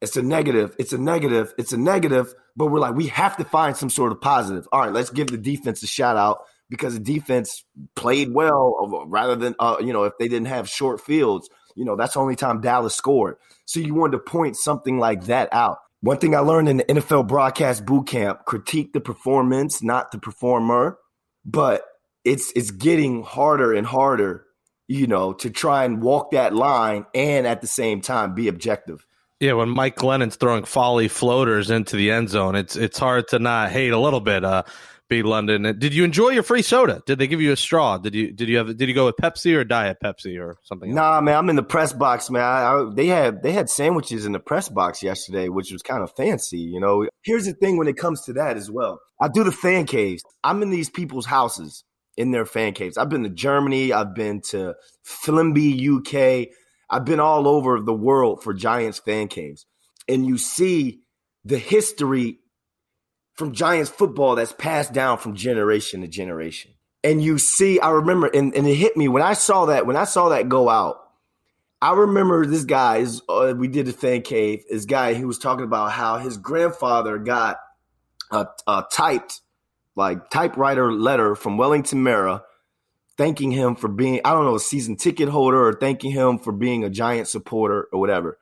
it's 0.01 0.17
a 0.17 0.21
negative, 0.21 0.75
it's 0.77 0.93
a 0.93 0.97
negative, 0.97 1.53
it's 1.57 1.73
a 1.73 1.77
negative, 1.77 2.33
but 2.55 2.67
we're 2.67 2.79
like, 2.79 2.95
we 2.95 3.07
have 3.07 3.37
to 3.37 3.45
find 3.45 3.75
some 3.75 3.89
sort 3.89 4.11
of 4.11 4.21
positive. 4.21 4.67
All 4.71 4.81
right, 4.81 4.93
let's 4.93 5.09
give 5.09 5.27
the 5.27 5.37
defense 5.37 5.81
a 5.83 5.87
shout 5.87 6.17
out 6.17 6.43
because 6.69 6.93
the 6.93 6.99
defense 6.99 7.63
played 7.95 8.33
well 8.33 9.05
rather 9.07 9.35
than 9.35 9.55
uh, 9.59 9.77
you 9.79 9.93
know 9.93 10.03
if 10.03 10.13
they 10.19 10.27
didn't 10.27 10.47
have 10.47 10.69
short 10.69 11.01
fields 11.01 11.49
you 11.77 11.85
know, 11.85 11.95
that's 11.95 12.15
the 12.15 12.19
only 12.19 12.35
time 12.35 12.59
Dallas 12.59 12.95
scored. 12.95 13.37
So 13.65 13.79
you 13.79 13.93
wanted 13.93 14.13
to 14.13 14.23
point 14.23 14.57
something 14.57 14.97
like 14.97 15.25
that 15.25 15.49
out. 15.53 15.77
One 16.01 16.17
thing 16.17 16.35
I 16.35 16.39
learned 16.39 16.69
in 16.69 16.77
the 16.77 16.83
NFL 16.83 17.27
broadcast 17.27 17.85
boot 17.85 18.07
camp, 18.07 18.45
critique 18.45 18.93
the 18.93 18.99
performance, 18.99 19.83
not 19.83 20.11
the 20.11 20.17
performer. 20.17 20.97
But 21.45 21.83
it's 22.25 22.51
it's 22.55 22.71
getting 22.71 23.23
harder 23.23 23.73
and 23.73 23.85
harder, 23.85 24.45
you 24.87 25.07
know, 25.07 25.33
to 25.33 25.49
try 25.49 25.85
and 25.85 26.01
walk 26.01 26.31
that 26.31 26.53
line 26.53 27.05
and 27.13 27.47
at 27.47 27.61
the 27.61 27.67
same 27.67 28.01
time 28.01 28.33
be 28.33 28.47
objective. 28.47 29.05
Yeah, 29.39 29.53
when 29.53 29.69
Mike 29.69 29.95
Glennon's 29.97 30.35
throwing 30.35 30.63
folly 30.63 31.07
floaters 31.07 31.69
into 31.69 31.95
the 31.95 32.11
end 32.11 32.29
zone, 32.29 32.55
it's 32.55 32.75
it's 32.75 32.97
hard 32.97 33.27
to 33.29 33.39
not 33.39 33.71
hate 33.71 33.91
a 33.91 33.99
little 33.99 34.21
bit. 34.21 34.43
Uh, 34.43 34.63
B 35.09 35.23
London. 35.23 35.79
Did 35.79 35.93
you 35.93 36.03
enjoy 36.03 36.29
your 36.29 36.43
free 36.43 36.61
soda? 36.61 37.01
Did 37.05 37.17
they 37.17 37.27
give 37.27 37.39
you 37.39 37.53
a 37.53 37.55
straw? 37.55 37.97
Did 37.97 38.13
you 38.13 38.31
did 38.33 38.49
you 38.49 38.57
have 38.57 38.75
did 38.75 38.89
you 38.89 38.95
go 38.95 39.05
with 39.05 39.15
Pepsi 39.15 39.55
or 39.55 39.63
Diet 39.63 39.97
Pepsi 40.03 40.39
or 40.39 40.57
something? 40.63 40.93
Nah, 40.93 41.21
man, 41.21 41.37
I'm 41.37 41.49
in 41.49 41.55
the 41.55 41.63
press 41.63 41.93
box, 41.93 42.29
man. 42.29 42.41
I, 42.41 42.73
I, 42.73 42.89
they 42.93 43.07
had 43.07 43.41
they 43.41 43.53
had 43.53 43.69
sandwiches 43.69 44.25
in 44.25 44.33
the 44.33 44.39
press 44.39 44.67
box 44.69 45.01
yesterday, 45.01 45.47
which 45.49 45.71
was 45.71 45.81
kind 45.81 46.03
of 46.03 46.11
fancy. 46.17 46.59
You 46.59 46.79
know, 46.79 47.07
here's 47.23 47.45
the 47.45 47.53
thing 47.53 47.77
when 47.77 47.87
it 47.87 47.97
comes 47.97 48.23
to 48.23 48.33
that 48.33 48.57
as 48.57 48.69
well. 48.69 48.99
I 49.21 49.29
do 49.29 49.43
the 49.43 49.51
fan 49.51 49.85
caves. 49.85 50.23
I'm 50.43 50.61
in 50.61 50.69
these 50.69 50.89
people's 50.89 51.25
houses 51.25 51.83
in 52.17 52.31
their 52.31 52.45
fan 52.45 52.73
caves. 52.73 52.97
I've 52.97 53.09
been 53.09 53.23
to 53.23 53.29
Germany. 53.29 53.93
I've 53.93 54.13
been 54.13 54.41
to 54.49 54.75
Flimby, 55.05 55.71
UK. 55.87 56.49
I've 56.89 57.05
been 57.05 57.19
all 57.19 57.47
over 57.47 57.79
the 57.79 57.93
world 57.93 58.43
for 58.43 58.53
Giants 58.53 58.99
fan 58.99 59.27
caves, 59.27 59.65
and 60.07 60.25
you 60.25 60.37
see 60.37 61.01
the 61.43 61.57
history 61.57 62.39
from 63.33 63.53
Giants 63.53 63.89
football 63.89 64.35
that's 64.35 64.53
passed 64.53 64.93
down 64.93 65.17
from 65.17 65.35
generation 65.35 66.01
to 66.01 66.07
generation. 66.07 66.71
And 67.03 67.23
you 67.23 67.37
see, 67.37 67.79
I 67.79 67.91
remember, 67.91 68.27
and, 68.27 68.53
and 68.55 68.67
it 68.67 68.75
hit 68.75 68.97
me 68.97 69.07
when 69.07 69.21
I 69.21 69.33
saw 69.33 69.67
that, 69.67 69.85
when 69.85 69.95
I 69.95 70.05
saw 70.05 70.29
that 70.29 70.49
go 70.49 70.69
out, 70.69 70.97
I 71.79 71.93
remember 71.93 72.45
this 72.45 72.63
guy, 72.63 73.05
uh, 73.29 73.53
we 73.55 73.67
did 73.67 73.87
a 73.87 73.93
fan 73.93 74.23
cave, 74.23 74.63
this 74.69 74.85
guy, 74.85 75.13
he 75.13 75.25
was 75.25 75.37
talking 75.37 75.63
about 75.63 75.91
how 75.91 76.17
his 76.17 76.37
grandfather 76.37 77.19
got 77.19 77.57
a, 78.31 78.47
a 78.65 78.85
typed, 78.91 79.41
like 79.95 80.29
typewriter 80.31 80.91
letter 80.91 81.35
from 81.35 81.57
Wellington 81.57 82.01
Mara 82.01 82.41
thanking 83.17 83.51
him 83.51 83.75
for 83.75 83.87
being, 83.87 84.21
I 84.23 84.33
don't 84.33 84.45
know, 84.45 84.55
a 84.55 84.59
season 84.59 84.95
ticket 84.95 85.29
holder 85.29 85.67
or 85.67 85.73
thanking 85.73 86.11
him 86.11 86.39
for 86.39 86.51
being 86.51 86.83
a 86.83 86.89
Giant 86.89 87.27
supporter 87.27 87.87
or 87.91 87.99
whatever. 87.99 88.37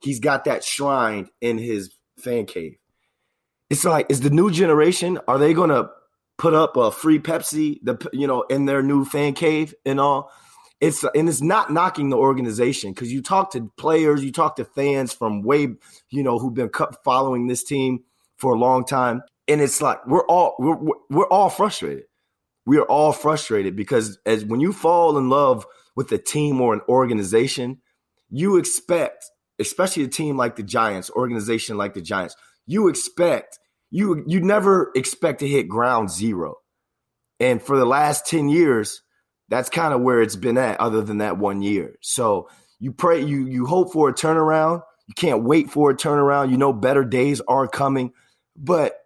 He's 0.00 0.20
got 0.20 0.44
that 0.44 0.64
shrined 0.64 1.30
in 1.40 1.58
his 1.58 1.94
fan 2.18 2.46
cave. 2.46 2.76
It's 3.68 3.84
like 3.84 4.06
is 4.08 4.20
the 4.20 4.30
new 4.30 4.50
generation 4.50 5.18
are 5.28 5.38
they 5.38 5.54
going 5.54 5.70
to 5.70 5.90
put 6.38 6.54
up 6.54 6.76
a 6.76 6.90
free 6.90 7.18
Pepsi 7.18 7.78
the 7.82 7.96
you 8.12 8.26
know 8.26 8.42
in 8.42 8.64
their 8.64 8.82
new 8.82 9.04
fan 9.04 9.34
cave 9.34 9.74
and 9.84 10.00
all? 10.00 10.32
It's 10.80 11.04
and 11.04 11.28
it's 11.28 11.42
not 11.42 11.70
knocking 11.70 12.08
the 12.08 12.16
organization 12.16 12.92
because 12.92 13.12
you 13.12 13.22
talk 13.22 13.52
to 13.52 13.70
players 13.76 14.24
you 14.24 14.32
talk 14.32 14.56
to 14.56 14.64
fans 14.64 15.12
from 15.12 15.42
way 15.42 15.68
you 16.08 16.22
know 16.22 16.38
who've 16.38 16.54
been 16.54 16.70
following 17.04 17.46
this 17.46 17.62
team 17.62 18.04
for 18.38 18.54
a 18.54 18.58
long 18.58 18.86
time 18.86 19.22
and 19.46 19.60
it's 19.60 19.82
like 19.82 20.04
we're 20.06 20.24
all 20.24 20.56
we're, 20.58 20.78
we're 21.10 21.28
all 21.28 21.50
frustrated 21.50 22.04
we 22.66 22.78
are 22.78 22.84
all 22.84 23.12
frustrated 23.12 23.76
because 23.76 24.18
as 24.26 24.44
when 24.44 24.60
you 24.60 24.72
fall 24.72 25.16
in 25.18 25.28
love 25.28 25.66
with 25.96 26.10
a 26.12 26.18
team 26.18 26.60
or 26.60 26.74
an 26.74 26.80
organization 26.88 27.80
you 28.30 28.56
expect 28.56 29.24
especially 29.58 30.04
a 30.04 30.08
team 30.08 30.36
like 30.36 30.56
the 30.56 30.62
giants 30.62 31.10
organization 31.10 31.76
like 31.76 31.94
the 31.94 32.00
giants 32.00 32.34
you 32.66 32.88
expect 32.88 33.58
you 33.90 34.22
you 34.26 34.40
never 34.40 34.90
expect 34.94 35.40
to 35.40 35.48
hit 35.48 35.68
ground 35.68 36.10
zero. 36.10 36.56
And 37.40 37.62
for 37.62 37.76
the 37.76 37.86
last 37.86 38.26
10 38.26 38.48
years, 38.48 39.02
that's 39.48 39.68
kind 39.68 39.92
of 39.92 40.02
where 40.02 40.22
it's 40.22 40.36
been 40.36 40.58
at, 40.58 40.78
other 40.78 41.02
than 41.02 41.18
that 41.18 41.38
one 41.38 41.62
year. 41.62 41.96
So 42.00 42.48
you 42.78 42.92
pray, 42.92 43.22
you 43.24 43.46
you 43.46 43.66
hope 43.66 43.92
for 43.92 44.08
a 44.08 44.14
turnaround. 44.14 44.82
You 45.08 45.14
can't 45.14 45.42
wait 45.42 45.70
for 45.70 45.90
a 45.90 45.96
turnaround. 45.96 46.50
You 46.50 46.56
know 46.56 46.72
better 46.72 47.04
days 47.04 47.40
are 47.48 47.66
coming, 47.66 48.12
but 48.56 48.99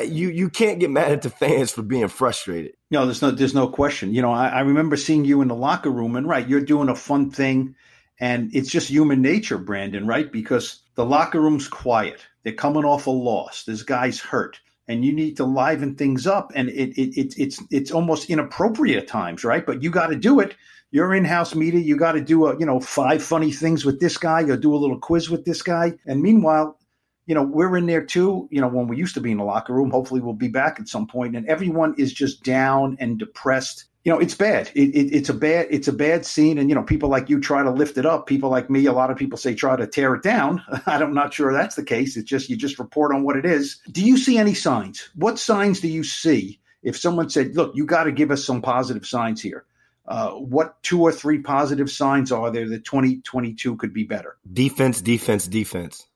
you 0.00 0.28
you 0.30 0.50
can't 0.50 0.80
get 0.80 0.90
mad 0.90 1.12
at 1.12 1.22
the 1.22 1.30
fans 1.30 1.72
for 1.72 1.82
being 1.82 2.08
frustrated. 2.08 2.72
No, 2.90 3.04
there's 3.04 3.22
no 3.22 3.30
there's 3.30 3.54
no 3.54 3.68
question. 3.68 4.14
You 4.14 4.22
know, 4.22 4.32
I, 4.32 4.48
I 4.48 4.60
remember 4.60 4.96
seeing 4.96 5.24
you 5.24 5.42
in 5.42 5.48
the 5.48 5.54
locker 5.54 5.90
room, 5.90 6.16
and 6.16 6.28
right, 6.28 6.48
you're 6.48 6.60
doing 6.60 6.88
a 6.88 6.94
fun 6.94 7.30
thing, 7.30 7.74
and 8.20 8.54
it's 8.54 8.70
just 8.70 8.88
human 8.88 9.22
nature, 9.22 9.58
Brandon, 9.58 10.06
right? 10.06 10.30
Because 10.30 10.82
the 10.94 11.04
locker 11.04 11.40
room's 11.40 11.68
quiet 11.68 12.26
they're 12.46 12.54
coming 12.54 12.84
off 12.84 13.08
a 13.08 13.10
loss. 13.10 13.64
This 13.64 13.82
guy's 13.82 14.20
hurt, 14.20 14.60
and 14.86 15.04
you 15.04 15.12
need 15.12 15.36
to 15.38 15.44
liven 15.44 15.96
things 15.96 16.28
up. 16.28 16.52
And 16.54 16.68
it, 16.68 16.96
it, 16.96 17.18
it 17.18 17.34
it's 17.36 17.60
it's 17.72 17.90
almost 17.90 18.30
inappropriate 18.30 19.08
times, 19.08 19.42
right? 19.42 19.66
But 19.66 19.82
you 19.82 19.90
got 19.90 20.06
to 20.06 20.16
do 20.16 20.38
it. 20.38 20.54
You're 20.92 21.12
in-house 21.12 21.56
media. 21.56 21.80
You 21.80 21.96
got 21.96 22.12
to 22.12 22.20
do 22.20 22.46
a 22.46 22.56
you 22.56 22.64
know 22.64 22.78
five 22.78 23.20
funny 23.20 23.50
things 23.50 23.84
with 23.84 23.98
this 23.98 24.16
guy, 24.16 24.42
or 24.42 24.56
do 24.56 24.72
a 24.72 24.78
little 24.78 25.00
quiz 25.00 25.28
with 25.28 25.44
this 25.44 25.60
guy. 25.60 25.94
And 26.06 26.22
meanwhile, 26.22 26.78
you 27.26 27.34
know 27.34 27.42
we're 27.42 27.76
in 27.76 27.86
there 27.86 28.04
too. 28.04 28.48
You 28.50 28.60
know 28.60 28.68
when 28.68 28.88
we 28.88 28.96
used 28.96 29.14
to 29.14 29.20
be 29.20 29.30
in 29.30 29.38
the 29.38 29.44
locker 29.44 29.74
room. 29.74 29.90
Hopefully, 29.90 30.20
we'll 30.20 30.34
be 30.34 30.48
back 30.48 30.80
at 30.80 30.88
some 30.88 31.06
point. 31.06 31.36
and 31.36 31.46
everyone 31.46 31.94
is 31.98 32.12
just 32.12 32.42
down 32.42 32.96
and 33.00 33.18
depressed 33.18 33.86
you 34.06 34.12
know, 34.12 34.20
it's 34.20 34.36
bad. 34.36 34.70
It, 34.76 34.94
it, 34.94 35.12
it's 35.12 35.28
a 35.30 35.34
bad, 35.34 35.66
it's 35.68 35.88
a 35.88 35.92
bad 35.92 36.24
scene. 36.24 36.58
And, 36.58 36.68
you 36.68 36.76
know, 36.76 36.84
people 36.84 37.08
like 37.08 37.28
you 37.28 37.40
try 37.40 37.64
to 37.64 37.72
lift 37.72 37.98
it 37.98 38.06
up. 38.06 38.28
People 38.28 38.50
like 38.50 38.70
me, 38.70 38.86
a 38.86 38.92
lot 38.92 39.10
of 39.10 39.16
people 39.16 39.36
say 39.36 39.52
try 39.52 39.74
to 39.74 39.84
tear 39.84 40.14
it 40.14 40.22
down. 40.22 40.62
I'm 40.86 41.12
not 41.12 41.34
sure 41.34 41.52
that's 41.52 41.74
the 41.74 41.82
case. 41.82 42.16
It's 42.16 42.30
just, 42.30 42.48
you 42.48 42.56
just 42.56 42.78
report 42.78 43.12
on 43.12 43.24
what 43.24 43.36
it 43.36 43.44
is. 43.44 43.80
Do 43.90 44.04
you 44.04 44.16
see 44.16 44.38
any 44.38 44.54
signs? 44.54 45.10
What 45.16 45.40
signs 45.40 45.80
do 45.80 45.88
you 45.88 46.04
see 46.04 46.60
if 46.84 46.96
someone 46.96 47.30
said, 47.30 47.56
look, 47.56 47.74
you 47.74 47.84
got 47.84 48.04
to 48.04 48.12
give 48.12 48.30
us 48.30 48.44
some 48.44 48.62
positive 48.62 49.04
signs 49.04 49.42
here? 49.42 49.64
Uh, 50.06 50.30
what 50.34 50.80
two 50.84 51.02
or 51.02 51.10
three 51.10 51.40
positive 51.40 51.90
signs 51.90 52.30
are 52.30 52.52
there 52.52 52.68
that 52.68 52.84
2022 52.84 53.74
could 53.74 53.92
be 53.92 54.04
better? 54.04 54.36
Defense, 54.52 55.00
defense, 55.00 55.48
defense, 55.48 56.06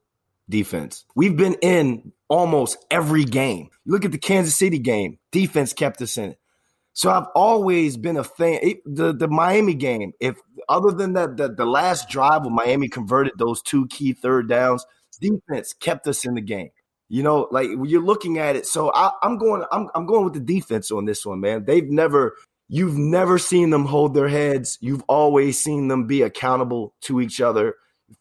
defense. 0.50 1.04
We've 1.14 1.36
been 1.36 1.54
in 1.62 2.12
almost 2.28 2.84
every 2.90 3.24
game. 3.24 3.70
Look 3.86 4.04
at 4.04 4.12
the 4.12 4.18
Kansas 4.18 4.54
City 4.54 4.78
game. 4.78 5.18
Defense 5.32 5.72
kept 5.72 6.02
us 6.02 6.18
in 6.18 6.30
it. 6.30 6.38
So 6.92 7.10
I've 7.10 7.28
always 7.34 7.96
been 7.96 8.16
a 8.16 8.24
fan. 8.24 8.58
It, 8.62 8.78
the 8.84 9.14
the 9.14 9.28
Miami 9.28 9.74
game, 9.74 10.12
if 10.20 10.36
other 10.68 10.90
than 10.90 11.14
that, 11.14 11.36
the, 11.36 11.48
the 11.48 11.64
last 11.64 12.08
drive 12.08 12.44
when 12.44 12.54
Miami 12.54 12.88
converted 12.88 13.34
those 13.38 13.62
two 13.62 13.86
key 13.86 14.12
third 14.12 14.48
downs, 14.48 14.84
defense 15.20 15.72
kept 15.72 16.06
us 16.08 16.24
in 16.24 16.34
the 16.34 16.40
game. 16.40 16.70
You 17.08 17.22
know, 17.22 17.48
like 17.50 17.68
you're 17.84 18.04
looking 18.04 18.38
at 18.38 18.56
it. 18.56 18.66
So 18.66 18.92
I, 18.92 19.12
I'm 19.22 19.38
going. 19.38 19.64
I'm 19.72 19.88
I'm 19.94 20.06
going 20.06 20.24
with 20.24 20.34
the 20.34 20.40
defense 20.40 20.90
on 20.90 21.04
this 21.04 21.24
one, 21.24 21.40
man. 21.40 21.64
They've 21.64 21.88
never. 21.88 22.34
You've 22.72 22.96
never 22.96 23.36
seen 23.36 23.70
them 23.70 23.84
hold 23.84 24.14
their 24.14 24.28
heads. 24.28 24.78
You've 24.80 25.02
always 25.08 25.60
seen 25.60 25.88
them 25.88 26.06
be 26.06 26.22
accountable 26.22 26.94
to 27.02 27.20
each 27.20 27.40
other. 27.40 27.74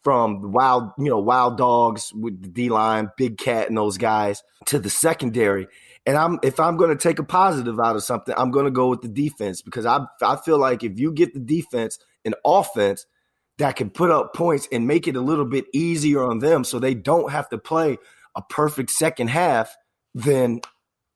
From 0.03 0.51
wild, 0.51 0.91
you 0.97 1.09
know, 1.09 1.19
wild 1.19 1.57
dogs 1.57 2.11
with 2.13 2.41
the 2.41 2.49
D 2.49 2.69
line, 2.69 3.09
big 3.17 3.37
cat, 3.37 3.67
and 3.67 3.77
those 3.77 3.97
guys 3.97 4.43
to 4.67 4.79
the 4.79 4.89
secondary. 4.89 5.67
And 6.05 6.17
I'm 6.17 6.39
if 6.43 6.59
I'm 6.59 6.77
going 6.77 6.95
to 6.95 7.01
take 7.01 7.19
a 7.19 7.23
positive 7.23 7.79
out 7.79 7.95
of 7.95 8.03
something, 8.03 8.33
I'm 8.37 8.51
going 8.51 8.65
to 8.65 8.71
go 8.71 8.89
with 8.89 9.01
the 9.01 9.07
defense 9.07 9.61
because 9.61 9.85
I 9.85 10.05
I 10.21 10.37
feel 10.37 10.57
like 10.57 10.83
if 10.83 10.99
you 10.99 11.11
get 11.11 11.33
the 11.33 11.39
defense 11.39 11.99
and 12.25 12.35
offense 12.45 13.05
that 13.57 13.75
can 13.75 13.89
put 13.89 14.09
up 14.09 14.33
points 14.33 14.67
and 14.71 14.87
make 14.87 15.07
it 15.07 15.15
a 15.15 15.21
little 15.21 15.45
bit 15.45 15.65
easier 15.73 16.23
on 16.23 16.39
them, 16.39 16.63
so 16.63 16.79
they 16.79 16.93
don't 16.93 17.31
have 17.31 17.49
to 17.49 17.57
play 17.57 17.97
a 18.35 18.41
perfect 18.41 18.91
second 18.91 19.29
half, 19.29 19.75
then 20.13 20.61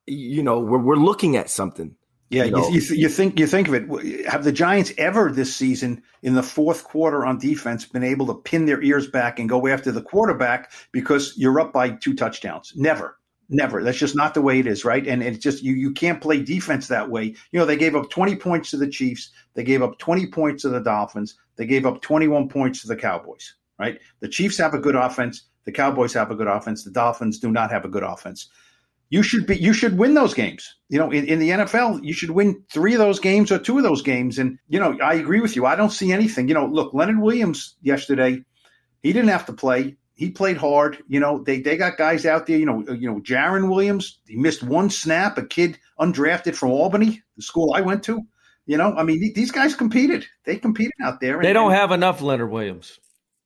you 0.06 0.44
know 0.44 0.60
we're 0.60 0.80
we're 0.80 0.96
looking 0.96 1.36
at 1.36 1.50
something. 1.50 1.96
Yeah, 2.30 2.46
you, 2.46 2.72
you, 2.72 2.82
you, 2.96 3.10
think 3.10 3.40
you 3.40 3.46
think 3.46 3.68
of 3.68 3.74
it. 3.76 4.26
Have 4.26 4.44
the 4.44 4.52
Giants 4.52 4.92
ever 4.98 5.32
this 5.32 5.56
season 5.56 6.02
in 6.24 6.34
the 6.34 6.42
fourth 6.42 6.84
quarter 6.84 7.26
on 7.26 7.38
defense 7.38 7.86
been 7.86 8.04
able 8.04 8.26
to 8.28 8.34
pin 8.34 8.66
their 8.66 8.82
ears 8.82 9.08
back 9.08 9.38
and 9.38 9.48
go 9.48 9.68
after 9.68 9.92
the 9.92 10.02
quarterback 10.02 10.72
because 10.92 11.38
you're 11.38 11.60
up 11.60 11.72
by 11.72 11.92
two 11.92 12.16
touchdowns? 12.16 12.74
Never, 12.76 13.20
never. 13.50 13.84
That's 13.84 14.00
just 14.00 14.16
not 14.16 14.34
the 14.34 14.42
way 14.42 14.60
it 14.60 14.66
is, 14.66 14.84
right? 14.84 15.06
And 15.06 15.22
it's 15.22 15.38
just 15.38 15.62
you 15.62 15.74
you 15.74 15.92
can't 15.92 16.22
play 16.22 16.42
defense 16.42 16.88
that 16.88 17.10
way. 17.10 17.36
You 17.52 17.60
know, 17.60 17.66
they 17.66 17.78
gave 17.78 17.96
up 17.96 18.10
20 18.10 18.36
points 18.38 18.72
to 18.72 18.78
the 18.78 18.88
Chiefs. 18.88 19.30
They 19.54 19.64
gave 19.64 19.84
up 19.84 20.00
20 20.00 20.28
points 20.28 20.64
to 20.64 20.70
the 20.70 20.82
Dolphins. 20.82 21.36
They 21.56 21.68
gave 21.68 21.86
up 21.86 22.02
21 22.02 22.50
points 22.50 22.82
to 22.82 22.88
the 22.88 22.96
Cowboys. 22.96 23.54
Right? 23.78 24.00
The 24.22 24.28
Chiefs 24.30 24.58
have 24.58 24.74
a 24.74 24.80
good 24.80 24.96
offense. 24.96 25.44
The 25.66 25.72
Cowboys 25.72 26.14
have 26.14 26.32
a 26.32 26.36
good 26.36 26.48
offense. 26.48 26.84
The 26.84 26.92
Dolphins 26.92 27.38
do 27.38 27.52
not 27.52 27.70
have 27.70 27.86
a 27.86 27.90
good 27.90 28.04
offense 28.04 28.50
you 29.14 29.22
should 29.22 29.46
be 29.46 29.56
you 29.56 29.74
should 29.74 30.00
win 30.00 30.16
those 30.16 30.34
games. 30.34 30.76
You 30.90 30.98
know, 30.98 31.12
in, 31.12 31.26
in, 31.28 31.38
the 31.38 31.52
NFL, 31.52 32.04
you 32.04 32.14
should 32.14 32.32
win 32.32 32.64
three 32.72 32.94
of 32.94 33.00
those 33.00 33.20
games 33.20 33.52
or 33.52 33.60
two 33.60 33.78
of 33.78 33.84
those 33.84 34.02
games. 34.02 34.40
And 34.40 34.58
you 34.70 34.80
know, 34.80 34.98
I 35.04 35.14
agree 35.14 35.40
with 35.40 35.56
you. 35.56 35.68
I 35.68 35.76
don't 35.76 35.92
see 35.92 36.12
anything. 36.12 36.48
You 36.48 36.56
know, 36.56 36.66
look, 36.66 36.96
Leonard 36.96 37.20
Williams 37.20 37.76
yesterday, 37.84 38.44
he 39.04 39.14
didn't 39.14 39.30
have 39.30 39.46
to 39.46 39.54
play. 39.54 39.98
He 40.16 40.32
played 40.32 40.58
hard. 40.58 40.98
You 41.08 41.20
know, 41.20 41.44
they 41.44 41.62
they 41.62 41.78
got 41.78 41.96
guys 41.96 42.26
out 42.26 42.48
there. 42.48 42.58
You 42.58 42.66
know, 42.66 42.84
you 42.92 43.08
know, 43.08 43.20
Jarren 43.20 43.70
Williams, 43.70 44.20
he 44.26 44.36
missed 44.36 44.64
one 44.64 44.90
snap. 44.90 45.38
A 45.38 45.46
kid 45.46 45.78
undrafted 46.00 46.56
from 46.56 46.72
Albany, 46.72 47.22
the 47.38 47.44
school 47.44 47.76
I 47.76 47.82
went 47.82 48.02
to. 48.06 48.20
You 48.66 48.78
know, 48.78 48.96
I 48.96 49.04
mean, 49.04 49.32
these 49.36 49.52
guys 49.52 49.76
competed. 49.76 50.26
They 50.46 50.56
competed 50.56 50.94
out 51.04 51.20
there. 51.20 51.36
And, 51.36 51.46
they 51.46 51.54
don't 51.54 51.74
have 51.74 51.92
enough 51.92 52.24
Leonard 52.24 52.50
Williams. 52.50 53.00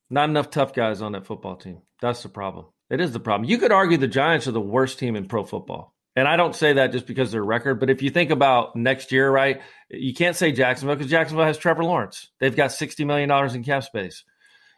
Not 0.09 0.29
enough 0.29 0.49
tough 0.49 0.73
guys 0.73 1.01
on 1.01 1.11
that 1.11 1.25
football 1.25 1.57
team. 1.57 1.81
That's 1.99 2.23
the 2.23 2.29
problem. 2.29 2.67
It 2.89 3.01
is 3.01 3.11
the 3.11 3.19
problem. 3.19 3.49
You 3.49 3.57
could 3.57 3.71
argue 3.71 3.97
the 3.97 4.07
Giants 4.07 4.47
are 4.47 4.51
the 4.51 4.61
worst 4.61 4.99
team 4.99 5.15
in 5.15 5.27
pro 5.27 5.43
football. 5.43 5.93
And 6.15 6.27
I 6.27 6.35
don't 6.35 6.55
say 6.55 6.73
that 6.73 6.91
just 6.91 7.05
because 7.05 7.27
of 7.27 7.33
their 7.33 7.43
record, 7.43 7.79
but 7.79 7.91
if 7.91 8.01
you 8.01 8.09
think 8.09 8.31
about 8.31 8.75
next 8.75 9.11
year, 9.11 9.29
right, 9.29 9.61
you 9.89 10.15
can't 10.15 10.35
say 10.35 10.51
Jacksonville 10.51 10.95
because 10.95 11.11
Jacksonville 11.11 11.45
has 11.45 11.59
Trevor 11.59 11.83
Lawrence. 11.83 12.29
They've 12.39 12.55
got 12.55 12.71
$60 12.71 13.05
million 13.05 13.31
in 13.55 13.63
cap 13.63 13.83
space. 13.83 14.23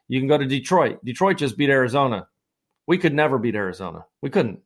You 0.10 0.20
can 0.20 0.28
go 0.28 0.38
to 0.38 0.46
Detroit. 0.46 1.00
Detroit 1.06 1.38
just 1.38 1.58
beat 1.58 1.70
Arizona. 1.70 2.28
We 2.88 2.98
could 2.98 3.14
never 3.14 3.38
beat 3.38 3.56
Arizona. 3.56 4.06
We 4.22 4.30
couldn't. 4.32 4.60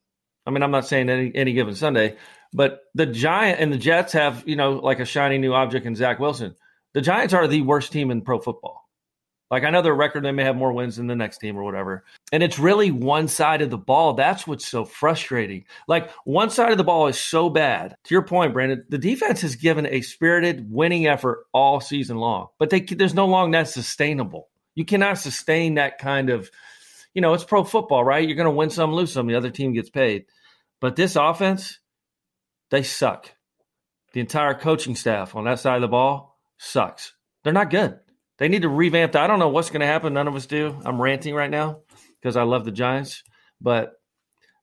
I 0.48 0.52
mean, 0.52 0.64
I'm 0.64 0.72
not 0.72 0.88
saying 0.88 1.10
any, 1.10 1.32
any 1.36 1.54
given 1.54 1.76
Sunday, 1.76 2.18
but 2.54 2.80
the 2.96 3.06
Giant 3.06 3.60
and 3.60 3.72
the 3.72 3.78
Jets 3.78 4.14
have, 4.14 4.44
you 4.48 4.56
know, 4.56 4.74
like 4.74 5.00
a 5.00 5.06
shiny 5.06 5.38
new 5.38 5.54
object 5.54 5.86
in 5.86 5.96
Zach 5.96 6.20
Wilson. 6.20 6.56
The 6.94 7.02
Giants 7.02 7.34
are 7.36 7.48
the 7.48 7.62
worst 7.62 7.92
team 7.92 8.10
in 8.10 8.22
pro 8.22 8.40
football. 8.40 8.83
Like 9.54 9.66
I 9.66 9.70
know 9.70 9.84
their 9.84 9.94
record, 9.94 10.26
they 10.26 10.32
may 10.32 10.46
have 10.46 10.56
more 10.56 10.74
wins 10.74 10.96
than 10.96 11.06
the 11.06 11.16
next 11.16 11.38
team 11.38 11.56
or 11.56 11.64
whatever. 11.64 12.06
And 12.32 12.42
it's 12.42 12.58
really 12.58 12.90
one 12.90 13.28
side 13.28 13.62
of 13.62 13.70
the 13.70 13.78
ball. 13.78 14.16
That's 14.16 14.48
what's 14.48 14.66
so 14.66 14.84
frustrating. 14.84 15.66
Like 15.88 16.10
one 16.26 16.50
side 16.50 16.72
of 16.72 16.80
the 16.80 16.84
ball 16.84 17.06
is 17.06 17.20
so 17.20 17.52
bad. 17.52 17.96
To 18.06 18.16
your 18.16 18.24
point, 18.24 18.54
Brandon, 18.54 18.84
the 18.90 18.98
defense 18.98 19.42
has 19.42 19.56
given 19.56 19.86
a 19.86 20.02
spirited 20.02 20.72
winning 20.72 21.06
effort 21.06 21.46
all 21.54 21.80
season 21.82 22.18
long, 22.18 22.48
but 22.58 22.72
they, 22.72 22.80
there's 22.80 23.14
no 23.14 23.28
long 23.28 23.52
that's 23.52 23.72
sustainable. 23.72 24.50
You 24.74 24.86
cannot 24.86 25.20
sustain 25.20 25.76
that 25.76 26.00
kind 26.00 26.32
of, 26.32 26.50
you 27.14 27.22
know, 27.22 27.36
it's 27.36 27.44
pro 27.44 27.64
football, 27.64 28.04
right? 28.04 28.28
You're 28.28 28.36
going 28.36 28.46
to 28.46 28.52
win 28.52 28.72
some, 28.72 28.92
lose 28.92 29.14
some. 29.14 29.28
The 29.28 29.36
other 29.36 29.52
team 29.52 29.74
gets 29.74 29.92
paid. 29.92 30.26
But 30.82 30.96
this 30.96 31.16
offense, 31.16 31.78
they 32.72 32.82
suck. 32.82 33.32
The 34.14 34.20
entire 34.20 34.56
coaching 34.56 34.96
staff 34.96 35.36
on 35.36 35.44
that 35.44 35.60
side 35.60 35.76
of 35.76 35.82
the 35.82 35.90
ball 35.90 36.40
sucks. 36.58 37.14
They're 37.44 37.54
not 37.54 37.70
good. 37.70 38.00
They 38.38 38.48
need 38.48 38.64
to 38.64 38.70
revamp 38.70 39.14
that. 39.14 39.24
I 39.24 39.28
don't 39.28 39.40
know 39.40 39.50
what's 39.50 39.70
going 39.70 39.82
to 39.82 39.88
happen. 39.88 40.14
None 40.14 40.28
of 40.28 40.36
us 40.36 40.46
do. 40.46 40.80
I'm 40.84 41.02
ranting 41.02 41.36
right 41.36 41.50
now 41.50 41.82
because 42.20 42.36
I 42.36 42.44
love 42.44 42.66
the 42.66 42.72
Giants, 42.72 43.24
but 43.62 43.94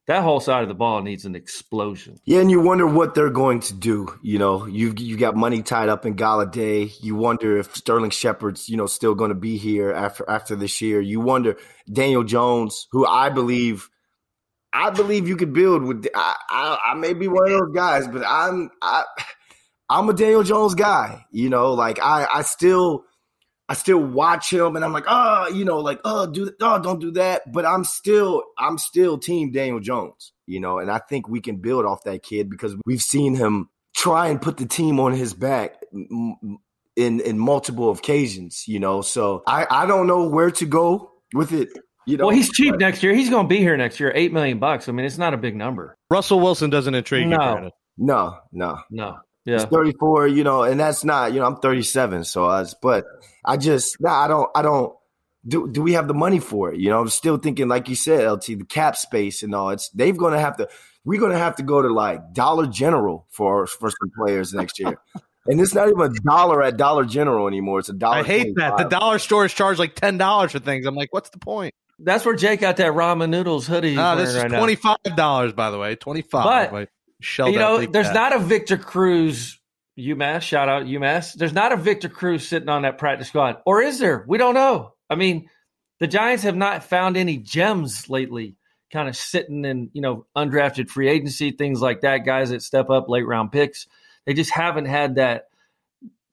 that 0.07 0.23
whole 0.23 0.39
side 0.39 0.63
of 0.63 0.67
the 0.67 0.73
ball 0.75 1.01
needs 1.01 1.25
an 1.25 1.35
explosion. 1.35 2.19
Yeah, 2.25 2.39
and 2.39 2.51
you 2.51 2.59
wonder 2.59 2.87
what 2.87 3.15
they're 3.15 3.29
going 3.29 3.61
to 3.61 3.73
do. 3.73 4.07
You 4.21 4.39
know, 4.39 4.65
you 4.65 4.93
you 4.97 5.15
got 5.15 5.35
money 5.35 5.61
tied 5.61 5.89
up 5.89 6.05
in 6.05 6.15
Golladay. 6.15 6.91
You 7.01 7.15
wonder 7.15 7.57
if 7.57 7.75
Sterling 7.75 8.09
Shepard's 8.09 8.67
you 8.67 8.77
know 8.77 8.87
still 8.87 9.15
going 9.15 9.29
to 9.29 9.35
be 9.35 9.57
here 9.57 9.91
after 9.91 10.29
after 10.29 10.55
this 10.55 10.81
year. 10.81 10.99
You 10.99 11.21
wonder 11.21 11.55
Daniel 11.91 12.23
Jones, 12.23 12.87
who 12.91 13.05
I 13.05 13.29
believe. 13.29 13.89
I 14.73 14.89
believe 14.89 15.27
you 15.27 15.35
could 15.35 15.53
build 15.53 15.83
with. 15.83 16.07
I, 16.15 16.35
I, 16.49 16.77
I 16.91 16.93
may 16.95 17.13
be 17.13 17.27
one 17.27 17.51
of 17.51 17.59
those 17.59 17.75
guys, 17.75 18.07
but 18.07 18.23
I'm 18.25 18.69
I, 18.81 19.03
I'm 19.89 20.09
a 20.09 20.13
Daniel 20.13 20.43
Jones 20.43 20.75
guy. 20.75 21.25
You 21.31 21.49
know, 21.49 21.73
like 21.73 21.99
I 22.01 22.27
I 22.29 22.41
still 22.41 23.05
I 23.71 23.73
still 23.73 23.99
watch 23.99 24.51
him 24.51 24.75
and 24.75 24.83
I'm 24.83 24.91
like, 24.91 25.05
oh, 25.07 25.47
you 25.47 25.63
know, 25.63 25.79
like, 25.79 26.01
oh, 26.03 26.29
do 26.29 26.51
oh, 26.59 26.81
don't 26.81 26.99
do 26.99 27.11
that. 27.11 27.49
But 27.53 27.65
I'm 27.65 27.85
still, 27.85 28.43
I'm 28.57 28.77
still 28.77 29.17
team 29.17 29.53
Daniel 29.53 29.79
Jones, 29.79 30.33
you 30.45 30.59
know, 30.59 30.79
and 30.79 30.91
I 30.91 30.99
think 30.99 31.29
we 31.29 31.39
can 31.39 31.55
build 31.55 31.85
off 31.85 32.03
that 32.03 32.21
kid 32.21 32.49
because 32.49 32.75
we've 32.85 33.01
seen 33.01 33.33
him 33.33 33.69
try 33.95 34.27
and 34.27 34.41
put 34.41 34.57
the 34.57 34.65
team 34.65 34.99
on 34.99 35.13
his 35.13 35.33
back 35.33 35.77
in 35.93 36.49
in 36.97 37.39
multiple 37.39 37.91
occasions, 37.91 38.65
you 38.67 38.77
know. 38.81 39.01
So 39.01 39.41
I, 39.47 39.65
I 39.71 39.85
don't 39.85 40.05
know 40.05 40.27
where 40.27 40.51
to 40.51 40.65
go 40.65 41.13
with 41.33 41.53
it. 41.53 41.69
You 42.05 42.17
know, 42.17 42.25
well, 42.25 42.35
he's 42.35 42.51
cheap 42.51 42.71
but, 42.71 42.81
next 42.81 43.01
year. 43.03 43.13
He's 43.15 43.29
going 43.29 43.45
to 43.45 43.49
be 43.49 43.59
here 43.59 43.77
next 43.77 44.01
year. 44.01 44.11
Eight 44.13 44.33
million 44.33 44.59
bucks. 44.59 44.89
I 44.89 44.91
mean, 44.91 45.05
it's 45.05 45.17
not 45.17 45.33
a 45.33 45.37
big 45.37 45.55
number. 45.55 45.95
Russell 46.09 46.41
Wilson 46.41 46.71
doesn't 46.71 46.93
intrigue 46.93 47.29
no. 47.29 47.57
you. 47.57 47.71
No, 47.97 48.37
no, 48.51 48.79
no. 48.89 49.19
Yeah. 49.45 49.59
He's 49.59 49.65
34, 49.65 50.27
you 50.27 50.43
know, 50.43 50.63
and 50.63 50.79
that's 50.79 51.03
not, 51.03 51.33
you 51.33 51.39
know, 51.39 51.45
I'm 51.45 51.57
37. 51.57 52.23
So 52.25 52.45
I 52.45 52.59
was, 52.59 52.75
but 52.81 53.05
I 53.43 53.57
just, 53.57 53.97
nah, 53.99 54.23
I 54.23 54.27
don't, 54.27 54.49
I 54.55 54.61
don't, 54.61 54.93
do, 55.47 55.67
do 55.71 55.81
we 55.81 55.93
have 55.93 56.07
the 56.07 56.13
money 56.13 56.39
for 56.39 56.71
it? 56.73 56.79
You 56.79 56.89
know, 56.89 56.99
I'm 56.99 57.09
still 57.09 57.37
thinking, 57.37 57.67
like 57.67 57.89
you 57.89 57.95
said, 57.95 58.29
LT, 58.29 58.45
the 58.45 58.65
cap 58.67 58.95
space 58.95 59.41
and 59.41 59.55
all. 59.55 59.71
It's 59.71 59.89
they've 59.89 60.15
going 60.15 60.33
to 60.33 60.39
have 60.39 60.57
to. 60.57 60.69
We're 61.03 61.19
going 61.19 61.31
to 61.31 61.37
have 61.39 61.55
to 61.55 61.63
go 61.63 61.81
to 61.81 61.91
like 61.91 62.33
Dollar 62.33 62.67
General 62.67 63.25
for 63.31 63.65
for 63.65 63.89
some 63.89 64.11
players 64.15 64.53
next 64.53 64.77
year. 64.77 64.99
and 65.47 65.59
it's 65.59 65.73
not 65.73 65.87
even 65.87 65.99
a 65.99 66.09
dollar 66.23 66.61
at 66.61 66.77
Dollar 66.77 67.05
General 67.05 67.47
anymore. 67.47 67.79
It's 67.79 67.89
a 67.89 67.93
dollar. 67.93 68.17
I 68.17 68.23
hate 68.23 68.55
that 68.57 68.77
the 68.77 68.83
dollar 68.83 69.17
stores 69.17 69.51
charge 69.51 69.79
like 69.79 69.95
ten 69.95 70.19
dollars 70.19 70.51
for 70.51 70.59
things. 70.59 70.85
I'm 70.85 70.93
like, 70.93 71.11
what's 71.11 71.31
the 71.31 71.39
point? 71.39 71.73
That's 71.97 72.23
where 72.23 72.35
Jake 72.35 72.61
got 72.61 72.77
that 72.77 72.93
ramen 72.93 73.29
noodles 73.29 73.65
hoodie. 73.65 73.97
Ah, 73.97 74.13
this 74.13 74.29
is 74.29 74.35
right 74.35 74.49
twenty 74.49 74.75
five 74.75 74.97
dollars, 75.15 75.53
by 75.53 75.71
the 75.71 75.79
way. 75.79 75.95
Twenty 75.95 76.21
five. 76.21 76.71
But 76.71 76.89
you 77.53 77.59
know, 77.59 77.85
there's 77.85 78.11
not 78.11 78.35
a 78.35 78.39
Victor 78.39 78.77
Cruz 78.77 79.59
UMass, 79.97 80.41
shout 80.41 80.69
out 80.69 80.83
UMass. 80.83 81.33
There's 81.33 81.53
not 81.53 81.71
a 81.71 81.77
Victor 81.77 82.09
Cruz 82.09 82.47
sitting 82.47 82.69
on 82.69 82.83
that 82.83 82.97
practice 82.97 83.27
squad, 83.27 83.57
or 83.65 83.81
is 83.81 83.99
there? 83.99 84.25
We 84.27 84.37
don't 84.37 84.53
know. 84.53 84.93
I 85.09 85.15
mean, 85.15 85.49
the 85.99 86.07
Giants 86.07 86.43
have 86.43 86.55
not 86.55 86.83
found 86.83 87.17
any 87.17 87.37
gems 87.37 88.09
lately, 88.09 88.55
kind 88.91 89.07
of 89.07 89.15
sitting 89.15 89.65
in 89.65 89.89
you 89.93 90.01
know 90.01 90.25
undrafted 90.35 90.89
free 90.89 91.09
agency 91.09 91.51
things 91.51 91.81
like 91.81 92.01
that. 92.01 92.25
Guys 92.25 92.49
that 92.49 92.61
step 92.61 92.89
up 92.89 93.09
late 93.09 93.27
round 93.27 93.51
picks, 93.51 93.87
they 94.25 94.33
just 94.33 94.51
haven't 94.51 94.85
had 94.85 95.15
that 95.15 95.49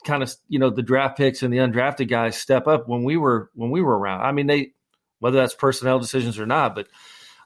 kind 0.04 0.22
of 0.22 0.32
you 0.48 0.58
know 0.58 0.70
the 0.70 0.82
draft 0.82 1.18
picks 1.18 1.42
and 1.42 1.52
the 1.52 1.58
undrafted 1.58 2.08
guys 2.08 2.36
step 2.36 2.66
up 2.66 2.88
when 2.88 3.02
we 3.02 3.16
were 3.16 3.50
when 3.54 3.70
we 3.70 3.82
were 3.82 3.98
around. 3.98 4.22
I 4.22 4.32
mean, 4.32 4.46
they 4.46 4.72
whether 5.18 5.36
that's 5.36 5.54
personnel 5.54 5.98
decisions 5.98 6.38
or 6.38 6.46
not, 6.46 6.74
but 6.74 6.86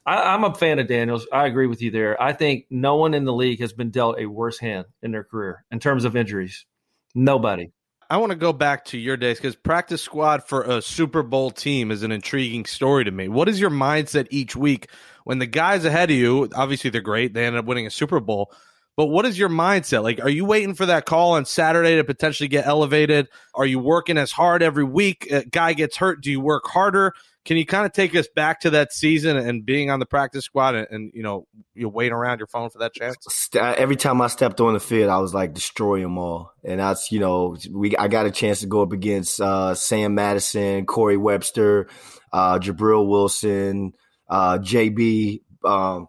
I, 0.05 0.35
am 0.35 0.45
a 0.45 0.55
fan 0.55 0.79
of 0.79 0.89
Daniels. 0.89 1.27
I 1.33 1.47
agree 1.47 1.67
with 1.67 1.81
you 1.81 1.91
there. 1.91 2.21
I 2.21 2.33
think 2.33 2.67
no 2.71 2.97
one 2.97 3.15
in 3.15 3.25
the 3.25 3.33
league 3.33 3.61
has 3.61 3.73
been 3.73 3.91
dealt 3.91 4.19
a 4.19 4.27
worse 4.27 4.59
hand 4.59 4.87
in 5.03 5.13
their 5.13 5.25
career 5.25 5.65
in 5.71 5.79
terms 5.79 6.05
of 6.05 6.17
injuries. 6.17 6.67
Nobody. 7.15 7.71
I 8.11 8.19
want 8.19 8.31
to 8.31 8.37
go 8.37 8.53
back 8.53 8.85
to 8.87 8.99
your 8.99 9.17
days 9.17 9.39
because 9.39 9.57
practice 9.57 10.03
squad 10.03 10.45
for 10.45 10.63
a 10.63 10.83
Super 10.83 11.23
Bowl 11.23 11.51
team 11.51 11.91
is 11.91 12.03
an 12.03 12.13
intriguing 12.13 12.67
story 12.67 13.05
to 13.05 13.11
me. 13.11 13.29
What 13.29 13.49
is 13.49 13.59
your 13.59 13.71
mindset 13.71 14.27
each 14.31 14.55
week 14.55 14.89
when 15.25 15.39
the 15.39 15.47
guys 15.47 15.85
ahead 15.85 16.11
of 16.11 16.17
you, 16.17 16.49
obviously 16.55 16.91
they're 16.91 17.01
great, 17.01 17.33
they 17.33 17.47
ended 17.47 17.61
up 17.61 17.65
winning 17.65 17.87
a 17.87 17.91
Super 17.91 18.21
Bowl, 18.21 18.53
but 18.97 19.07
what 19.07 19.25
is 19.25 19.39
your 19.39 19.49
mindset? 19.49 20.03
Like, 20.03 20.21
are 20.21 20.29
you 20.29 20.45
waiting 20.45 20.75
for 20.75 20.87
that 20.87 21.07
call 21.07 21.33
on 21.33 21.47
Saturday 21.47 21.97
to 21.97 22.05
potentially 22.05 22.49
get 22.49 22.67
elevated? 22.67 23.29
Are 23.55 23.65
you 23.65 23.79
working 23.79 24.19
as 24.19 24.31
hard 24.31 24.63
every 24.63 24.85
week? 24.85 25.31
A 25.31 25.47
guy 25.47 25.73
gets 25.73 25.97
hurt. 25.97 26.21
Do 26.21 26.31
you 26.31 26.41
work 26.41 26.67
harder? 26.67 27.15
Can 27.45 27.57
you 27.57 27.67
kind 27.67 27.85
of 27.85 27.93
take 27.93 28.15
us 28.15 28.29
back 28.35 28.61
to 28.61 28.71
that 28.71 28.93
season 28.93 29.37
and 29.37 29.67
being 29.67 29.91
on 29.91 29.99
the 29.99 30.07
practice 30.07 30.45
squad 30.45 30.77
and, 30.77 30.87
and 30.91 31.11
you 31.13 31.23
know 31.23 31.47
you're 31.75 31.89
waiting 31.89 32.13
around 32.13 32.39
your 32.39 32.47
phone 32.47 32.71
for 32.71 32.79
that 32.79 32.95
chance? 32.95 33.49
Every 33.55 33.97
time 33.97 34.21
I 34.21 34.29
stepped 34.29 34.61
on 34.61 34.75
the 34.75 34.81
field, 34.81 35.11
I 35.11 35.19
was 35.19 35.35
like 35.35 35.53
destroy 35.53 36.01
them 36.01 36.19
all, 36.19 36.53
and 36.65 36.79
that's 36.79 37.11
you 37.11 37.19
know 37.19 37.57
we 37.71 37.97
I 37.97 38.09
got 38.09 38.27
a 38.27 38.31
chance 38.31 38.61
to 38.61 38.67
go 38.67 38.83
up 38.83 38.93
against 38.93 39.41
uh, 39.41 39.75
Sam 39.75 40.15
Madison, 40.15 40.87
Corey 40.87 41.17
Webster, 41.17 41.89
uh, 42.33 42.59
Gibril 42.59 43.09
Wilson, 43.09 43.93
uh, 44.29 44.59
JB. 44.59 45.43
Um, 45.65 46.09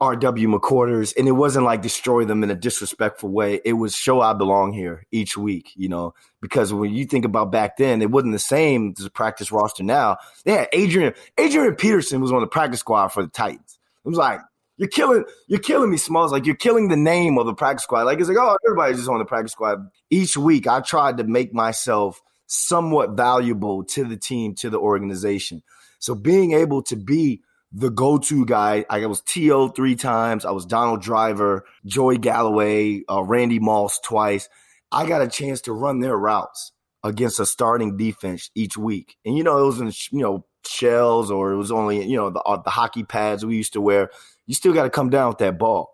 R.W. 0.00 0.48
McQuarters, 0.48 1.14
and 1.16 1.28
it 1.28 1.32
wasn't 1.32 1.64
like 1.64 1.80
destroy 1.80 2.24
them 2.24 2.42
in 2.42 2.50
a 2.50 2.54
disrespectful 2.54 3.30
way. 3.30 3.60
It 3.64 3.74
was 3.74 3.94
show 3.94 4.20
I 4.20 4.32
belong 4.32 4.72
here 4.72 5.06
each 5.12 5.36
week, 5.36 5.72
you 5.76 5.88
know, 5.88 6.14
because 6.40 6.72
when 6.72 6.92
you 6.92 7.06
think 7.06 7.24
about 7.24 7.52
back 7.52 7.76
then, 7.76 8.02
it 8.02 8.10
wasn't 8.10 8.32
the 8.32 8.38
same 8.38 8.94
as 8.98 9.04
the 9.04 9.10
practice 9.10 9.52
roster 9.52 9.84
now. 9.84 10.18
They 10.44 10.52
had 10.52 10.68
Adrian, 10.72 11.14
Adrian 11.38 11.76
Peterson 11.76 12.20
was 12.20 12.32
on 12.32 12.40
the 12.40 12.46
practice 12.46 12.80
squad 12.80 13.08
for 13.08 13.22
the 13.22 13.30
Titans. 13.30 13.78
It 14.04 14.08
was 14.08 14.18
like, 14.18 14.40
you're 14.76 14.88
killing, 14.88 15.24
you're 15.46 15.60
killing 15.60 15.90
me, 15.90 15.96
Smalls. 15.96 16.32
Like 16.32 16.46
you're 16.46 16.56
killing 16.56 16.88
the 16.88 16.96
name 16.96 17.38
of 17.38 17.46
the 17.46 17.54
practice 17.54 17.84
squad. 17.84 18.02
Like 18.02 18.18
it's 18.18 18.28
like, 18.28 18.38
oh, 18.38 18.56
everybody's 18.66 18.96
just 18.96 19.08
on 19.08 19.18
the 19.18 19.24
practice 19.24 19.52
squad. 19.52 19.88
Each 20.10 20.36
week, 20.36 20.66
I 20.66 20.80
tried 20.80 21.18
to 21.18 21.24
make 21.24 21.54
myself 21.54 22.20
somewhat 22.46 23.12
valuable 23.12 23.84
to 23.84 24.04
the 24.04 24.16
team, 24.16 24.54
to 24.56 24.70
the 24.70 24.78
organization. 24.78 25.62
So 25.98 26.14
being 26.14 26.52
able 26.52 26.82
to 26.84 26.96
be 26.96 27.42
the 27.74 27.90
go-to 27.90 28.46
guy. 28.46 28.86
I 28.88 29.04
was 29.06 29.20
T.O. 29.20 29.68
three 29.68 29.96
times. 29.96 30.44
I 30.44 30.52
was 30.52 30.64
Donald 30.64 31.02
Driver, 31.02 31.64
Joey 31.84 32.18
Galloway, 32.18 33.02
uh, 33.10 33.22
Randy 33.24 33.58
Moss 33.58 33.98
twice. 33.98 34.48
I 34.92 35.06
got 35.06 35.22
a 35.22 35.28
chance 35.28 35.60
to 35.62 35.72
run 35.72 35.98
their 35.98 36.16
routes 36.16 36.70
against 37.02 37.40
a 37.40 37.46
starting 37.46 37.96
defense 37.96 38.48
each 38.54 38.76
week. 38.76 39.16
And, 39.24 39.36
you 39.36 39.42
know, 39.42 39.58
it 39.58 39.66
was 39.66 39.80
in, 39.80 39.92
you 40.16 40.22
know, 40.22 40.46
shells 40.64 41.32
or 41.32 41.52
it 41.52 41.56
was 41.56 41.72
only, 41.72 42.06
you 42.06 42.16
know, 42.16 42.30
the, 42.30 42.40
uh, 42.40 42.62
the 42.62 42.70
hockey 42.70 43.02
pads 43.02 43.44
we 43.44 43.56
used 43.56 43.72
to 43.72 43.80
wear. 43.80 44.10
You 44.46 44.54
still 44.54 44.72
got 44.72 44.84
to 44.84 44.90
come 44.90 45.10
down 45.10 45.28
with 45.28 45.38
that 45.38 45.58
ball, 45.58 45.92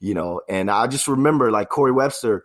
you 0.00 0.12
know. 0.12 0.42
And 0.50 0.70
I 0.70 0.86
just 0.86 1.08
remember 1.08 1.50
like 1.50 1.70
Corey 1.70 1.92
Webster 1.92 2.44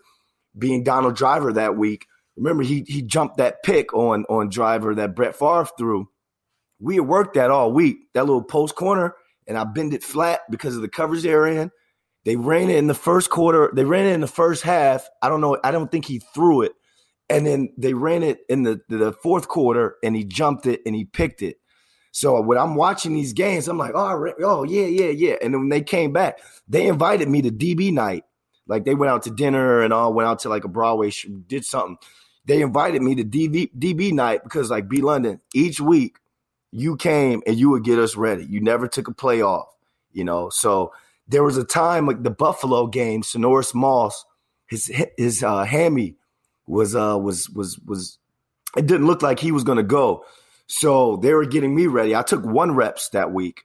being 0.57 0.83
Donald 0.83 1.15
Driver 1.15 1.51
that 1.53 1.75
week. 1.75 2.07
Remember, 2.37 2.63
he 2.63 2.85
he 2.87 3.01
jumped 3.01 3.37
that 3.37 3.63
pick 3.63 3.93
on 3.93 4.25
on 4.29 4.49
Driver 4.49 4.95
that 4.95 5.15
Brett 5.15 5.35
Favre 5.35 5.67
threw 5.77 6.07
we 6.79 6.95
had 6.95 7.07
worked 7.07 7.35
that 7.35 7.51
all 7.51 7.71
week, 7.71 7.97
that 8.13 8.25
little 8.25 8.43
post 8.43 8.75
corner, 8.75 9.15
and 9.47 9.57
I 9.57 9.63
bend 9.63 9.93
it 9.93 10.03
flat 10.03 10.41
because 10.49 10.75
of 10.75 10.81
the 10.81 10.89
coverage 10.89 11.23
they're 11.23 11.47
in. 11.47 11.71
They 12.25 12.35
ran 12.35 12.69
it 12.69 12.75
in 12.75 12.87
the 12.87 12.93
first 12.93 13.29
quarter. 13.29 13.71
They 13.73 13.85
ran 13.85 14.05
it 14.05 14.13
in 14.13 14.21
the 14.21 14.27
first 14.27 14.63
half. 14.63 15.07
I 15.21 15.29
don't 15.29 15.39
know. 15.39 15.57
I 15.63 15.71
don't 15.71 15.89
think 15.89 16.05
he 16.05 16.19
threw 16.33 16.61
it. 16.61 16.73
And 17.29 17.45
then 17.45 17.69
they 17.77 17.93
ran 17.93 18.23
it 18.23 18.39
in 18.49 18.63
the, 18.63 18.81
the 18.89 19.13
fourth 19.23 19.47
quarter 19.47 19.95
and 20.03 20.15
he 20.15 20.23
jumped 20.23 20.65
it 20.65 20.81
and 20.85 20.93
he 20.93 21.05
picked 21.05 21.41
it. 21.41 21.57
So 22.11 22.41
when 22.41 22.57
I'm 22.57 22.75
watching 22.75 23.13
these 23.13 23.33
games, 23.33 23.67
I'm 23.67 23.77
like, 23.77 23.93
oh, 23.95 24.33
oh 24.41 24.63
yeah, 24.63 24.87
yeah, 24.87 25.09
yeah. 25.09 25.35
And 25.41 25.53
then 25.53 25.61
when 25.61 25.69
they 25.69 25.81
came 25.81 26.11
back, 26.11 26.39
they 26.67 26.87
invited 26.87 27.29
me 27.29 27.41
to 27.43 27.49
DB 27.51 27.93
night. 27.93 28.23
Like 28.67 28.85
they 28.85 28.95
went 28.95 29.09
out 29.09 29.23
to 29.23 29.31
dinner 29.31 29.81
and 29.81 29.93
all 29.93 30.13
went 30.13 30.27
out 30.27 30.39
to 30.39 30.49
like 30.49 30.65
a 30.65 30.69
Broadway, 30.69 31.11
show, 31.11 31.29
did 31.29 31.63
something. 31.63 31.97
They 32.45 32.61
invited 32.61 33.01
me 33.01 33.15
to 33.15 33.23
DB, 33.23 33.71
DB 33.77 34.11
night 34.11 34.43
because 34.43 34.69
like 34.69 34.89
B 34.89 35.01
London 35.01 35.39
each 35.53 35.79
week 35.79 36.17
you 36.71 36.97
came 36.97 37.41
and 37.47 37.57
you 37.57 37.69
would 37.69 37.83
get 37.83 37.99
us 37.99 38.15
ready. 38.15 38.45
You 38.45 38.61
never 38.61 38.87
took 38.87 39.07
a 39.07 39.13
play 39.13 39.41
off, 39.41 39.67
you 40.11 40.23
know. 40.23 40.49
So 40.49 40.93
there 41.27 41.43
was 41.43 41.57
a 41.57 41.63
time 41.63 42.07
like 42.07 42.23
the 42.23 42.29
Buffalo 42.29 42.87
game, 42.87 43.23
Sinorice 43.23 43.73
Moss, 43.73 44.25
his 44.67 44.91
his 45.17 45.43
uh, 45.43 45.63
hammy 45.63 46.15
was 46.67 46.95
uh 46.95 47.17
was 47.17 47.49
was 47.49 47.79
was 47.79 48.19
it 48.75 48.85
didn't 48.85 49.07
look 49.07 49.21
like 49.21 49.39
he 49.39 49.51
was 49.51 49.63
gonna 49.63 49.83
go. 49.83 50.25
So 50.67 51.15
they 51.17 51.33
were 51.33 51.45
getting 51.45 51.73
me 51.73 51.87
ready. 51.87 52.15
I 52.15 52.23
took 52.23 52.43
one 52.43 52.75
reps 52.75 53.09
that 53.09 53.31
week, 53.31 53.63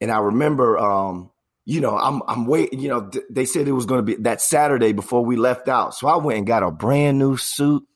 and 0.00 0.10
I 0.10 0.18
remember 0.18 0.78
um 0.78 1.30
you 1.66 1.80
know, 1.80 1.96
I'm 1.96 2.22
I'm 2.26 2.46
waiting. 2.46 2.80
You 2.80 2.88
know, 2.88 3.08
th- 3.08 3.26
they 3.30 3.44
said 3.44 3.68
it 3.68 3.72
was 3.72 3.86
to 3.86 4.02
be 4.02 4.14
that 4.22 4.40
Saturday 4.40 4.92
before 4.92 5.24
we 5.24 5.36
left 5.36 5.68
out. 5.68 5.94
So 5.94 6.08
I 6.08 6.16
went 6.16 6.38
and 6.38 6.46
got 6.46 6.62
a 6.62 6.70
brand 6.70 7.18
new 7.18 7.36
suit. 7.36 7.86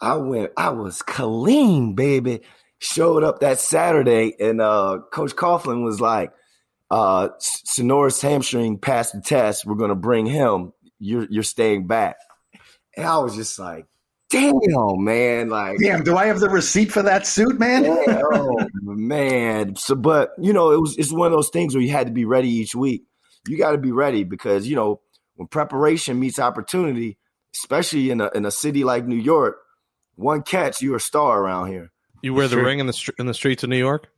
I 0.00 0.14
went. 0.16 0.52
I 0.56 0.70
was 0.70 1.02
clean, 1.02 1.94
baby 1.94 2.40
showed 2.82 3.22
up 3.22 3.40
that 3.40 3.60
Saturday, 3.60 4.34
and 4.40 4.60
uh, 4.60 4.98
Coach 5.12 5.36
Coughlin 5.36 5.84
was 5.84 6.00
like, 6.00 6.32
uh, 6.90 7.28
Sinorice 7.38 8.20
hamstring 8.20 8.78
passed 8.78 9.14
the 9.14 9.20
test. 9.20 9.64
We're 9.64 9.76
going 9.76 9.90
to 9.90 9.94
bring 9.94 10.26
him. 10.26 10.72
You're 10.98 11.26
you're 11.30 11.42
staying 11.42 11.86
back. 11.86 12.16
And 12.96 13.06
I 13.06 13.18
was 13.18 13.34
just 13.34 13.58
like, 13.58 13.86
damn, 14.28 14.52
man. 14.98 15.48
Like, 15.48 15.78
damn, 15.78 16.02
do 16.02 16.16
I 16.16 16.26
have 16.26 16.40
the 16.40 16.50
receipt 16.50 16.92
for 16.92 17.02
that 17.02 17.26
suit, 17.26 17.58
man? 17.58 17.86
oh, 17.86 18.56
man. 18.82 19.76
So, 19.76 19.94
but 19.94 20.32
you 20.38 20.52
know, 20.52 20.72
it 20.72 20.80
was 20.80 20.96
it's 20.98 21.12
one 21.12 21.26
of 21.26 21.32
those 21.32 21.50
things 21.50 21.74
where 21.74 21.82
you 21.82 21.90
had 21.90 22.08
to 22.08 22.12
be 22.12 22.24
ready 22.24 22.50
each 22.50 22.74
week. 22.74 23.04
You 23.48 23.56
got 23.56 23.72
to 23.72 23.78
be 23.78 23.92
ready 23.92 24.24
because 24.24 24.66
you 24.66 24.76
know 24.76 25.00
when 25.36 25.48
preparation 25.48 26.20
meets 26.20 26.38
opportunity, 26.38 27.16
especially 27.54 28.10
in 28.10 28.20
a 28.20 28.30
in 28.34 28.44
a 28.44 28.50
city 28.50 28.84
like 28.84 29.06
New 29.06 29.16
York, 29.16 29.56
one 30.16 30.42
catch, 30.42 30.82
you're 30.82 30.96
a 30.96 31.00
star 31.00 31.40
around 31.40 31.68
here. 31.68 31.91
You 32.22 32.34
wear 32.34 32.48
the 32.48 32.56
sure. 32.56 32.64
ring 32.64 32.78
in 32.78 32.86
the 32.86 33.12
in 33.18 33.26
the 33.26 33.34
streets 33.34 33.62
of 33.64 33.68
New 33.68 33.76
York? 33.78 34.08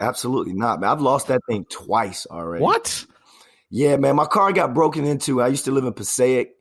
Absolutely 0.00 0.54
not, 0.54 0.80
man. 0.80 0.90
I've 0.90 1.00
lost 1.00 1.26
that 1.26 1.40
thing 1.48 1.66
twice 1.68 2.26
already. 2.26 2.62
What? 2.62 3.04
Yeah, 3.68 3.96
man. 3.96 4.16
My 4.16 4.26
car 4.26 4.52
got 4.52 4.72
broken 4.72 5.04
into. 5.04 5.42
I 5.42 5.48
used 5.48 5.64
to 5.64 5.72
live 5.72 5.84
in 5.84 5.92
Passaic. 5.92 6.52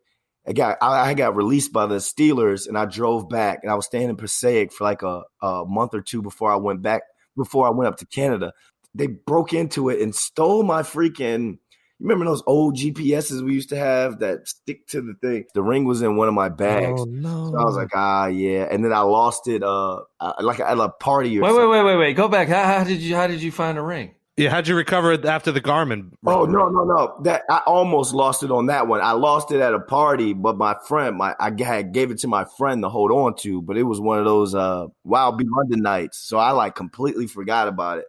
I 0.48 0.54
got 0.54 0.78
I, 0.82 1.14
got 1.14 1.36
released 1.36 1.72
by 1.72 1.86
the 1.86 1.98
Steelers, 1.98 2.68
and 2.68 2.78
I 2.78 2.86
drove 2.86 3.30
back, 3.30 3.60
and 3.62 3.72
I 3.72 3.76
was 3.76 3.86
staying 3.86 4.10
in 4.10 4.16
Passaic 4.16 4.72
for 4.72 4.86
like 4.86 5.04
a, 5.04 5.24
a 5.42 5.66
month 5.68 5.94
or 5.94 6.02
two 6.02 6.22
before 6.22 6.52
I 6.52 6.56
went 6.56 6.82
back. 6.82 7.04
Before 7.36 7.68
I 7.68 7.70
went 7.70 7.90
up 7.90 7.98
to 7.98 8.06
Canada, 8.08 8.52
they 8.96 9.08
broke 9.08 9.54
into 9.54 9.90
it 9.90 10.02
and 10.02 10.16
stole 10.16 10.64
my 10.64 10.82
freaking 10.82 11.60
remember 12.00 12.26
those 12.26 12.44
old 12.46 12.76
GPSs 12.76 13.44
we 13.44 13.54
used 13.54 13.70
to 13.70 13.78
have 13.78 14.20
that 14.20 14.48
stick 14.48 14.88
to 14.88 15.02
the 15.02 15.14
thing? 15.22 15.46
The 15.54 15.64
ring 15.64 15.86
was 15.86 16.02
in 16.02 16.16
one 16.16 16.28
of 16.28 16.34
my 16.34 16.50
bags. 16.50 17.02
Oh, 17.02 17.06
no. 17.06 17.52
So 17.52 17.60
I 17.60 17.64
was 17.64 17.76
like, 17.76 17.92
ah, 17.96 18.28
yeah. 18.28 18.68
And 18.70 18.84
then 18.84 18.94
I 18.94 19.02
lost 19.02 19.48
it, 19.48 19.64
uh, 19.64 20.02
like 20.42 20.60
at 20.60 20.78
a 20.78 20.90
party. 20.90 21.38
Or 21.40 21.44
wait, 21.44 21.50
something. 21.50 21.70
wait, 21.70 21.84
wait, 21.84 21.86
wait, 21.86 21.98
wait. 21.98 22.14
Go 22.14 22.28
back. 22.28 22.48
How, 22.48 22.64
how, 22.64 22.84
did 22.84 23.00
you? 23.00 23.16
How 23.16 23.28
did 23.28 23.42
you 23.42 23.52
find 23.52 23.78
a 23.78 23.82
ring? 23.82 24.14
Yeah, 24.38 24.52
how'd 24.52 24.68
you 24.68 24.76
recover 24.76 25.14
it 25.14 25.26
after 25.26 25.52
the 25.52 25.62
Garmin? 25.62 26.12
Oh 26.24 26.46
no, 26.46 26.70
no, 26.70 26.84
no! 26.84 27.20
That 27.24 27.42
I 27.50 27.64
almost 27.66 28.14
lost 28.14 28.44
it 28.44 28.52
on 28.52 28.68
that 28.68 28.88
one. 28.88 29.02
I 29.02 29.14
lost 29.14 29.52
it 29.52 29.62
at 29.62 29.74
a 29.74 29.80
party, 29.80 30.34
but 30.34 30.58
my 30.58 30.76
friend, 30.88 31.18
my 31.18 31.34
I 31.40 31.52
had 31.60 31.92
gave 31.92 32.12
it 32.12 32.20
to 32.20 32.28
my 32.28 32.46
friend 32.56 32.84
to 32.84 32.90
hold 32.90 33.12
on 33.12 33.34
to, 33.38 33.64
but 33.64 33.78
it 33.78 33.84
was 33.84 34.00
one 34.00 34.20
of 34.20 34.26
those 34.26 34.54
uh 34.54 34.86
Wild 35.04 35.40
B 35.40 35.46
London 35.50 35.82
nights, 35.82 36.20
so 36.20 36.38
I 36.38 36.52
like 36.52 36.76
completely 36.76 37.26
forgot 37.26 37.68
about 37.68 37.98
it. 37.98 38.06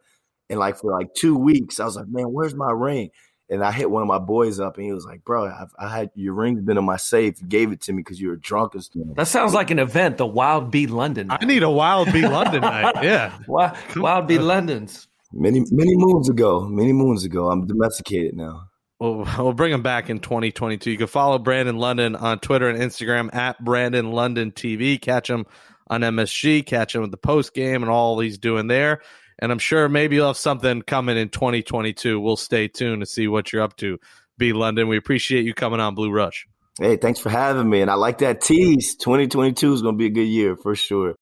And 0.51 0.59
like 0.59 0.76
for 0.76 0.93
like 0.93 1.14
two 1.14 1.34
weeks, 1.34 1.80
I 1.80 1.86
was 1.86 1.97
like, 1.97 2.09
man, 2.09 2.26
where's 2.26 2.55
my 2.55 2.72
ring? 2.72 3.09
And 3.51 3.64
I 3.64 3.72
hit 3.72 3.90
one 3.90 4.03
of 4.03 4.09
my 4.09 4.18
boys 4.18 4.61
up, 4.61 4.76
and 4.76 4.84
he 4.84 4.92
was 4.92 5.05
like, 5.05 5.24
"Bro, 5.24 5.46
I've, 5.46 5.74
i 5.78 5.88
had 5.88 6.11
your 6.14 6.34
ring's 6.34 6.61
been 6.61 6.76
in 6.76 6.84
my 6.84 6.96
safe. 6.96 7.40
You 7.40 7.46
gave 7.46 7.72
it 7.72 7.80
to 7.82 7.92
me 7.92 7.99
because 7.99 8.20
you 8.20 8.28
were 8.28 8.36
drunk 8.36 8.74
as 8.74 8.90
That 9.16 9.28
sounds 9.28 9.55
like 9.55 9.70
an 9.70 9.78
event, 9.78 10.18
the 10.18 10.26
Wild 10.26 10.70
B 10.70 10.86
London. 10.86 11.28
I 11.30 11.44
need 11.44 11.62
a 11.62 11.70
Wild 11.70 12.12
B 12.12 12.26
London 12.26 12.62
night. 12.62 12.96
Yeah, 13.03 13.38
Wild, 13.46 13.76
Wild 13.96 14.26
B 14.26 14.38
Londons. 14.38 15.09
Many 15.32 15.61
many 15.70 15.94
moons 15.94 16.28
ago, 16.28 16.66
many 16.68 16.92
moons 16.92 17.24
ago. 17.24 17.51
I'm 17.51 17.66
domesticated 17.66 18.36
now. 18.36 18.68
Well, 18.99 19.26
we'll 19.38 19.53
bring 19.53 19.72
him 19.72 19.82
back 19.82 20.11
in 20.11 20.18
2022. 20.18 20.90
You 20.90 20.99
can 20.99 21.07
follow 21.07 21.38
Brandon 21.38 21.78
London 21.78 22.16
on 22.16 22.40
Twitter 22.40 22.68
and 22.68 22.78
Instagram 22.78 23.32
at 23.32 23.64
Brandon 23.64 24.11
London 24.11 24.51
TV. 24.51 25.01
Catch 25.01 25.30
him 25.30 25.46
on 25.86 26.01
MSG. 26.01 26.66
Catch 26.66 26.96
him 26.96 27.03
with 27.03 27.12
the 27.12 27.16
post 27.16 27.55
game 27.55 27.82
and 27.82 27.90
all 27.90 28.18
he's 28.18 28.38
doing 28.38 28.66
there 28.66 29.01
and 29.39 29.53
I'm 29.53 29.59
sure 29.59 29.89
maybe 29.89 30.16
you'll 30.16 30.28
have 30.28 30.36
something 30.36 30.82
coming 30.82 31.16
in 31.16 31.28
2022. 31.28 32.20
We'll 32.20 32.36
stay 32.36 32.68
tuned 32.68 33.03
to 33.03 33.07
see 33.07 33.28
what 33.28 33.53
you're 33.53 33.62
up 33.62 33.76
to. 33.78 33.99
B 34.36 34.53
London, 34.53 34.89
we 34.89 34.97
appreciate 34.97 35.45
you 35.45 35.55
coming 35.55 35.80
on 35.80 35.95
Blue 35.95 36.11
Rush. 36.11 36.47
Hey, 36.80 36.97
thanks 36.97 37.18
for 37.18 37.28
having 37.28 37.68
me. 37.68 37.80
And 37.80 37.91
I 37.91 37.95
like 37.95 38.18
that 38.18 38.41
tease. 38.41 38.95
2022 38.97 39.72
is 39.72 39.82
going 39.82 39.97
to 39.97 39.99
be 39.99 40.07
a 40.07 40.11
good 40.11 40.28
year 40.28 40.57
for 40.57 40.76
sure. 40.76 41.16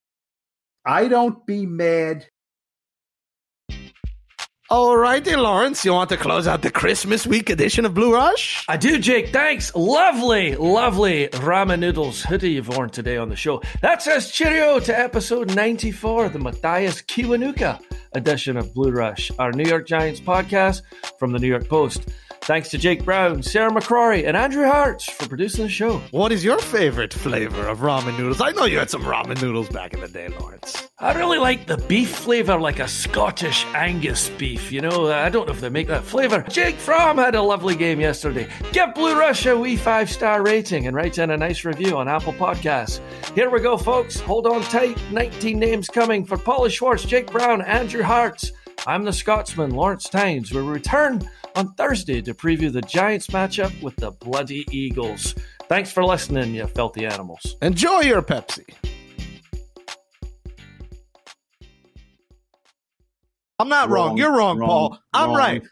I 0.84 1.08
don't 1.08 1.44
be 1.46 1.66
mad 1.66 2.26
all 4.68 4.96
righty, 4.96 5.36
Lawrence, 5.36 5.84
you 5.84 5.92
want 5.92 6.10
to 6.10 6.16
close 6.16 6.46
out 6.46 6.62
the 6.62 6.70
Christmas 6.70 7.26
week 7.26 7.50
edition 7.50 7.84
of 7.84 7.94
Blue 7.94 8.12
Rush? 8.12 8.64
I 8.68 8.76
do, 8.76 8.98
Jake. 8.98 9.28
Thanks. 9.28 9.74
Lovely, 9.74 10.56
lovely 10.56 11.28
ramen 11.28 11.78
noodles 11.78 12.22
hoodie 12.22 12.52
you've 12.52 12.68
worn 12.68 12.90
today 12.90 13.16
on 13.16 13.28
the 13.28 13.36
show. 13.36 13.62
That 13.82 14.02
says 14.02 14.30
cheerio 14.30 14.80
to 14.80 14.98
episode 14.98 15.54
94, 15.54 16.30
the 16.30 16.38
Mathias 16.38 17.02
Kiwanuka 17.02 17.80
edition 18.14 18.56
of 18.56 18.74
Blue 18.74 18.90
Rush, 18.90 19.30
our 19.38 19.52
New 19.52 19.68
York 19.68 19.86
Giants 19.86 20.20
podcast 20.20 20.82
from 21.18 21.32
the 21.32 21.38
New 21.38 21.48
York 21.48 21.68
Post. 21.68 22.08
Thanks 22.46 22.68
to 22.68 22.78
Jake 22.78 23.04
Brown, 23.04 23.42
Sarah 23.42 23.72
McCrory, 23.72 24.24
and 24.24 24.36
Andrew 24.36 24.64
Hartz 24.66 25.10
for 25.10 25.26
producing 25.26 25.64
the 25.64 25.68
show. 25.68 25.98
What 26.12 26.30
is 26.30 26.44
your 26.44 26.60
favorite 26.60 27.12
flavor 27.12 27.66
of 27.66 27.80
ramen 27.80 28.16
noodles? 28.16 28.40
I 28.40 28.52
know 28.52 28.66
you 28.66 28.78
had 28.78 28.88
some 28.88 29.02
ramen 29.02 29.42
noodles 29.42 29.68
back 29.68 29.94
in 29.94 30.00
the 30.00 30.06
day, 30.06 30.28
Lawrence. 30.28 30.88
I 31.00 31.12
really 31.14 31.38
like 31.38 31.66
the 31.66 31.76
beef 31.76 32.08
flavor, 32.08 32.56
like 32.56 32.78
a 32.78 32.86
Scottish 32.86 33.64
Angus 33.74 34.28
beef. 34.28 34.70
You 34.70 34.80
know, 34.80 35.10
I 35.10 35.28
don't 35.28 35.48
know 35.48 35.54
if 35.54 35.60
they 35.60 35.70
make 35.70 35.88
that 35.88 36.04
flavor. 36.04 36.44
Jake 36.48 36.76
Fromm 36.76 37.18
had 37.18 37.34
a 37.34 37.42
lovely 37.42 37.74
game 37.74 37.98
yesterday. 37.98 38.46
Give 38.70 38.94
Blue 38.94 39.18
Rush 39.18 39.44
a 39.46 39.58
wee 39.58 39.76
five 39.76 40.08
star 40.08 40.44
rating 40.44 40.86
and 40.86 40.94
write 40.94 41.18
in 41.18 41.32
a 41.32 41.36
nice 41.36 41.64
review 41.64 41.96
on 41.96 42.06
Apple 42.06 42.32
Podcasts. 42.32 43.00
Here 43.34 43.50
we 43.50 43.58
go, 43.58 43.76
folks. 43.76 44.20
Hold 44.20 44.46
on 44.46 44.62
tight. 44.62 44.96
19 45.10 45.58
names 45.58 45.88
coming 45.88 46.24
for 46.24 46.38
Paula 46.38 46.70
Schwartz, 46.70 47.04
Jake 47.04 47.26
Brown, 47.32 47.60
Andrew 47.60 48.04
Hartz. 48.04 48.52
I'm 48.86 49.02
the 49.02 49.12
Scotsman, 49.12 49.72
Lawrence 49.72 50.08
Tynes. 50.08 50.52
We 50.52 50.60
return 50.60 51.28
on 51.56 51.72
Thursday 51.74 52.20
to 52.22 52.34
preview 52.34 52.72
the 52.72 52.82
Giants 52.82 53.28
matchup 53.28 53.82
with 53.82 53.96
the 53.96 54.10
Bloody 54.12 54.66
Eagles. 54.70 55.34
Thanks 55.68 55.90
for 55.90 56.04
listening, 56.04 56.54
you 56.54 56.66
filthy 56.66 57.06
animals. 57.06 57.56
Enjoy 57.62 58.00
your 58.00 58.22
Pepsi. 58.22 58.64
I'm 63.58 63.68
not 63.70 63.88
wrong. 63.88 64.08
wrong. 64.08 64.16
You're 64.18 64.36
wrong, 64.36 64.58
wrong, 64.58 64.68
Paul. 64.68 64.98
I'm 65.14 65.28
wrong. 65.30 65.38
right. 65.38 65.62